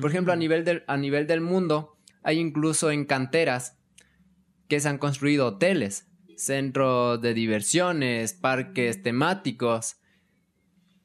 Por 0.00 0.10
ejemplo, 0.10 0.32
a 0.32 0.36
nivel, 0.36 0.64
del, 0.64 0.84
a 0.86 0.96
nivel 0.96 1.26
del 1.26 1.42
mundo, 1.42 1.98
hay 2.22 2.38
incluso 2.38 2.90
en 2.90 3.04
canteras 3.04 3.78
que 4.68 4.80
se 4.80 4.88
han 4.88 4.96
construido 4.98 5.46
hoteles, 5.46 6.08
centros 6.36 7.20
de 7.20 7.34
diversiones, 7.34 8.32
parques 8.32 9.02
temáticos. 9.02 9.96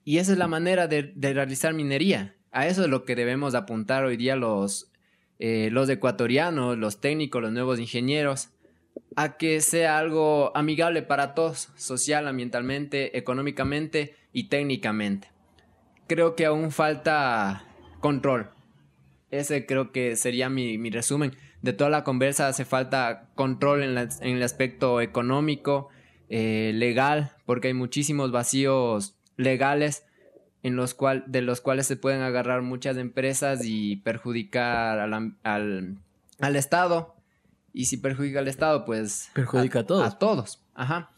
Y 0.06 0.18
esa 0.20 0.32
es 0.32 0.38
la 0.38 0.48
manera 0.48 0.88
de, 0.88 1.12
de 1.16 1.34
realizar 1.34 1.74
minería. 1.74 2.36
A 2.52 2.68
eso 2.68 2.84
es 2.84 2.90
lo 2.90 3.06
que 3.06 3.16
debemos 3.16 3.56
apuntar 3.56 4.04
hoy 4.04 4.18
día 4.18 4.36
los, 4.36 4.92
eh, 5.40 5.70
los 5.72 5.90
ecuatorianos, 5.90 6.78
los 6.78 7.00
técnicos, 7.00 7.42
los 7.42 7.52
nuevos 7.52 7.80
ingenieros, 7.80 8.50
a 9.16 9.38
que 9.38 9.62
sea 9.62 9.98
algo 9.98 10.52
amigable 10.56 11.02
para 11.02 11.34
todos, 11.34 11.70
social, 11.76 12.28
ambientalmente, 12.28 13.18
económicamente 13.18 14.16
y 14.34 14.50
técnicamente. 14.50 15.30
Creo 16.08 16.36
que 16.36 16.46
aún 16.46 16.72
falta 16.72 17.64
control. 18.02 18.50
Ese 19.30 19.66
creo 19.66 19.94
que 19.94 20.18
sería 20.18 20.50
mi, 20.50 20.78
mi 20.78 20.90
resumen. 20.90 21.32
De 21.62 21.72
toda 21.72 21.90
la 21.90 22.04
conversa 22.04 22.48
hace 22.50 22.66
falta 22.66 23.30
control 23.36 23.84
en, 23.84 23.96
la- 23.96 24.10
en 24.20 24.36
el 24.36 24.44
aspecto 24.44 25.00
económico, 25.00 25.88
eh, 26.28 26.72
legal, 26.74 27.32
porque 27.46 27.70
hay 27.70 27.74
muchísimos 27.74 28.32
vacíos 28.32 29.16
legales 29.38 30.04
en 30.64 30.76
los 30.76 30.94
cual, 30.94 31.24
de 31.28 31.42
los 31.42 31.62
cuales 31.62 31.88
se 31.88 31.96
pueden 31.96 32.22
agarrar 32.22 32.62
muchas 32.62 32.98
empresas 32.98 33.62
y 33.64 33.98
perjudicar 33.98 35.00
al, 35.00 35.36
al, 35.44 35.98
al 36.40 36.56
Estado. 36.56 37.16
Y 37.74 37.86
si 37.86 37.98
perjudica 37.98 38.40
al 38.40 38.48
Estado, 38.48 38.86
pues... 38.86 39.30
Perjudica 39.34 39.80
a 39.80 39.84
todos. 39.86 40.06
A 40.06 40.20
todos, 40.20 40.62
ajá. 40.76 41.12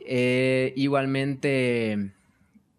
Eh, 0.00 0.72
igualmente, 0.76 2.12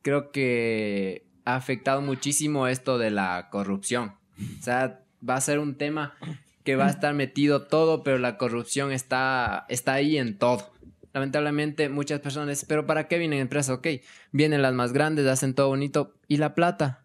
creo 0.02 0.32
que 0.32 1.24
ha 1.46 1.56
afectado 1.56 2.02
muchísimo 2.02 2.68
esto 2.68 2.98
de 2.98 3.12
la 3.12 3.50
corrupción. 3.52 4.16
O 4.60 4.64
sea, 4.64 5.00
va 5.28 5.36
a 5.36 5.42
ser 5.42 5.60
un 5.60 5.76
tema 5.76 6.16
que 6.64 6.76
va 6.76 6.88
a 6.88 6.90
estar 6.90 7.14
metido 7.14 7.64
todo, 7.64 8.04
pero 8.04 8.18
la 8.18 8.38
corrupción 8.38 8.92
está, 8.92 9.66
está 9.70 9.94
ahí 9.94 10.18
en 10.18 10.38
todo. 10.38 10.70
Lamentablemente, 11.14 11.90
muchas 11.90 12.20
personas 12.20 12.50
dicen, 12.50 12.68
pero 12.68 12.86
¿para 12.86 13.08
qué 13.08 13.18
vienen 13.18 13.40
empresas? 13.40 13.78
Ok, 13.78 13.88
vienen 14.32 14.62
las 14.62 14.74
más 14.74 14.94
grandes, 14.94 15.26
hacen 15.26 15.56
todo 15.56 15.70
bonito. 15.70 16.14
¿Y 16.28 16.38
la 16.38 16.54
plata? 16.54 17.04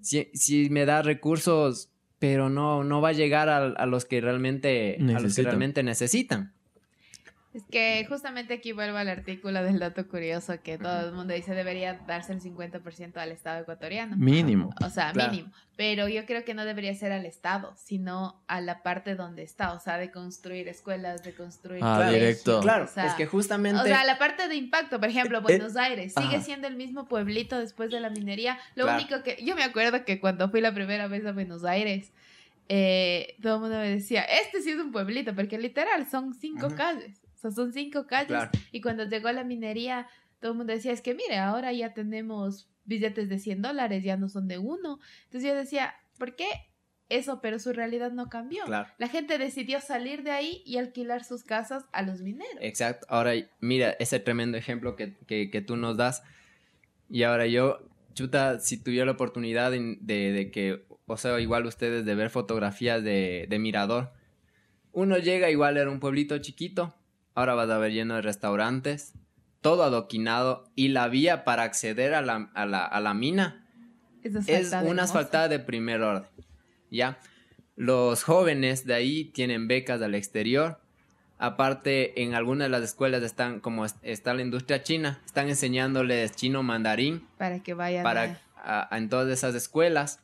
Si, 0.00 0.28
si 0.34 0.70
me 0.70 0.86
da 0.86 1.02
recursos, 1.02 1.90
pero 2.18 2.48
no, 2.48 2.82
no 2.82 3.00
va 3.00 3.10
a 3.10 3.12
llegar 3.12 3.48
a, 3.48 3.58
a 3.58 3.86
los 3.86 4.04
que 4.04 4.20
realmente, 4.20 4.98
a 5.14 5.20
los 5.20 5.34
que 5.34 5.42
realmente 5.42 5.82
necesitan. 5.82 6.52
Es 7.56 7.64
que 7.70 8.04
justamente 8.06 8.52
aquí 8.52 8.72
vuelvo 8.72 8.98
al 8.98 9.08
artículo 9.08 9.62
del 9.62 9.78
dato 9.78 10.06
curioso 10.08 10.60
que 10.62 10.76
todo 10.76 11.08
el 11.08 11.12
mundo 11.14 11.32
dice 11.32 11.54
debería 11.54 11.94
darse 12.06 12.34
el 12.34 12.40
50% 12.42 13.16
al 13.16 13.32
Estado 13.32 13.62
ecuatoriano. 13.62 14.14
Mínimo. 14.16 14.74
O 14.84 14.90
sea, 14.90 15.12
Claro. 15.12 15.30
mínimo. 15.32 15.50
Pero 15.76 16.06
yo 16.08 16.26
creo 16.26 16.44
que 16.44 16.52
no 16.54 16.64
debería 16.66 16.94
ser 16.94 17.12
al 17.12 17.24
Estado, 17.24 17.74
sino 17.76 18.42
a 18.46 18.60
la 18.60 18.82
parte 18.82 19.14
donde 19.14 19.42
está. 19.42 19.72
O 19.72 19.80
sea, 19.80 19.96
de 19.98 20.10
construir 20.10 20.68
escuelas, 20.68 21.22
de 21.22 21.34
construir. 21.34 21.82
Ah, 21.82 21.94
colegios, 21.96 22.20
directo. 22.20 22.60
Claro, 22.60 22.84
o 22.84 22.88
sea, 22.88 23.06
es 23.06 23.14
que 23.14 23.24
justamente... 23.26 23.80
O 23.80 23.84
sea, 23.84 24.04
la 24.04 24.18
parte 24.18 24.48
de 24.48 24.54
impacto, 24.56 25.00
por 25.00 25.08
ejemplo, 25.08 25.38
Eh, 25.38 25.42
Buenos 25.42 25.76
Aires 25.76 26.12
sigue 26.14 26.36
ajá. 26.36 26.40
siendo 26.44 26.66
el 26.68 26.76
mismo 26.76 27.08
pueblito 27.08 27.58
después 27.58 27.90
de 27.90 28.00
la 28.00 28.10
minería. 28.10 28.58
Lo 28.74 28.84
Claro. 28.84 28.98
único 29.00 29.22
que 29.22 29.42
yo 29.42 29.54
me 29.56 29.64
acuerdo 29.64 30.04
que 30.04 30.20
cuando 30.20 30.48
fui 30.50 30.60
la 30.60 30.72
primera 30.74 31.08
vez 31.08 31.24
a 31.24 31.32
Buenos 31.32 31.64
Aires, 31.64 32.12
eh, 32.68 33.36
todo 33.42 33.54
el 33.56 33.60
mundo 33.60 33.76
me 33.78 33.88
decía, 33.88 34.22
este 34.22 34.60
sí 34.60 34.70
es 34.72 34.78
un 34.78 34.92
pueblito, 34.92 35.34
porque 35.34 35.58
literal 35.58 36.06
son 36.10 36.34
cinco 36.34 36.68
calles. 36.76 37.18
O 37.36 37.38
sea, 37.38 37.50
son 37.52 37.72
cinco 37.72 38.06
calles. 38.06 38.28
Claro. 38.28 38.50
Y 38.72 38.80
cuando 38.80 39.04
llegó 39.04 39.30
la 39.30 39.44
minería, 39.44 40.08
todo 40.40 40.52
el 40.52 40.58
mundo 40.58 40.72
decía, 40.72 40.92
es 40.92 41.00
que 41.02 41.14
mire, 41.14 41.36
ahora 41.38 41.72
ya 41.72 41.94
tenemos 41.94 42.68
billetes 42.84 43.28
de 43.28 43.38
100 43.38 43.62
dólares, 43.62 44.02
ya 44.04 44.16
no 44.16 44.28
son 44.28 44.48
de 44.48 44.58
uno. 44.58 44.98
Entonces 45.24 45.48
yo 45.50 45.54
decía, 45.56 45.94
¿por 46.18 46.34
qué 46.36 46.46
eso? 47.08 47.40
Pero 47.40 47.58
su 47.58 47.72
realidad 47.72 48.10
no 48.12 48.28
cambió. 48.28 48.64
Claro. 48.64 48.88
La 48.98 49.08
gente 49.08 49.38
decidió 49.38 49.80
salir 49.80 50.22
de 50.24 50.30
ahí 50.32 50.62
y 50.66 50.78
alquilar 50.78 51.22
sus 51.24 51.44
casas 51.44 51.84
a 51.92 52.02
los 52.02 52.20
mineros. 52.22 52.56
Exacto. 52.60 53.06
Ahora, 53.08 53.32
mira, 53.60 53.90
ese 54.00 54.18
tremendo 54.18 54.56
ejemplo 54.58 54.96
que, 54.96 55.16
que- 55.26 55.50
que 55.50 55.60
tú 55.60 55.76
nos 55.76 55.96
das. 55.96 56.22
Y 57.08 57.22
ahora 57.22 57.46
yo, 57.46 57.78
chuta, 58.14 58.58
si 58.60 58.82
tuviera 58.82 59.06
la 59.06 59.12
oportunidad 59.12 59.70
de, 59.70 59.98
de- 60.00 60.32
de 60.32 60.50
que, 60.50 60.84
o 61.06 61.16
sea, 61.16 61.38
igual 61.40 61.66
ustedes 61.66 62.04
de 62.04 62.14
ver 62.14 62.30
fotografías 62.30 63.02
de, 63.04 63.46
de 63.48 63.58
Mirador. 63.58 64.12
Uno 64.92 65.18
llega, 65.18 65.50
igual 65.50 65.76
era 65.76 65.90
un 65.90 66.00
pueblito 66.00 66.38
chiquito. 66.38 66.94
Ahora 67.36 67.54
vas 67.54 67.70
a 67.70 67.78
ver 67.78 67.92
lleno 67.92 68.16
de 68.16 68.22
restaurantes. 68.22 69.12
Todo 69.60 69.84
adoquinado. 69.84 70.64
Y 70.74 70.88
la 70.88 71.06
vía 71.08 71.44
para 71.44 71.62
acceder 71.62 72.14
a 72.14 72.22
la, 72.22 72.50
a 72.54 72.66
la, 72.66 72.84
a 72.84 73.00
la 73.00 73.14
mina 73.14 73.64
Es, 74.24 74.34
es 74.48 74.72
una 74.90 75.02
asfaltada 75.04 75.46
de 75.48 75.58
primer 75.60 76.00
orden. 76.02 76.28
¿Ya? 76.90 77.18
Los 77.76 78.24
jóvenes 78.24 78.86
de 78.86 78.94
ahí 78.94 79.24
tienen 79.26 79.68
becas 79.68 80.00
al 80.02 80.14
exterior. 80.14 80.80
Aparte, 81.38 82.22
en 82.22 82.34
algunas 82.34 82.64
de 82.66 82.70
las 82.70 82.82
escuelas 82.82 83.22
están, 83.22 83.60
como 83.60 83.84
es- 83.84 83.96
está 84.02 84.32
la 84.32 84.40
industria 84.40 84.82
china, 84.82 85.20
están 85.26 85.48
enseñándoles 85.50 86.34
chino 86.34 86.62
mandarín 86.62 87.26
Para 87.36 87.62
que 87.62 87.74
vayan 87.74 88.02
para 88.02 88.40
a- 88.64 88.88
a- 88.90 88.96
en 88.96 89.10
todas 89.10 89.28
esas 89.28 89.54
escuelas. 89.54 90.20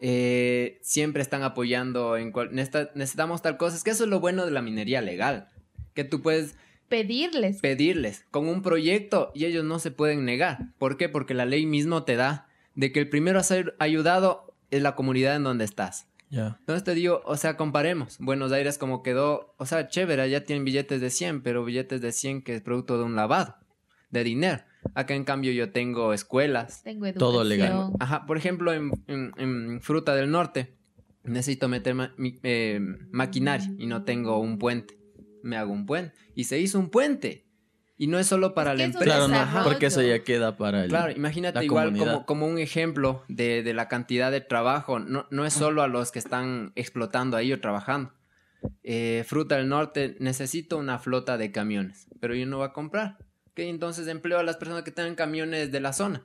Eh, 0.00 0.78
siempre 0.82 1.22
están 1.22 1.42
apoyando 1.44 2.16
en 2.16 2.32
cual- 2.32 2.50
necesita- 2.52 2.90
necesitamos 2.94 3.42
tal 3.42 3.56
cosa. 3.56 3.76
Es 3.76 3.84
que 3.84 3.90
eso 3.90 4.04
es 4.04 4.10
lo 4.10 4.18
bueno 4.20 4.44
de 4.44 4.50
la 4.50 4.62
minería 4.62 5.00
legal. 5.00 5.48
Que 5.98 6.04
tú 6.04 6.22
puedes 6.22 6.54
pedirles. 6.88 7.60
pedirles 7.60 8.24
con 8.30 8.46
un 8.46 8.62
proyecto 8.62 9.32
y 9.34 9.46
ellos 9.46 9.64
no 9.64 9.80
se 9.80 9.90
pueden 9.90 10.24
negar. 10.24 10.68
¿Por 10.78 10.96
qué? 10.96 11.08
Porque 11.08 11.34
la 11.34 11.44
ley 11.44 11.66
mismo 11.66 12.04
te 12.04 12.14
da 12.14 12.46
de 12.76 12.92
que 12.92 13.00
el 13.00 13.08
primero 13.08 13.40
a 13.40 13.42
ser 13.42 13.74
ayudado 13.80 14.54
es 14.70 14.80
la 14.80 14.94
comunidad 14.94 15.34
en 15.34 15.42
donde 15.42 15.64
estás. 15.64 16.06
Ya. 16.30 16.56
Entonces 16.60 16.84
te 16.84 16.94
digo, 16.94 17.20
o 17.24 17.36
sea, 17.36 17.56
comparemos. 17.56 18.18
Buenos 18.20 18.52
Aires 18.52 18.78
como 18.78 19.02
quedó, 19.02 19.54
o 19.58 19.66
sea, 19.66 19.88
chévere, 19.88 20.30
ya 20.30 20.44
tienen 20.44 20.64
billetes 20.64 21.00
de 21.00 21.10
100, 21.10 21.42
pero 21.42 21.64
billetes 21.64 22.00
de 22.00 22.12
100 22.12 22.42
que 22.42 22.54
es 22.54 22.60
producto 22.62 22.96
de 22.96 23.02
un 23.04 23.16
lavado 23.16 23.56
de 24.10 24.22
dinero. 24.24 24.62
Acá 24.94 25.14
en 25.14 25.24
cambio 25.24 25.50
yo 25.52 25.72
tengo 25.72 26.12
escuelas. 26.12 26.82
Tengo 26.84 27.06
educación. 27.06 27.32
Todo 27.32 27.42
legal. 27.44 27.90
Ajá, 27.98 28.24
por 28.24 28.36
ejemplo, 28.36 28.72
en, 28.72 28.92
en- 29.08 29.32
en 29.36 29.80
Fruta 29.80 30.14
del 30.14 30.30
Norte 30.30 30.74
necesito 31.24 31.68
meter 31.68 31.94
ma- 31.94 32.14
mi- 32.16 32.38
eh, 32.44 32.78
maquinaria 33.10 33.68
y 33.78 33.86
no 33.86 34.04
tengo 34.04 34.38
un 34.38 34.58
puente. 34.58 34.97
Me 35.42 35.56
hago 35.56 35.72
un 35.72 35.86
puente. 35.86 36.14
Y 36.34 36.44
se 36.44 36.58
hizo 36.58 36.78
un 36.78 36.90
puente. 36.90 37.44
Y 38.00 38.06
no 38.06 38.18
es 38.18 38.26
solo 38.28 38.54
para 38.54 38.72
Es 38.72 38.78
la 38.78 38.84
empresa. 38.84 39.04
Claro, 39.04 39.28
no, 39.28 39.34
desarrollo. 39.38 39.64
porque 39.64 39.86
eso 39.86 40.02
ya 40.02 40.22
queda 40.22 40.56
para 40.56 40.84
el. 40.84 40.88
Claro, 40.88 41.10
imagínate 41.12 41.58
la 41.58 41.64
igual 41.64 41.96
como, 41.98 42.26
como 42.26 42.46
un 42.46 42.58
ejemplo 42.58 43.24
de, 43.28 43.62
de 43.64 43.74
la 43.74 43.88
cantidad 43.88 44.30
de 44.30 44.40
trabajo. 44.40 45.00
No, 45.00 45.26
no 45.30 45.44
es 45.44 45.52
solo 45.52 45.82
a 45.82 45.88
los 45.88 46.12
que 46.12 46.20
están 46.20 46.72
explotando 46.76 47.36
ahí 47.36 47.52
o 47.52 47.60
trabajando. 47.60 48.12
eh, 48.84 49.24
Fruta 49.26 49.56
del 49.56 49.68
Norte, 49.68 50.16
necesito 50.20 50.78
una 50.78 50.98
flota 51.00 51.36
de 51.38 51.50
camiones, 51.50 52.06
pero 52.20 52.34
yo 52.36 52.46
no 52.46 52.58
voy 52.58 52.66
a 52.66 52.72
comprar. 52.72 53.18
¿ok? 53.50 53.58
Entonces 53.60 54.06
empleo 54.06 54.38
a 54.38 54.44
las 54.44 54.56
personas 54.58 54.84
que 54.84 54.92
tengan 54.92 55.16
camiones 55.16 55.72
de 55.72 55.80
la 55.80 55.92
zona. 55.92 56.24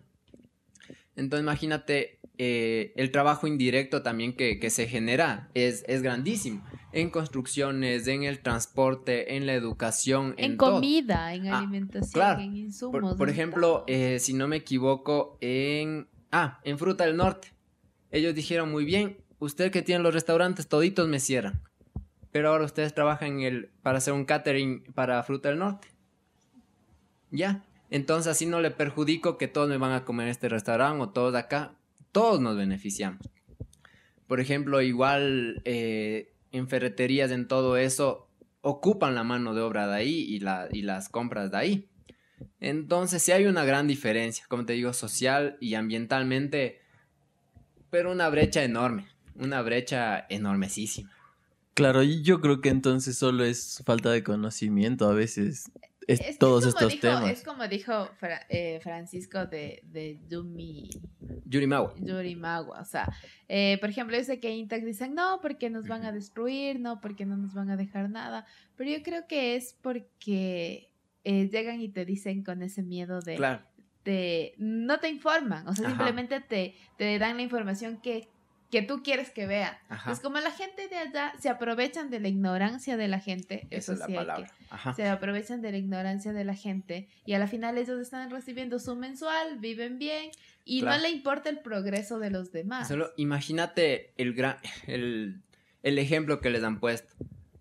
Entonces 1.16 1.44
imagínate 1.44 2.20
eh, 2.38 2.94
el 2.96 3.12
trabajo 3.12 3.48
indirecto 3.48 4.02
también 4.04 4.36
que, 4.36 4.60
que 4.60 4.70
se 4.70 4.88
genera 4.88 5.50
es, 5.54 5.84
es 5.88 6.02
grandísimo. 6.04 6.64
En 6.94 7.10
construcciones, 7.10 8.08
en 8.08 8.24
el 8.24 8.40
transporte, 8.40 9.36
en 9.36 9.46
la 9.48 9.54
educación, 9.54 10.36
en, 10.38 10.52
En 10.52 10.58
todo. 10.58 10.76
comida, 10.76 11.34
en 11.34 11.48
Ah, 11.48 11.58
alimentación, 11.60 12.12
claro. 12.12 12.40
en 12.42 12.56
insumos. 12.56 13.16
Por, 13.16 13.30
ejemplo, 13.30 13.84
eh, 13.88 14.20
si 14.20 14.34
no 14.34 14.48
me 14.48 14.58
equivoco, 14.58 15.38
en... 15.42 16.08
Ah, 16.32 16.60
en 16.64 16.78
Fruta 16.78 17.06
del 17.06 17.18
Norte. 17.18 17.50
Ellos 18.12 18.34
dijeron 18.36 18.72
muy 18.72 18.86
bien, 18.86 19.18
usted 19.40 19.72
que 19.72 19.82
tiene 19.82 20.04
los 20.04 20.14
restaurantes, 20.14 20.68
toditos 20.68 21.08
me 21.08 21.20
cierran. 21.20 21.62
Pero 22.32 22.50
ahora 22.50 22.66
ustedes 22.66 22.94
trabajan 22.96 23.40
en 23.40 23.42
el, 23.42 23.70
para 23.84 23.98
hacer 24.00 24.14
un 24.14 24.26
catering 24.26 24.84
para 24.94 25.22
Fruta 25.24 25.50
del 25.50 25.60
Norte. 25.60 25.88
Ya. 27.32 27.64
Entonces 27.90 28.32
así 28.32 28.46
no 28.48 28.60
le 28.62 28.72
perjudico 28.72 29.38
que 29.38 29.48
todos 29.48 29.70
me 29.70 29.78
van 29.78 29.92
a 29.92 30.04
comer 30.06 30.26
en 30.28 30.32
este 30.32 30.50
restaurante 30.50 31.04
o 31.04 31.10
todos 31.10 31.36
acá. 31.36 31.74
Todos 32.12 32.40
nos 32.40 32.56
beneficiamos. 32.58 33.30
Por 34.28 34.40
ejemplo, 34.40 34.82
igual 34.82 35.62
eh, 35.66 36.33
en 36.54 36.70
ferreterías, 36.70 37.32
en 37.32 37.48
todo 37.48 37.76
eso, 37.76 38.30
ocupan 38.62 39.16
la 39.16 39.24
mano 39.24 39.54
de 39.54 39.62
obra 39.62 39.88
de 39.88 39.96
ahí 39.96 40.14
y, 40.14 40.40
la, 40.40 40.70
y 40.72 40.84
las 40.84 41.10
compras 41.10 41.52
de 41.52 41.58
ahí. 41.58 41.90
Entonces 42.60 43.22
sí 43.22 43.32
hay 43.32 43.46
una 43.46 43.66
gran 43.66 43.88
diferencia, 43.88 44.46
como 44.48 44.66
te 44.66 44.74
digo, 44.74 44.94
social 44.94 45.58
y 45.60 45.74
ambientalmente, 45.74 46.82
pero 47.90 48.12
una 48.12 48.30
brecha 48.30 48.64
enorme, 48.64 49.08
una 49.36 49.62
brecha 49.62 50.26
enormesísima. 50.30 51.12
Claro, 51.74 52.04
y 52.04 52.22
yo 52.22 52.40
creo 52.40 52.62
que 52.62 52.70
entonces 52.70 53.18
solo 53.18 53.44
es 53.44 53.82
falta 53.86 54.12
de 54.12 54.24
conocimiento 54.24 55.10
a 55.10 55.14
veces. 55.14 55.72
Es, 56.08 56.38
todos 56.38 56.64
como 56.66 56.70
estos 56.70 56.90
dijo- 56.94 57.02
temas. 57.02 57.30
Es 57.32 57.44
como 57.44 57.68
dijo 57.68 58.10
Fra- 58.18 58.46
eh, 58.50 58.80
Francisco 58.82 59.46
de, 59.46 59.82
de 59.86 60.20
Yumi, 60.30 60.90
Yurimawa. 61.46 61.94
Yurimawa. 61.98 62.82
O 62.82 62.86
sea, 62.86 63.12
eh, 63.48 63.78
por 63.80 63.90
ejemplo, 63.90 64.18
yo 64.18 64.24
sé 64.24 64.40
que 64.40 64.52
Intac 64.56 64.84
dicen 64.84 65.14
no, 65.16 65.40
porque 65.42 65.70
nos 65.70 65.88
van 65.88 66.04
a 66.06 66.12
destruir, 66.12 66.80
no, 66.80 67.00
porque 67.02 67.26
no 67.26 67.38
nos 67.38 67.54
van 67.54 67.70
a 67.70 67.78
dejar 67.78 68.10
nada. 68.10 68.46
Pero 68.76 68.90
yo 68.90 69.04
creo 69.04 69.28
que 69.28 69.56
es 69.56 69.78
porque 69.82 70.90
eh, 71.24 71.50
llegan 71.50 71.80
y 71.82 71.90
te 71.90 72.06
dicen 72.06 72.44
con 72.44 72.62
ese 72.64 72.84
miedo 72.84 73.20
de, 73.22 73.36
Claro, 73.36 73.62
de- 74.04 74.54
no 74.58 75.00
te 75.00 75.10
informan, 75.10 75.68
o 75.68 75.74
sea, 75.74 75.88
Ajá. 75.88 75.96
simplemente 75.96 76.42
te, 76.42 76.76
te 76.98 77.18
dan 77.20 77.38
la 77.38 77.44
información 77.44 78.02
que, 78.02 78.28
que 78.74 78.82
tú 78.82 79.04
quieres 79.04 79.30
que 79.30 79.46
vean. 79.46 79.78
ajá. 79.88 80.12
Es 80.12 80.20
como 80.20 80.40
la 80.40 80.52
gente 80.52 80.88
de 80.88 80.98
allá 80.98 81.32
se 81.40 81.48
aprovechan 81.48 82.10
de 82.10 82.20
la 82.20 82.28
ignorancia 82.28 82.98
de 82.98 83.08
la 83.08 83.20
gente, 83.20 83.68
Esa 83.70 83.78
eso 83.78 83.94
es 83.94 84.00
la 84.00 84.06
sí 84.08 84.14
palabra. 84.16 84.52
Ajá. 84.72 84.94
se 84.94 85.08
aprovechan 85.08 85.62
de 85.62 85.72
la 85.72 85.78
ignorancia 85.78 86.34
de 86.34 86.44
la 86.44 86.56
gente 86.56 87.08
y 87.26 87.34
a 87.34 87.40
la 87.40 87.48
final 87.48 87.78
ellos 87.78 88.00
están 88.02 88.30
recibiendo 88.32 88.80
su 88.80 88.96
mensual, 88.96 89.60
viven 89.60 90.00
bien 90.00 90.32
y 90.66 90.82
Claro. 90.82 90.98
no 90.98 91.04
le 91.04 91.10
importa 91.12 91.50
el 91.50 91.60
progreso 91.60 92.18
de 92.20 92.32
los 92.32 92.52
demás. 92.52 92.88
Solo 92.88 93.12
imagínate 93.18 94.12
el, 94.18 94.34
gran, 94.34 94.58
el, 94.88 95.42
el 95.84 96.00
ejemplo 96.00 96.42
que 96.42 96.50
les 96.50 96.64
han 96.64 96.80
puesto. 96.80 97.14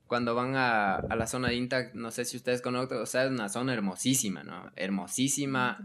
Cuando 0.07 0.35
van 0.35 0.57
a, 0.57 0.95
a 0.97 1.17
la 1.17 1.27
zona 1.27 1.49
de 1.49 1.55
Intac, 1.57 1.95
no 1.95 2.11
sé 2.11 2.25
si 2.25 2.37
ustedes 2.37 2.61
conocen, 2.63 2.99
o 2.99 3.07
sea, 3.07 3.25
es 3.25 3.31
una 3.31 3.49
zona 3.49 3.73
hermosísima, 3.73 4.43
¿no? 4.45 4.71
Hermosísima, 4.77 5.79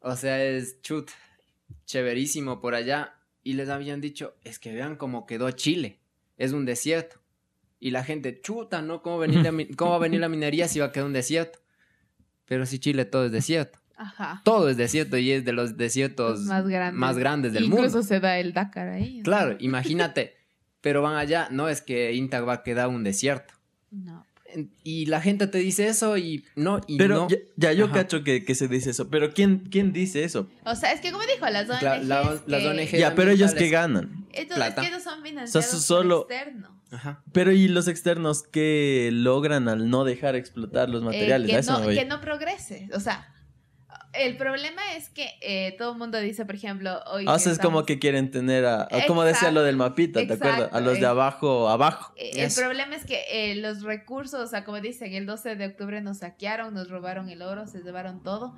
O 0.00 0.16
sea, 0.16 0.42
es 0.42 0.80
chut, 0.82 1.10
chéverísimo 1.84 2.60
por 2.60 2.74
allá. 2.74 3.14
Y 3.46 3.52
les 3.52 3.68
habían 3.68 4.00
dicho, 4.00 4.34
es 4.42 4.58
que 4.58 4.74
vean 4.74 4.96
cómo 4.96 5.24
quedó 5.24 5.48
Chile. 5.52 6.00
Es 6.36 6.50
un 6.50 6.64
desierto. 6.64 7.20
Y 7.78 7.92
la 7.92 8.02
gente, 8.02 8.40
chuta, 8.40 8.82
¿no? 8.82 9.02
¿Cómo, 9.02 9.18
venir 9.18 9.38
la 9.44 9.52
¿Cómo 9.76 9.92
va 9.92 9.98
a 9.98 10.00
venir 10.00 10.18
la 10.18 10.28
minería 10.28 10.66
si 10.66 10.80
va 10.80 10.86
a 10.86 10.90
quedar 10.90 11.06
un 11.06 11.12
desierto? 11.12 11.60
Pero 12.46 12.66
si 12.66 12.80
Chile 12.80 13.04
todo 13.04 13.26
es 13.26 13.30
desierto. 13.30 13.78
Ajá. 13.96 14.42
Todo 14.44 14.68
es 14.68 14.76
desierto 14.76 15.16
y 15.16 15.30
es 15.30 15.44
de 15.44 15.52
los 15.52 15.76
desiertos 15.76 16.40
Los 16.40 16.48
más 16.48 16.66
grandes. 16.66 16.98
más 16.98 17.18
grandes 17.18 17.52
del 17.52 17.66
Incluso 17.66 17.82
mundo. 17.98 18.02
se 18.02 18.18
da 18.18 18.36
el 18.40 18.52
Dakar 18.52 18.88
ahí. 18.88 19.18
¿no? 19.18 19.22
Claro, 19.22 19.56
imagínate. 19.60 20.34
Pero 20.80 21.02
van 21.02 21.14
allá, 21.14 21.46
no 21.52 21.68
es 21.68 21.82
que 21.82 22.14
Intac 22.14 22.48
va 22.48 22.54
a 22.54 22.62
quedar 22.64 22.88
un 22.88 23.04
desierto. 23.04 23.54
No. 23.92 24.25
Y 24.84 25.06
la 25.06 25.20
gente 25.20 25.46
te 25.46 25.58
dice 25.58 25.86
eso 25.88 26.16
y 26.16 26.44
no, 26.54 26.80
y 26.86 26.96
Pero 26.98 27.14
no. 27.16 27.28
ya, 27.28 27.36
ya 27.56 27.72
yo 27.72 27.86
Ajá. 27.86 27.94
cacho 27.94 28.22
que, 28.24 28.44
que 28.44 28.54
se 28.54 28.68
dice 28.68 28.90
eso. 28.90 29.08
Pero 29.08 29.32
¿quién, 29.32 29.68
quién 29.70 29.92
dice 29.92 30.24
eso? 30.24 30.48
O 30.64 30.74
sea, 30.74 30.92
es 30.92 31.00
que 31.00 31.10
como 31.12 31.24
dijo, 31.24 31.48
las 31.50 31.68
ONGs. 31.68 31.82
La- 32.06 32.22
las 32.46 32.62
que- 32.62 32.68
ONG 32.68 32.98
Ya, 32.98 33.14
pero 33.14 33.30
ellos 33.30 33.54
que 33.54 33.68
ganan. 33.68 34.26
Estos- 34.32 34.56
plata. 34.56 34.82
Es 34.82 34.88
que 34.88 34.94
ellos 34.94 35.02
son 35.04 35.22
financiados 35.22 35.66
O 35.66 35.70
sea, 35.70 35.80
solo- 35.80 36.22
por 36.26 36.32
externos. 36.32 36.70
Ajá. 36.92 37.22
Pero 37.32 37.50
¿y 37.52 37.66
los 37.68 37.88
externos 37.88 38.42
que 38.44 39.10
logran 39.12 39.68
al 39.68 39.90
no 39.90 40.04
dejar 40.04 40.36
explotar 40.36 40.88
los 40.88 41.02
Eh, 41.02 41.04
materiales? 41.06 41.50
Que, 41.50 41.58
eso 41.58 41.80
no, 41.80 41.88
que 41.88 42.04
no 42.04 42.20
progrese. 42.20 42.88
O 42.94 43.00
sea, 43.00 43.34
el 44.18 44.36
problema 44.36 44.82
es 44.96 45.08
que 45.08 45.28
eh, 45.40 45.74
todo 45.78 45.92
el 45.92 45.98
mundo 45.98 46.18
dice, 46.18 46.44
por 46.44 46.54
ejemplo, 46.54 47.00
hoy. 47.06 47.24
Ah, 47.28 47.34
o 47.34 47.38
sea, 47.38 47.52
es 47.52 47.58
como 47.58 47.84
que 47.84 47.98
quieren 47.98 48.30
tener 48.30 48.64
a... 48.66 48.88
como 49.06 49.22
decía 49.24 49.50
lo 49.50 49.62
del 49.62 49.76
mapita, 49.76 50.26
¿te 50.26 50.32
acuerdas? 50.34 50.70
A 50.72 50.80
los 50.80 50.94
de 50.94 51.00
eh. 51.02 51.06
abajo, 51.06 51.68
abajo. 51.68 52.12
Eh, 52.16 52.30
El 52.34 52.44
Eso. 52.46 52.60
problema 52.62 52.96
es 52.96 53.04
que 53.04 53.22
eh, 53.30 53.56
los 53.56 53.82
recursos, 53.82 54.40
o 54.40 54.46
sea, 54.46 54.64
como 54.64 54.80
dicen, 54.80 55.12
el 55.14 55.26
12 55.26 55.56
de 55.56 55.66
octubre 55.66 56.00
nos 56.00 56.18
saquearon, 56.18 56.74
nos 56.74 56.88
robaron 56.88 57.28
el 57.28 57.42
oro, 57.42 57.66
se 57.66 57.80
llevaron 57.82 58.22
todo, 58.22 58.56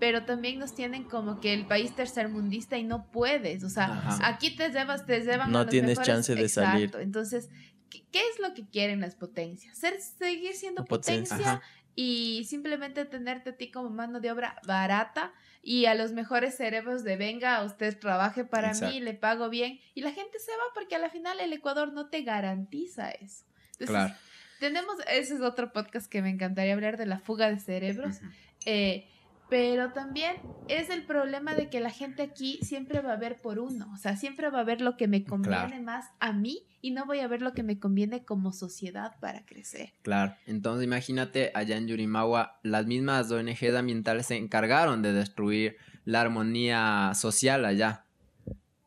pero 0.00 0.24
también 0.24 0.58
nos 0.58 0.74
tienen 0.74 1.04
como 1.04 1.40
que 1.40 1.52
el 1.54 1.66
país 1.66 1.94
tercermundista 1.94 2.76
y 2.78 2.84
no 2.84 3.10
puedes, 3.10 3.62
o 3.64 3.68
sea, 3.70 3.84
Ajá. 3.84 4.28
aquí 4.28 4.56
te 4.56 4.70
llevas, 4.70 5.06
te 5.06 5.20
llevan 5.20 5.52
No 5.52 5.58
a 5.58 5.62
los 5.62 5.70
tienes 5.70 5.90
mejores- 5.98 6.06
chance 6.06 6.34
de 6.34 6.48
salir. 6.48 6.84
Exacto, 6.86 7.00
Entonces, 7.00 7.50
¿qué, 7.90 8.00
es 8.20 8.40
lo 8.40 8.52
que 8.54 8.66
quieren 8.66 9.00
las 9.00 9.14
potencias? 9.14 9.76
Ser, 9.78 10.00
seguir 10.00 10.54
siendo 10.54 10.84
Potencia. 10.84 11.36
potencia. 11.36 11.62
Y 11.94 12.44
simplemente 12.48 13.04
tenerte 13.04 13.50
a 13.50 13.56
ti 13.56 13.70
como 13.70 13.90
mano 13.90 14.20
de 14.20 14.30
obra 14.30 14.56
barata 14.66 15.32
y 15.62 15.86
a 15.86 15.94
los 15.94 16.12
mejores 16.12 16.56
cerebros 16.56 17.04
de 17.04 17.16
venga, 17.16 17.62
usted 17.64 17.98
trabaje 17.98 18.44
para 18.44 18.68
Exacto. 18.68 18.94
mí, 18.94 19.00
le 19.00 19.14
pago 19.14 19.48
bien 19.48 19.78
y 19.94 20.00
la 20.00 20.12
gente 20.12 20.38
se 20.38 20.50
va 20.52 20.62
porque 20.74 20.96
a 20.96 20.98
la 20.98 21.10
final 21.10 21.38
el 21.40 21.52
Ecuador 21.52 21.92
no 21.92 22.08
te 22.08 22.22
garantiza 22.22 23.10
eso. 23.10 23.44
Entonces, 23.72 23.88
Claro. 23.90 24.14
tenemos, 24.58 24.96
ese 25.08 25.34
es 25.34 25.40
otro 25.40 25.72
podcast 25.72 26.10
que 26.10 26.22
me 26.22 26.30
encantaría 26.30 26.72
hablar 26.72 26.96
de 26.96 27.06
la 27.06 27.18
fuga 27.18 27.48
de 27.50 27.58
cerebros, 27.58 28.16
eh, 28.64 29.08
pero 29.52 29.92
también 29.92 30.36
es 30.68 30.88
el 30.88 31.04
problema 31.04 31.54
de 31.54 31.68
que 31.68 31.80
la 31.80 31.90
gente 31.90 32.22
aquí 32.22 32.58
siempre 32.62 33.02
va 33.02 33.12
a 33.12 33.16
ver 33.16 33.36
por 33.42 33.58
uno, 33.58 33.92
o 33.92 33.98
sea, 33.98 34.16
siempre 34.16 34.48
va 34.48 34.60
a 34.60 34.64
ver 34.64 34.80
lo 34.80 34.96
que 34.96 35.08
me 35.08 35.24
conviene 35.24 35.66
Claro. 35.66 35.82
más 35.82 36.06
a 36.20 36.32
mí 36.32 36.66
y 36.80 36.92
no 36.92 37.04
voy 37.04 37.18
a 37.18 37.28
ver 37.28 37.42
lo 37.42 37.52
que 37.52 37.62
me 37.62 37.78
conviene 37.78 38.24
como 38.24 38.54
sociedad 38.54 39.12
para 39.20 39.44
crecer. 39.44 39.92
Claro, 40.00 40.34
entonces 40.46 40.84
imagínate 40.84 41.50
allá 41.52 41.76
en 41.76 41.86
Yurimawa, 41.86 42.60
las 42.62 42.86
mismas 42.86 43.30
ONGs 43.30 43.74
ambientales 43.74 44.24
se 44.24 44.36
encargaron 44.38 45.02
de 45.02 45.12
destruir 45.12 45.76
la 46.06 46.22
armonía 46.22 47.12
social 47.14 47.66
allá. 47.66 48.06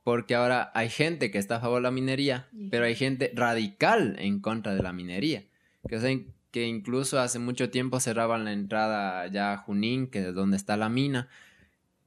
Porque 0.04 0.34
ahora 0.34 0.72
hay 0.74 0.90
gente 0.90 1.30
que 1.30 1.38
está 1.38 1.58
a 1.58 1.60
favor 1.60 1.78
de 1.78 1.84
la 1.84 1.92
minería, 1.92 2.48
pero 2.72 2.86
hay 2.86 2.96
gente 2.96 3.32
radical 3.36 4.16
en 4.18 4.40
contra 4.40 4.74
de 4.74 4.82
la 4.82 4.94
minería. 4.94 5.44
Que, 5.88 5.98
o 5.98 6.00
sea, 6.00 6.10
que 6.56 6.66
incluso 6.66 7.20
hace 7.20 7.38
mucho 7.38 7.70
tiempo 7.70 8.00
cerraban 8.00 8.46
la 8.46 8.54
entrada 8.54 9.28
ya 9.28 9.52
a 9.52 9.58
Junín, 9.58 10.08
que 10.08 10.30
es 10.30 10.34
donde 10.34 10.56
está 10.56 10.78
la 10.78 10.88
mina. 10.88 11.28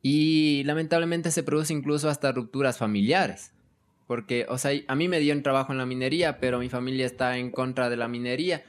Y 0.01 0.63
lamentablemente 0.65 1.31
se 1.33 1.43
produce 1.43 1.75
incluso 1.75 2.09
hasta 2.09 2.33
rupturas 2.33 2.79
familiares. 2.79 3.53
Porque, 4.07 4.47
o 4.49 4.57
sea, 4.57 4.73
a 4.89 4.95
mí 4.95 5.07
me 5.07 5.21
dieron 5.21 5.43
trabajo 5.43 5.73
en 5.73 5.77
la 5.77 5.85
minería, 5.85 6.41
pero 6.41 6.59
mi 6.59 6.71
familia 6.71 7.05
está 7.05 7.37
en 7.37 7.51
contra 7.51 7.91
de 7.91 7.99
la 7.99 8.09
minería. 8.09 8.65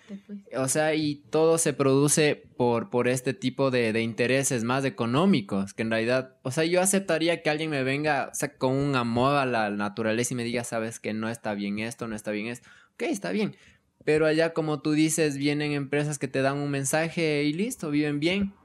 O 0.57 0.67
sea, 0.67 0.95
y 0.95 1.23
todo 1.29 1.57
se 1.57 1.71
produce 1.71 2.35
por, 2.57 2.89
por 2.89 3.07
este 3.07 3.33
tipo 3.33 3.71
de, 3.71 3.93
de 3.93 4.01
intereses 4.01 4.65
más 4.65 4.83
económicos, 4.83 5.73
que 5.73 5.83
en 5.83 5.91
realidad, 5.91 6.35
o 6.41 6.51
sea, 6.51 6.65
yo 6.65 6.81
aceptaría 6.81 7.41
que 7.41 7.49
alguien 7.49 7.69
me 7.69 7.83
venga, 7.83 8.31
o 8.33 8.35
sea, 8.35 8.57
con 8.57 8.73
un 8.73 8.97
amor 8.97 9.37
a 9.37 9.45
la 9.45 9.69
naturaleza 9.69 10.33
y 10.33 10.35
me 10.35 10.43
diga, 10.43 10.65
sabes 10.65 10.99
que 10.99 11.13
no 11.13 11.29
está 11.29 11.53
bien 11.53 11.79
esto, 11.79 12.05
no 12.09 12.17
está 12.17 12.31
bien 12.31 12.47
esto. 12.47 12.67
Ok, 12.95 13.03
está 13.03 13.31
bien. 13.31 13.55
Pero 14.09 14.25
allá, 14.25 14.53
como 14.53 14.81
tú 14.81 14.93
dices, 14.93 15.37
vienen 15.37 15.71
empresas 15.71 16.17
que 16.17 16.27
te 16.27 16.41
dan 16.41 16.57
un 16.57 16.71
mensaje 16.71 17.43
y 17.43 17.53
listo, 17.53 17.91
viven 17.91 18.19
bien. 18.19 18.55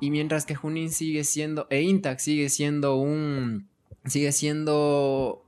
Y 0.00 0.10
mientras 0.10 0.44
que 0.44 0.56
Junín 0.56 0.90
sigue 0.90 1.22
siendo, 1.22 1.68
e 1.70 1.82
Intac 1.82 2.18
sigue 2.18 2.48
siendo 2.48 2.96
un, 2.96 3.68
sigue 4.06 4.32
siendo 4.32 5.44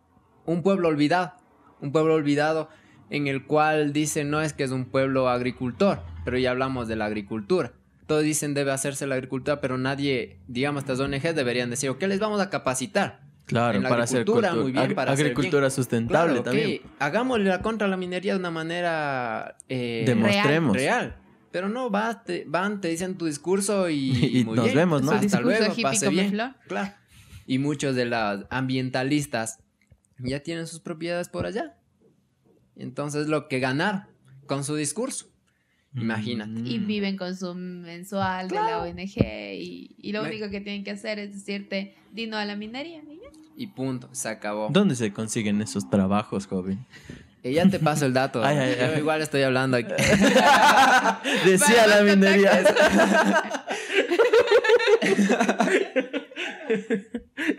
un 0.47 0.63
pueblo 0.63 0.87
olvidado, 0.87 1.33
un 1.81 1.91
pueblo 1.91 2.15
olvidado 2.15 2.69
en 3.11 3.27
el 3.27 3.45
cual 3.45 3.93
dicen 3.93 4.31
no 4.31 4.41
es 4.41 4.53
que 4.53 4.63
es 4.63 4.71
un 4.71 4.85
pueblo 4.85 5.29
agricultor, 5.29 6.01
pero 6.25 6.39
ya 6.39 6.53
hablamos 6.53 6.87
de 6.87 6.95
la 6.95 7.07
agricultura. 7.07 7.73
Todos 8.07 8.23
dicen 8.23 8.55
debe 8.55 8.71
hacerse 8.71 9.09
la 9.09 9.17
agricultura, 9.17 9.61
pero 9.61 9.79
nadie, 9.79 10.39
digamos, 10.47 10.85
estas 10.85 11.01
ONGs 11.01 11.35
deberían 11.35 11.71
decir, 11.71 11.91
¿qué 11.99 12.07
les 12.07 12.21
vamos 12.21 12.41
a 12.41 12.51
capacitar? 12.51 13.23
Claro, 13.51 13.77
en 13.77 13.83
la 13.83 13.89
para 13.89 14.05
hacer 14.05 14.19
agricultura, 14.21 14.53
cultu- 14.53 14.63
muy 14.63 14.73
bien, 14.73 14.85
ag- 14.91 14.95
para 14.95 15.13
hacer 15.13 15.27
agricultura 15.27 15.61
bien. 15.63 15.71
sustentable 15.71 16.33
Claro, 16.33 16.43
también. 16.45 16.81
Hagámosle 16.99 17.45
la 17.45 17.61
contra 17.63 17.87
la 17.89 17.97
minería 17.97 18.33
de 18.35 18.39
una 18.39 18.51
manera 18.51 19.57
eh, 19.69 20.05
Demostremos. 20.07 20.77
real. 20.77 21.17
Pero 21.53 21.69
no, 21.69 21.91
vas, 21.91 22.25
te- 22.25 22.45
van, 22.47 22.81
te 22.81 22.89
dicen 22.89 23.17
tu 23.19 23.27
discurso 23.27 23.89
y, 23.91 24.11
Y 24.41 24.45
muy 24.45 24.57
nos 24.57 24.67
bien. 24.67 24.77
vemos, 24.77 25.03
¿no? 25.03 25.13
Hasta 25.13 25.41
luego, 25.41 25.75
pase 25.83 26.09
bien. 26.09 26.31
Claro. 26.67 26.93
Y 27.47 27.59
muchos 27.59 27.97
de 27.97 28.05
los 28.07 28.45
ambientalistas 28.51 29.59
ya 30.19 30.41
tienen 30.41 30.67
sus 30.67 30.81
propiedades 30.81 31.29
por 31.29 31.47
allá. 31.47 31.77
Entonces 32.77 33.27
lo 33.29 33.49
que 33.49 33.59
ganar. 33.61 34.07
con 34.47 34.65
su 34.65 34.75
discurso. 34.75 35.27
Imagínate. 35.95 36.61
Y 36.69 36.79
Mm. 36.81 36.87
viven 36.89 37.17
con 37.17 37.37
su 37.37 37.55
mensual 37.55 38.49
de 38.49 38.55
la 38.57 38.79
ONG 38.83 39.55
y, 39.55 39.95
y 39.97 40.13
lo 40.13 40.23
Me- 40.23 40.29
único 40.31 40.51
que 40.51 40.61
tienen 40.61 40.83
que 40.83 40.91
hacer 40.93 41.19
es 41.21 41.33
decirte, 41.35 41.95
dino 42.13 42.37
a 42.37 42.45
la 42.45 42.57
minería. 42.57 42.99
y 43.03 43.17
ya. 43.20 43.20
Y 43.57 43.67
punto, 43.69 44.09
se 44.13 44.29
acabó. 44.29 44.69
¿Dónde 44.71 44.95
se 44.97 45.13
consiguen 45.13 45.61
esos 45.61 45.89
trabajos, 45.91 46.47
joven? 46.47 46.85
Y 47.43 47.53
ya 47.55 47.69
te 47.69 47.79
paso 47.79 48.07
el 48.07 48.13
dato. 48.13 48.41
Ay, 48.45 48.57
ay, 48.59 48.77
Yo 48.79 48.87
ay. 48.95 48.99
igual 48.99 49.23
estoy 49.23 49.43
hablando 49.43 49.77
aquí. 49.77 49.93
Decía 51.47 51.87
la 51.87 52.03
minería. 52.03 52.63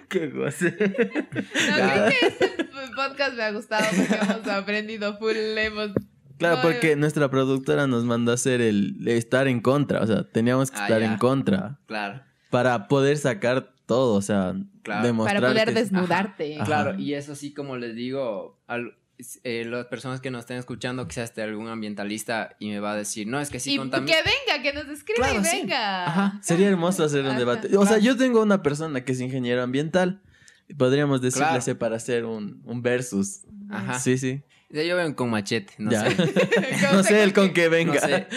Qué 0.09 0.27
goce. 0.29 0.71
No, 0.71 0.77
creo 0.79 2.09
que 2.09 2.27
este 2.27 2.63
podcast 2.95 3.35
me 3.35 3.43
ha 3.43 3.51
gustado 3.51 3.85
porque 3.95 4.15
hemos 4.15 4.47
aprendido 4.47 5.17
full, 5.17 5.35
hemos... 5.35 5.91
Claro, 6.37 6.59
porque 6.61 6.95
nuestra 6.95 7.29
productora 7.29 7.85
nos 7.87 8.03
mandó 8.03 8.31
a 8.31 8.35
hacer 8.35 8.61
el 8.61 8.95
el 9.01 9.07
estar 9.09 9.47
en 9.47 9.61
contra. 9.61 10.01
O 10.01 10.07
sea, 10.07 10.23
teníamos 10.23 10.71
que 10.71 10.77
Ah, 10.79 10.83
estar 10.87 11.01
ya. 11.01 11.05
en 11.11 11.17
contra 11.19 11.79
Claro, 11.85 12.21
para 12.49 12.87
poder 12.87 13.17
sacar 13.17 13.70
todo. 13.95 14.13
O 14.15 14.21
sea, 14.21 14.55
Claro. 14.83 15.05
demostrar 15.05 15.41
Para 15.41 15.53
poder 15.53 15.67
que- 15.69 15.73
desnudarte. 15.81 16.55
Ajá. 16.55 16.65
claro. 16.65 16.99
Y 16.99 17.13
eso 17.13 17.35
sí, 17.35 17.53
como 17.53 17.77
les 17.77 17.95
digo, 17.95 18.59
al- 18.67 18.95
eh, 19.43 19.65
las 19.65 19.85
personas 19.85 20.19
que 20.21 20.31
nos 20.31 20.39
estén 20.39 20.57
escuchando, 20.57 21.07
quizás 21.07 21.25
esté 21.25 21.43
algún 21.43 21.67
ambientalista 21.67 22.55
y 22.57 22.69
me 22.69 22.79
va 22.79 22.93
a 22.93 22.95
decir, 22.95 23.27
no, 23.27 23.39
es 23.39 23.49
que 23.51 23.59
sí 23.59 23.73
y 23.75 23.77
contamina. 23.77 24.11
que 24.17 24.23
venga, 24.23 24.63
que 24.63 24.73
nos 24.73 24.87
escriba 24.87 25.27
Claro, 25.27 25.41
y 25.41 25.45
sí. 25.45 25.57
venga. 25.57 26.05
Ajá, 26.07 26.39
sería 26.41 26.67
hermoso 26.69 27.03
hacer 27.03 27.23
un 27.25 27.37
debate. 27.37 27.77
O 27.77 27.85
sea, 27.85 27.99
yo 27.99 28.17
tengo 28.17 28.41
una 28.41 28.63
persona 28.63 29.05
que 29.05 29.11
es 29.11 29.21
ingeniero 29.21 29.61
ambiental. 29.61 30.21
y 30.67 30.73
Podríamos 30.73 31.21
decirle 31.21 31.47
Claro. 31.47 31.59
ese 31.59 31.75
para 31.75 31.97
hacer 31.97 32.25
un, 32.25 32.61
un 32.65 32.81
versus. 32.81 33.41
Ajá. 33.69 33.99
Sí, 33.99 34.17
sí. 34.17 34.41
Ya 34.71 34.83
yo 34.83 34.95
vengo 34.95 35.15
con 35.17 35.29
machete, 35.29 35.73
no 35.77 35.91
ya. 35.91 36.09
sé. 36.09 36.15
no 36.93 37.03
sé 37.03 37.21
el 37.23 37.33
con 37.33 37.51
que 37.51 37.67
venga. 37.67 37.93
No 37.93 37.99
sé. 37.99 38.27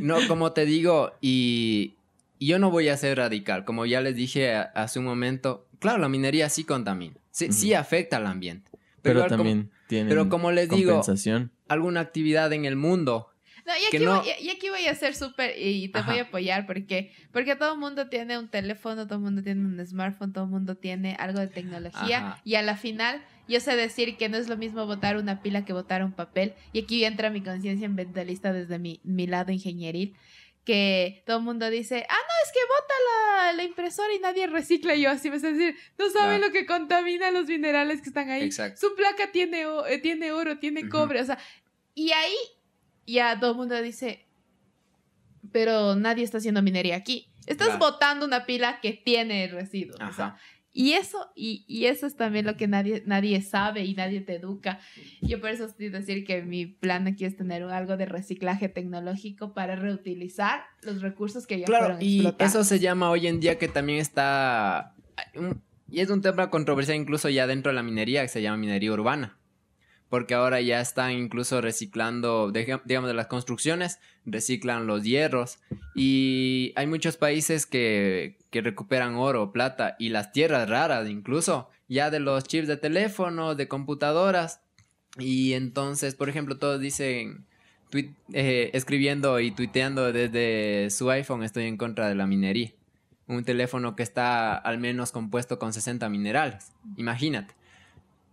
No, 0.00 0.16
como 0.28 0.52
te 0.52 0.66
digo, 0.66 1.14
y, 1.22 1.96
y 2.42 2.46
yo 2.46 2.58
no 2.58 2.70
voy 2.70 2.88
a 2.88 2.96
ser 2.96 3.18
radical. 3.18 3.64
Como 3.64 3.86
ya 3.86 4.00
les 4.00 4.16
dije 4.16 4.52
a- 4.54 4.62
hace 4.74 4.98
un 4.98 5.04
momento, 5.04 5.68
claro, 5.78 5.98
la 5.98 6.08
minería 6.08 6.48
sí 6.48 6.64
contamina. 6.64 7.14
Sí, 7.30 7.72
afecta 7.72 8.16
al 8.16 8.26
ambiente. 8.26 8.70
Pero 9.00 9.26
también 9.26 9.70
tiene 9.88 10.08
pero 10.08 10.28
como 10.28 10.50
les 10.50 10.68
digo, 10.68 11.02
alguna 11.68 12.00
actividad 12.00 12.52
en 12.52 12.64
el 12.64 12.76
mundo. 12.76 13.28
No, 13.64 13.72
y 13.76 13.90
que 13.92 13.96
aquí, 13.98 14.04
no- 14.04 14.18
Voy, 14.22 14.28
y 14.40 14.50
aquí 14.50 14.70
voy 14.70 14.86
a 14.86 14.94
ser 14.96 15.14
súper 15.14 15.54
y 15.56 15.88
te 15.88 16.02
voy 16.02 16.18
a 16.18 16.22
apoyar 16.22 16.66
porque 16.66 17.12
porque 17.32 17.54
todo 17.54 17.74
el 17.74 17.78
mundo 17.78 18.08
tiene 18.08 18.36
un 18.36 18.48
teléfono, 18.48 19.06
todo 19.06 19.16
el 19.16 19.20
mundo 19.24 19.40
tiene 19.44 19.60
un 19.64 19.86
smartphone, 19.86 20.32
todo 20.32 20.44
el 20.44 20.50
mundo 20.50 20.74
tiene 20.76 21.14
algo 21.20 21.38
de 21.38 21.46
tecnología 21.46 22.18
Ajá. 22.18 22.40
y 22.44 22.56
a 22.56 22.62
la 22.62 22.76
final 22.76 23.22
yo 23.48 23.60
sé 23.60 23.76
decir 23.76 24.16
que 24.16 24.28
no 24.28 24.36
es 24.36 24.48
lo 24.48 24.56
mismo 24.56 24.84
botar 24.86 25.16
una 25.16 25.42
pila 25.42 25.64
que 25.64 25.72
botar 25.72 26.02
un 26.04 26.10
papel 26.12 26.54
y 26.72 26.80
aquí 26.82 27.04
entra 27.04 27.30
mi 27.30 27.40
conciencia 27.40 27.86
ambientalista 27.86 28.52
desde 28.52 28.80
mi, 28.80 29.00
mi 29.04 29.28
lado 29.28 29.52
ingenieril 29.52 30.16
que 30.64 31.22
todo 31.26 31.38
el 31.38 31.42
mundo 31.42 31.68
dice, 31.70 32.06
ah, 32.08 32.14
no, 32.14 32.34
es 32.46 32.52
que 32.52 32.60
bota 32.68 32.94
la, 33.46 33.52
la 33.54 33.64
impresora 33.64 34.12
y 34.14 34.18
nadie 34.20 34.46
recicla. 34.46 34.94
Y 34.94 35.02
yo 35.02 35.10
así 35.10 35.28
me 35.30 35.40
sé 35.40 35.52
decir, 35.52 35.76
no 35.98 36.08
saben 36.10 36.40
lo 36.40 36.50
que 36.52 36.66
contamina 36.66 37.30
los 37.32 37.46
minerales 37.46 38.00
que 38.00 38.08
están 38.10 38.30
ahí. 38.30 38.42
Exacto. 38.44 38.80
Su 38.88 38.94
placa 38.94 39.32
tiene, 39.32 39.64
eh, 39.88 39.98
tiene 39.98 40.30
oro, 40.32 40.58
tiene 40.58 40.88
cobre, 40.88 41.20
o 41.20 41.24
sea, 41.24 41.38
y 41.94 42.12
ahí 42.12 42.36
ya 43.06 43.38
todo 43.40 43.50
el 43.52 43.56
mundo 43.56 43.80
dice, 43.82 44.26
pero 45.50 45.96
nadie 45.96 46.24
está 46.24 46.38
haciendo 46.38 46.62
minería 46.62 46.96
aquí. 46.96 47.28
Estás 47.46 47.68
Claro. 47.68 47.80
botando 47.80 48.24
una 48.26 48.46
pila 48.46 48.80
que 48.80 48.92
tiene 48.92 49.48
residuos. 49.48 49.96
o 49.96 50.12
sea, 50.12 50.26
Ajá. 50.26 50.38
Y 50.74 50.94
eso, 50.94 51.30
y, 51.34 51.64
y 51.68 51.84
eso 51.86 52.06
es 52.06 52.16
también 52.16 52.46
lo 52.46 52.56
que 52.56 52.66
nadie, 52.66 53.02
nadie 53.06 53.42
sabe 53.42 53.84
y 53.84 53.94
nadie 53.94 54.20
te 54.22 54.36
educa. 54.36 54.80
Yo 55.20 55.40
por 55.40 55.50
eso 55.50 55.66
estoy 55.66 55.90
decir 55.90 56.24
que 56.24 56.42
mi 56.42 56.64
plan 56.66 57.06
aquí 57.06 57.24
es 57.26 57.36
tener 57.36 57.62
algo 57.64 57.96
de 57.96 58.06
reciclaje 58.06 58.68
tecnológico 58.68 59.52
para 59.52 59.76
reutilizar 59.76 60.62
los 60.82 61.02
recursos 61.02 61.46
que 61.46 61.58
ya 61.60 61.66
Claro, 61.66 61.84
fueron 61.86 62.02
y 62.02 62.16
explotados. 62.20 62.54
eso 62.54 62.64
se 62.64 62.80
llama 62.80 63.10
hoy 63.10 63.26
en 63.26 63.40
día 63.40 63.58
que 63.58 63.68
también 63.68 63.98
está... 63.98 64.94
y 65.90 66.00
es 66.00 66.08
un 66.08 66.22
tema 66.22 66.48
controversial 66.48 66.96
incluso 66.96 67.28
ya 67.28 67.46
dentro 67.46 67.70
de 67.70 67.76
la 67.76 67.82
minería, 67.82 68.22
que 68.22 68.28
se 68.28 68.40
llama 68.40 68.56
minería 68.56 68.92
urbana. 68.92 69.38
Porque 70.12 70.34
ahora 70.34 70.60
ya 70.60 70.78
están 70.82 71.12
incluso 71.12 71.62
reciclando, 71.62 72.52
digamos, 72.52 73.08
de 73.08 73.14
las 73.14 73.28
construcciones, 73.28 73.98
reciclan 74.26 74.86
los 74.86 75.04
hierros. 75.04 75.58
Y 75.94 76.74
hay 76.76 76.86
muchos 76.86 77.16
países 77.16 77.64
que, 77.64 78.36
recuperan 78.52 79.14
oro, 79.14 79.52
plata 79.52 79.96
y 79.98 80.10
las 80.10 80.30
tierras 80.32 80.68
raras 80.68 81.08
incluso, 81.08 81.70
ya 81.88 82.10
de 82.10 82.20
los 82.20 82.44
chips 82.44 82.68
de 82.68 82.76
teléfono, 82.76 83.54
de 83.54 83.68
computadoras. 83.68 84.60
Y 85.18 85.54
entonces, 85.54 86.14
por 86.14 86.28
ejemplo, 86.28 86.58
todos 86.58 86.78
dicen, 86.78 87.46
eh, 88.34 88.68
escribiendo 88.74 89.40
y 89.40 89.50
tuiteando 89.50 90.12
desde 90.12 90.90
su 90.90 91.10
iPhone, 91.10 91.42
estoy 91.42 91.64
en 91.64 91.78
contra 91.78 92.06
de 92.10 92.16
la 92.16 92.26
minería. 92.26 92.70
Un 93.28 93.44
teléfono 93.44 93.96
que 93.96 94.02
está 94.02 94.56
al 94.56 94.76
menos 94.76 95.10
compuesto 95.10 95.58
con 95.58 95.72
60 95.72 96.06
minerales. 96.10 96.72
Imagínate. 96.98 97.54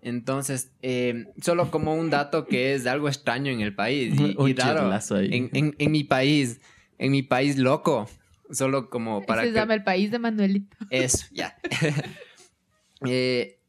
Entonces, 0.01 0.71
eh, 0.81 1.25
solo 1.41 1.71
como 1.71 1.93
un 1.95 2.09
dato 2.09 2.45
que 2.45 2.73
es 2.73 2.87
algo 2.87 3.09
extraño 3.09 3.51
en 3.51 3.61
el 3.61 3.75
país 3.75 4.19
y, 4.19 4.35
Un 4.37 4.49
y 4.49 4.53
raro. 4.53 4.81
chirlazo 4.81 5.15
ahí. 5.15 5.29
En, 5.31 5.49
en- 5.53 5.75
en 5.77 5.91
mi 5.91 6.03
país, 6.03 6.61
en 6.97 7.11
mi 7.11 7.21
país 7.23 7.57
loco. 7.57 8.09
Solo 8.51 8.89
como 8.89 9.25
para 9.25 9.43
se 9.43 9.49
que... 9.49 9.53
llama 9.53 9.73
el 9.75 9.83
país 9.83 10.09
de 10.11 10.19
Manuelito. 10.19 10.77
Eso, 10.89 11.25
ya. 11.31 11.55
Eh, 13.05 13.59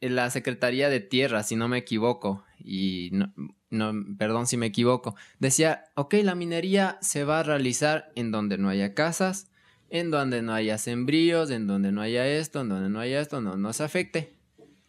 la 0.00 0.30
Secretaría 0.30 0.88
de 0.88 1.00
Tierra, 1.00 1.42
si 1.42 1.56
no 1.56 1.68
me 1.68 1.78
equivoco, 1.78 2.44
y 2.58 3.10
no, 3.12 3.32
no, 3.70 3.92
perdón 4.16 4.46
si 4.46 4.56
me 4.56 4.66
equivoco, 4.66 5.14
decía, 5.40 5.84
ok, 5.94 6.14
la 6.22 6.34
minería 6.34 6.96
se 7.00 7.24
va 7.24 7.40
a 7.40 7.42
realizar 7.42 8.10
en 8.14 8.30
donde 8.30 8.58
no 8.58 8.68
haya 8.68 8.94
casas, 8.94 9.50
en 9.90 10.10
donde 10.10 10.40
no 10.42 10.54
haya 10.54 10.78
sembríos, 10.78 11.50
en 11.50 11.66
donde 11.66 11.90
no 11.92 12.00
haya 12.00 12.26
esto, 12.26 12.60
en 12.60 12.68
donde 12.68 12.88
no 12.90 13.00
haya 13.00 13.20
esto, 13.20 13.40
no 13.40 13.56
nos 13.56 13.80
afecte. 13.80 14.36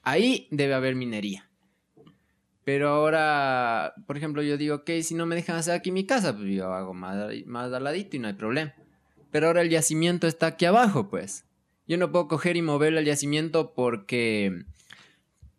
Ahí 0.04 0.48
debe 0.52 0.74
haber 0.74 0.96
minería. 0.96 1.48
Pero 2.64 2.90
ahora, 2.90 3.94
por 4.06 4.18
ejemplo, 4.18 4.44
yo 4.44 4.58
digo, 4.58 4.76
ok, 4.76 4.90
si 5.02 5.16
no 5.16 5.26
me 5.26 5.36
dejan 5.36 5.56
hacer 5.56 5.74
aquí 5.74 5.92
mi 5.92 6.06
casa, 6.06 6.36
pues 6.36 6.50
yo 6.54 6.72
hago 6.74 6.94
más, 6.94 7.18
más 7.46 7.74
al 7.74 7.84
ladito 7.84 8.16
y 8.16 8.20
no 8.20 8.28
hay 8.28 8.34
problema. 8.34 8.74
Pero 9.32 9.48
ahora 9.48 9.62
el 9.62 9.70
yacimiento 9.70 10.28
está 10.28 10.48
aquí 10.48 10.66
abajo, 10.66 11.10
pues. 11.10 11.46
Yo 11.88 11.98
no 11.98 12.12
puedo 12.12 12.28
coger 12.28 12.58
y 12.58 12.62
mover 12.62 12.94
el 12.94 13.06
yacimiento 13.06 13.74
porque 13.74 14.64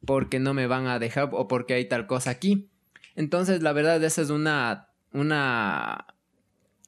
porque 0.04 0.40
no 0.40 0.52
me 0.52 0.66
van 0.66 0.86
a 0.86 0.98
dejar 0.98 1.30
o 1.32 1.46
porque 1.48 1.74
hay 1.74 1.86
tal 1.86 2.06
cosa 2.06 2.30
aquí. 2.30 2.70
Entonces, 3.14 3.62
la 3.62 3.72
verdad, 3.72 4.02
esa 4.02 4.22
es 4.22 4.30
una 4.30 4.88
una 5.12 6.06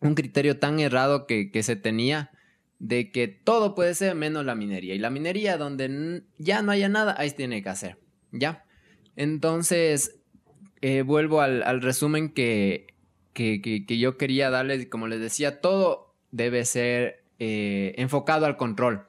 un 0.00 0.14
criterio 0.14 0.58
tan 0.58 0.80
errado 0.80 1.26
que, 1.26 1.50
que 1.50 1.62
se 1.62 1.76
tenía 1.76 2.30
de 2.78 3.10
que 3.10 3.28
todo 3.28 3.74
puede 3.74 3.94
ser 3.94 4.14
menos 4.14 4.44
la 4.44 4.54
minería. 4.54 4.94
Y 4.94 4.98
la 4.98 5.10
minería 5.10 5.56
donde 5.56 6.22
ya 6.38 6.62
no 6.62 6.72
haya 6.72 6.88
nada, 6.88 7.14
ahí 7.18 7.30
tiene 7.30 7.62
que 7.62 7.68
hacer. 7.68 7.98
¿Ya? 8.32 8.64
Entonces, 9.16 10.20
eh, 10.80 11.02
vuelvo 11.02 11.40
al, 11.40 11.80
resumen 11.82 12.30
que, 12.30 12.88
que, 13.32 13.60
que- 13.62 13.98
yo 13.98 14.16
quería 14.18 14.50
darles. 14.50 14.86
Como 14.86 15.06
les 15.06 15.20
decía, 15.20 15.60
todo 15.60 16.14
debe 16.30 16.64
ser 16.64 17.24
eh, 17.38 17.94
enfocado 17.96 18.46
al 18.46 18.56
control. 18.56 19.06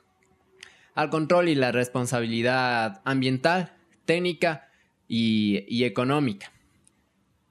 Al 0.94 1.10
control 1.10 1.50
y 1.50 1.56
la 1.56 1.72
responsabilidad 1.72 3.02
ambiental, 3.04 3.74
técnica 4.06 4.70
y 5.08 5.84
económica. 5.84 6.52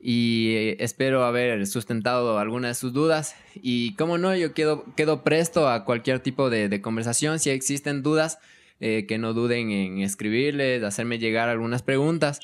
Y 0.06 0.76
espero 0.80 1.24
haber 1.24 1.66
sustentado 1.66 2.38
algunas 2.38 2.72
de 2.72 2.74
sus 2.74 2.92
dudas. 2.92 3.36
Y 3.54 3.94
como 3.94 4.18
no, 4.18 4.36
yo 4.36 4.52
quedo, 4.52 4.84
quedo 4.96 5.24
presto 5.24 5.66
a 5.66 5.86
cualquier 5.86 6.20
tipo 6.20 6.50
de, 6.50 6.82
conversación. 6.82 7.38
Si 7.38 7.48
existen 7.48 8.02
dudas, 8.02 8.38
eh, 8.80 9.06
que 9.08 9.16
no 9.16 9.32
duden 9.32 9.70
en 9.70 10.02
escribirles, 10.02 10.82
hacerme 10.82 11.18
llegar 11.18 11.48
algunas 11.48 11.80
preguntas 11.80 12.40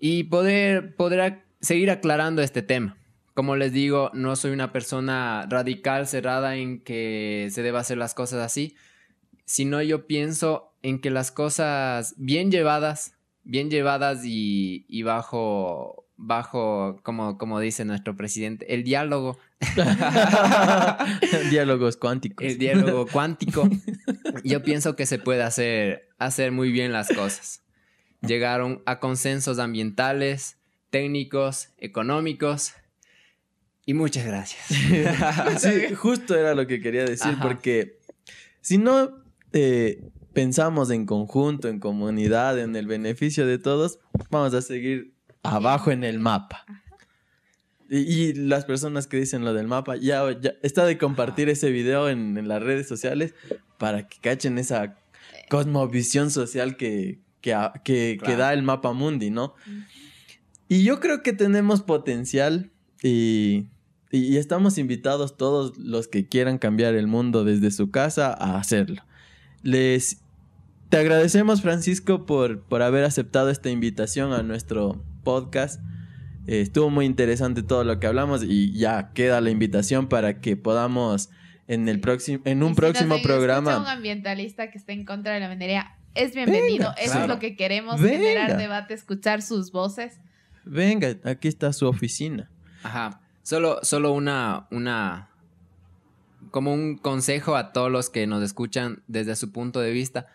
y 0.00 0.24
poder, 0.24 0.96
poder 0.96 1.44
seguir 1.60 1.92
aclarando 1.92 2.42
este 2.42 2.62
tema. 2.62 2.96
Como 3.34 3.54
les 3.54 3.72
digo, 3.72 4.10
no 4.12 4.34
soy 4.34 4.50
una 4.50 4.72
persona 4.72 5.46
radical, 5.48 6.08
cerrada 6.08 6.56
en 6.56 6.80
que 6.80 7.50
se 7.52 7.62
deba 7.62 7.78
hacer 7.78 7.98
las 7.98 8.14
cosas 8.14 8.40
así, 8.40 8.74
sino 9.44 9.80
yo 9.80 10.08
pienso 10.08 10.72
en 10.82 11.00
que 11.00 11.10
las 11.10 11.30
cosas 11.30 12.16
bien 12.16 12.50
llevadas, 12.50 13.14
bien 13.44 13.70
llevadas 13.70 14.22
y 14.24 15.02
bajo, 15.04 16.05
bajo, 16.16 17.00
como, 17.02 17.36
como 17.38 17.60
dice 17.60 17.84
nuestro 17.84 18.16
presidente, 18.16 18.72
el 18.74 18.84
diálogo, 18.84 19.38
Diálogos 21.50 21.96
cuánticos. 21.96 22.46
el 22.46 22.58
diálogo 22.58 23.06
cuántico, 23.12 23.68
yo 24.44 24.62
pienso 24.62 24.96
que 24.96 25.06
se 25.06 25.18
puede 25.18 25.42
hacer, 25.42 26.08
hacer 26.18 26.52
muy 26.52 26.70
bien 26.72 26.92
las 26.92 27.08
cosas. 27.08 27.62
Llegaron 28.22 28.82
a 28.86 28.98
consensos 28.98 29.58
ambientales, 29.58 30.58
técnicos, 30.90 31.68
económicos. 31.78 32.72
Y 33.84 33.94
muchas 33.94 34.26
gracias. 34.26 34.66
Sí, 35.60 35.94
justo 35.94 36.36
era 36.36 36.54
lo 36.54 36.66
que 36.66 36.80
quería 36.80 37.04
decir, 37.04 37.32
Ajá. 37.32 37.42
porque 37.42 37.98
si 38.60 38.78
no 38.78 39.22
eh, 39.52 40.02
pensamos 40.32 40.90
en 40.90 41.06
conjunto, 41.06 41.68
en 41.68 41.78
comunidad, 41.78 42.58
en 42.58 42.74
el 42.74 42.86
beneficio 42.86 43.46
de 43.46 43.58
todos, 43.58 44.00
vamos 44.30 44.54
a 44.54 44.62
seguir 44.62 45.15
abajo 45.54 45.90
en 45.90 46.04
el 46.04 46.18
mapa. 46.18 46.64
Y, 47.88 47.98
y 47.98 48.32
las 48.34 48.64
personas 48.64 49.06
que 49.06 49.16
dicen 49.18 49.44
lo 49.44 49.54
del 49.54 49.68
mapa, 49.68 49.96
ya, 49.96 50.24
ya 50.40 50.54
está 50.62 50.84
de 50.84 50.98
compartir 50.98 51.48
ese 51.48 51.70
video 51.70 52.08
en, 52.08 52.36
en 52.36 52.48
las 52.48 52.62
redes 52.62 52.88
sociales 52.88 53.34
para 53.78 54.08
que 54.08 54.18
cachen 54.20 54.58
esa 54.58 54.96
cosmovisión 55.48 56.30
social 56.30 56.76
que, 56.76 57.20
que, 57.40 58.18
da 58.36 58.52
el 58.52 58.62
mapa 58.64 58.92
mundi, 58.92 59.30
¿no? 59.30 59.54
Y 60.68 60.82
yo 60.82 60.98
creo 60.98 61.22
que 61.22 61.32
tenemos 61.32 61.82
potencial 61.82 62.72
y, 63.04 63.68
y- 64.10 64.18
y 64.34 64.36
estamos 64.36 64.78
invitados 64.78 65.36
todos 65.36 65.76
los 65.78 66.08
que 66.08 66.26
quieran 66.26 66.58
cambiar 66.58 66.94
el 66.96 67.06
mundo 67.06 67.44
desde 67.44 67.70
su 67.70 67.92
casa 67.92 68.32
a 68.32 68.58
hacerlo. 68.58 69.02
Les 69.62 70.22
te 70.88 70.96
agradecemos, 70.96 71.62
Francisco, 71.62 72.26
por, 72.26 72.62
por 72.62 72.82
haber 72.82 73.04
aceptado 73.04 73.50
esta 73.50 73.70
invitación 73.70 74.32
a 74.32 74.42
nuestro 74.42 75.04
podcast. 75.26 75.80
Eh, 76.46 76.60
estuvo 76.60 76.88
muy 76.88 77.04
interesante 77.04 77.64
todo 77.64 77.82
lo 77.82 77.98
que 77.98 78.06
hablamos 78.06 78.44
y 78.44 78.72
ya 78.78 79.10
queda 79.12 79.40
la 79.40 79.50
invitación 79.50 80.08
para 80.08 80.40
que 80.40 80.56
podamos 80.56 81.30
en 81.66 81.88
el 81.88 81.98
próximo 81.98 82.40
en 82.44 82.60
Y 82.60 82.62
un 82.62 82.74
si 82.74 82.76
próximo 82.76 83.16
programa 83.24 83.76
un 83.78 83.88
ambientalista 83.88 84.70
que 84.70 84.78
esté 84.78 84.92
en 84.92 85.04
contra 85.04 85.34
de 85.34 85.40
la 85.40 85.48
minería 85.48 85.96
es 86.14 86.32
bienvenido. 86.32 86.90
Venga, 86.90 86.92
Eso 87.02 87.10
claro. 87.12 87.22
es 87.24 87.28
lo 87.28 87.38
que 87.40 87.56
queremos, 87.56 88.00
Venga. 88.00 88.16
generar 88.18 88.56
debate, 88.56 88.94
escuchar 88.94 89.42
sus 89.42 89.72
voces. 89.72 90.20
venga, 90.64 91.16
aquí 91.24 91.48
está 91.48 91.72
su 91.72 91.88
oficina. 91.88 92.48
Ajá. 92.84 93.20
Solo, 93.42 93.80
solo 93.82 94.12
una, 94.12 94.68
una, 94.70 95.28
como 96.52 96.72
un 96.72 96.96
consejo 96.98 97.56
a 97.56 97.72
todos 97.72 97.90
los 97.90 98.08
que 98.10 98.26
nos 98.28 98.42
escuchan 98.44 99.02
desde 99.08 99.34
su 99.34 99.50
punto 99.50 99.80
de 99.80 99.90
vista. 99.90 100.28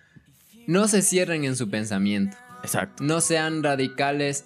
No 0.67 0.87
se 0.89 1.01
cierren 1.01 1.45
en 1.45 1.55
su 1.55 1.69
pensamiento. 1.69 2.35
Exacto. 2.63 3.03
No 3.03 3.21
sean 3.21 3.63
radicales 3.63 4.45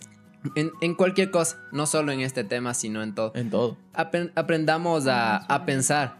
en, 0.56 0.72
en 0.82 0.96
cualquier 0.96 1.32
cosa, 1.32 1.58
no 1.72 1.86
solo 1.86 2.12
en 2.12 2.22
este 2.22 2.44
tema, 2.44 2.74
sino 2.74 3.02
en 3.04 3.16
todo. 3.16 3.32
En 3.36 3.50
todo. 3.50 3.78
Apren- 3.94 4.32
aprendamos 4.36 5.08
a, 5.08 5.38
a 5.38 5.66
pensar. 5.66 6.18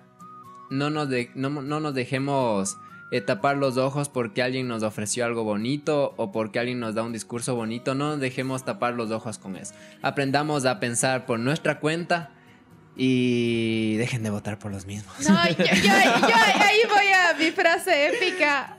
No 0.70 0.90
nos, 0.90 1.10
de- 1.10 1.32
no, 1.36 1.50
no 1.50 1.80
nos 1.80 1.94
dejemos 1.94 2.78
eh, 3.12 3.22
tapar 3.22 3.58
los 3.58 3.78
ojos 3.78 4.10
porque 4.10 4.42
alguien 4.42 4.68
nos 4.68 4.82
ofreció 4.84 5.26
algo 5.26 5.44
bonito 5.44 6.14
o 6.18 6.32
porque 6.32 6.60
alguien 6.60 6.80
nos 6.80 6.96
da 6.96 7.04
un 7.04 7.14
discurso 7.14 7.56
bonito. 7.56 7.94
No 7.96 8.10
nos 8.12 8.20
dejemos 8.20 8.66
tapar 8.66 8.94
los 8.96 9.12
ojos 9.12 9.38
con 9.38 9.56
eso. 9.58 9.74
Aprendamos 10.02 10.66
a 10.66 10.80
pensar 10.80 11.26
por 11.26 11.40
nuestra 11.40 11.80
cuenta 11.80 12.32
y 12.98 13.96
dejen 13.98 14.24
de 14.24 14.30
votar 14.30 14.58
por 14.58 14.72
los 14.72 14.86
mismos. 14.86 15.14
No, 15.28 15.36
yo, 15.50 15.56
yo- 15.58 15.66
yo 15.66 15.92
ahí 16.62 16.80
voy 16.90 17.08
a 17.08 17.38
mi 17.38 17.52
frase 17.52 18.08
épica. 18.08 18.78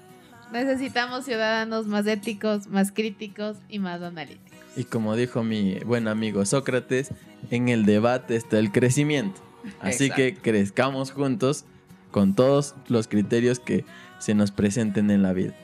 Necesitamos 0.53 1.25
ciudadanos 1.25 1.87
más 1.87 2.07
éticos, 2.07 2.69
más 2.69 2.93
críticos 2.93 3.57
y 3.69 3.79
más 3.81 4.01
analíticos. 4.01 4.46
Y 4.77 4.85
como 4.85 5.17
dijo 5.17 5.43
mi 5.43 5.79
buen 5.87 6.07
amigo 6.09 6.45
Sócrates, 6.45 7.11
en 7.51 7.69
el 7.69 7.85
debate 7.87 8.37
está 8.37 8.59
el 8.59 8.71
crecimiento. 8.73 9.41
Así 9.81 10.11
que 10.11 10.35
crezcamos 10.35 11.11
juntos 11.13 11.65
con 12.11 12.35
todos 12.35 12.75
los 12.89 13.09
criterios 13.09 13.59
que 13.59 13.85
se 14.19 14.35
nos 14.35 14.51
presenten 14.51 15.11
en 15.11 15.23
la 15.23 15.33
vida. 15.33 15.55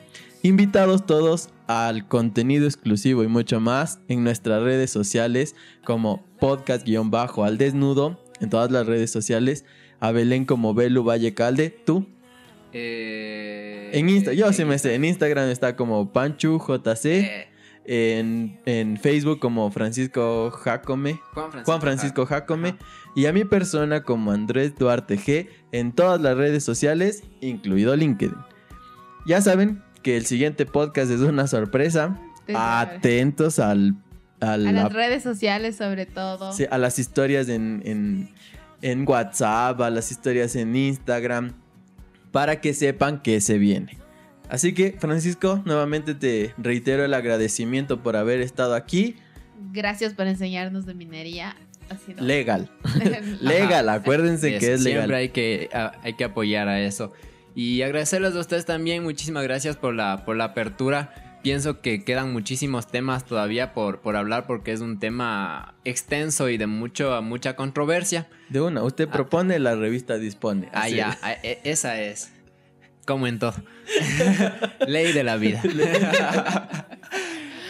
Invitados 0.43 1.07
todos 1.07 1.51
al 1.69 2.09
contenido 2.09 2.67
exclusivo 2.67 3.23
y 3.23 3.29
mucho 3.29 3.61
más 3.61 4.01
en 4.09 4.25
nuestras 4.25 4.63
redes 4.63 4.91
sociales 4.91 5.55
como 5.85 6.25
podcast-al 6.41 7.59
desnudo 7.59 8.21
en 8.41 8.51
todas 8.51 8.71
las 8.73 8.87
redes 8.87 9.11
sociales. 9.11 9.65
A 10.01 10.11
Belén 10.11 10.45
como 10.47 10.75
Belu 10.75 11.05
Valle 11.05 11.33
Calde. 11.33 11.71
¿Tú? 11.71 12.09
Eh, 12.73 13.91
En 13.95 14.09
Insta, 14.09 14.33
yo 14.33 14.53
sí 14.53 14.65
me 14.65 14.79
sé. 14.79 14.95
En 14.95 15.03
Insta- 15.03 15.11
Instagram 15.11 15.49
está 15.51 15.77
como 15.77 16.13
PanchuJC. 16.13 17.05
Eh, 17.07 17.49
En, 17.85 18.61
en 18.65 18.97
Facebook 18.97 19.41
como 19.41 19.71
Francisco 19.71 20.51
Jacome. 20.53 21.21
Juan 21.35 21.51
Francisco, 21.51 21.65
Juan 21.65 21.81
Francisco 21.81 22.23
Ajá. 22.23 22.35
Jacome. 22.41 22.77
Y 23.17 23.27
a 23.27 23.33
mi 23.33 23.45
persona 23.45 24.03
como 24.05 24.31
Andrés 24.33 24.77
Duarte 24.79 25.19
G 25.19 25.49
en 25.73 25.93
todas 25.93 26.21
las 26.21 26.37
redes 26.37 26.65
sociales, 26.65 27.25
incluido 27.41 27.95
LinkedIn. 27.97 28.37
Ya 29.27 29.41
saben 29.41 29.83
que 30.03 30.17
el 30.17 30.27
siguiente 30.27 30.65
podcast 30.67 31.11
es 31.11 31.21
una 31.21 31.47
sorpresa. 31.47 32.19
Atentos 32.55 33.59
al, 33.59 33.97
al- 34.41 34.67
A 34.67 34.73
la- 34.73 34.83
las 34.85 34.93
redes 34.93 35.23
sociales 35.23 35.77
sobre 35.77 36.07
todo. 36.07 36.53
sí, 36.53 36.67
a 36.71 36.79
las 36.79 36.99
historias 36.99 37.49
en, 37.49 37.83
en, 37.85 38.31
en 38.81 39.09
WhatsApp, 39.09 39.81
a 39.81 39.91
las 39.91 40.11
historias 40.11 40.57
en 40.57 40.75
Instagram, 40.75 41.53
para 42.33 42.61
que 42.61 42.75
sepan 42.75 43.21
que 43.23 43.41
se 43.41 43.59
viene. 43.59 43.99
Así 44.53 44.75
que, 44.75 44.93
Francisco, 44.99 45.63
nuevamente 45.65 46.15
te 46.15 46.55
reitero 46.59 47.05
el 47.07 47.15
agradecimiento 47.15 48.03
por 48.03 48.17
haber 48.17 48.41
estado 48.43 48.75
aquí. 48.75 49.17
Gracias 49.73 50.13
por 50.13 50.27
enseñarnos 50.27 50.85
de 50.85 50.93
minería. 50.95 51.57
Sido 52.07 52.23
Legal. 52.23 52.71
Ajá. 52.85 53.01
Legal, 53.41 53.89
acuérdense 53.89 54.59
que 54.59 54.75
es 54.75 54.83
Siempre 54.83 54.93
legal. 55.07 55.15
hay 55.15 55.29
que, 55.31 55.71
a- 55.73 55.93
hay 56.03 56.15
que 56.15 56.25
apoyar 56.25 56.69
a 56.69 56.81
eso. 56.83 57.13
Y 57.55 57.81
agradecerles 57.83 58.35
a 58.35 58.41
ustedes 58.41 58.67
también. 58.67 59.03
Muchísimas 59.03 59.43
gracias 59.45 59.77
por 59.77 59.95
la, 59.95 60.25
por 60.27 60.37
la 60.37 60.45
apertura. 60.45 61.15
Pienso 61.43 61.81
que 61.81 62.05
quedan 62.05 62.33
muchísimos 62.33 62.87
temas 62.89 63.25
todavía 63.25 63.73
por, 63.75 64.01
por 64.01 64.17
hablar 64.17 64.47
porque 64.47 64.73
es 64.73 64.81
un 64.81 64.99
tema 65.01 65.75
extenso 65.85 66.49
y 66.51 66.57
de 66.59 66.67
mucho, 66.67 67.21
mucha 67.23 67.57
controversia. 67.57 68.29
De 68.51 68.61
una, 68.61 68.83
usted 68.83 69.09
propone, 69.09 69.59
la 69.59 69.75
revista 69.77 70.19
dispone. 70.19 70.69
Ah, 70.73 70.89
ya, 70.91 71.11
es. 71.11 71.19
ah, 71.23 71.33
e- 71.43 71.61
esa 71.65 72.01
es. 72.01 72.31
Como 73.07 73.27
en 73.27 73.39
todo. 73.39 73.55
Ley 74.87 75.13
de 75.13 75.25
la 75.25 75.37
vida. 75.37 75.63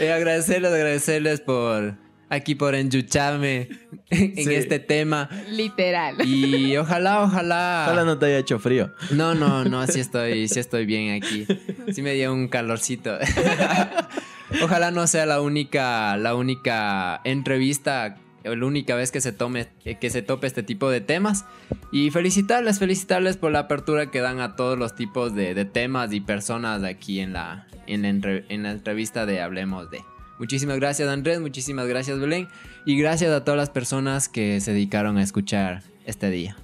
Eh, 0.00 0.10
agradecerles, 0.10 0.72
agradecerles 0.72 1.40
por 1.42 1.94
aquí 2.28 2.54
por 2.56 2.74
enchucharme 2.74 3.68
en 4.10 4.34
Sí. 4.36 4.54
este 4.54 4.80
tema. 4.80 5.28
Literal. 5.50 6.16
Y 6.26 6.76
ojalá, 6.76 7.22
ojalá. 7.22 7.84
Ojalá 7.86 8.04
no 8.04 8.18
te 8.18 8.26
haya 8.26 8.38
hecho 8.38 8.58
frío. 8.58 8.92
No, 9.10 9.34
no, 9.34 9.64
no, 9.64 9.86
sí 9.86 10.00
estoy, 10.00 10.48
sí 10.48 10.58
estoy 10.58 10.86
bien 10.86 11.14
aquí. 11.22 11.46
Sí 11.92 12.02
me 12.02 12.14
dio 12.14 12.32
un 12.32 12.48
calorcito. 12.48 13.16
Ojalá 14.62 14.90
no 14.90 15.06
sea 15.06 15.24
la 15.24 15.40
única, 15.40 16.16
la 16.16 16.34
única 16.34 17.20
entrevista, 17.24 18.16
la 18.44 18.66
única 18.66 18.94
vez 18.94 19.10
que 19.10 19.20
se 19.20 19.32
tome, 19.32 19.68
que 20.00 20.10
se 20.10 20.22
tope 20.22 20.46
este 20.46 20.62
tipo 20.62 20.90
de 20.90 21.00
temas. 21.00 21.44
Y 21.92 22.10
felicitarles, 22.10 22.78
felicitarles 22.78 23.36
por 23.36 23.52
la 23.52 23.60
apertura 23.60 24.10
que 24.10 24.20
dan 24.20 24.40
a 24.40 24.56
todos 24.56 24.78
los 24.78 24.94
tipos 24.94 25.34
de, 25.34 25.54
de 25.54 25.64
temas 25.64 26.12
y 26.12 26.20
personas 26.20 26.82
aquí 26.84 27.20
en 27.20 27.32
la, 27.32 27.66
en 27.86 28.02
la, 28.02 28.08
entre- 28.08 28.44
en 28.48 28.62
la 28.62 28.70
entrevista 28.72 29.26
de 29.26 29.40
Hablemos 29.42 29.90
de. 29.90 30.00
Muchísimas 30.38 30.78
gracias 30.78 31.08
Andrés, 31.08 31.38
muchísimas 31.40 31.86
gracias 31.86 32.18
Belén 32.18 32.48
y 32.84 32.96
gracias 32.98 33.30
a 33.30 33.44
todas 33.44 33.58
las 33.58 33.70
personas 33.70 34.28
que 34.28 34.60
se 34.60 34.72
dedicaron 34.72 35.18
a 35.18 35.22
escuchar 35.22 35.82
este 36.06 36.30
día. 36.30 36.56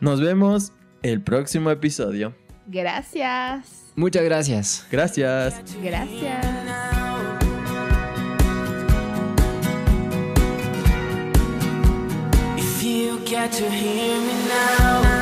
Nos 0.00 0.20
vemos 0.20 0.72
el 1.02 1.20
próximo 1.20 1.70
episodio. 1.70 2.34
Gracias. 2.66 3.90
Muchas 3.96 4.22
gracias. 4.22 4.86
Gracias. 4.90 5.60
Gracias. 5.82 7.09
Get 13.30 13.52
to 13.52 13.70
hear 13.70 14.20
me 14.20 14.48
now. 14.48 15.19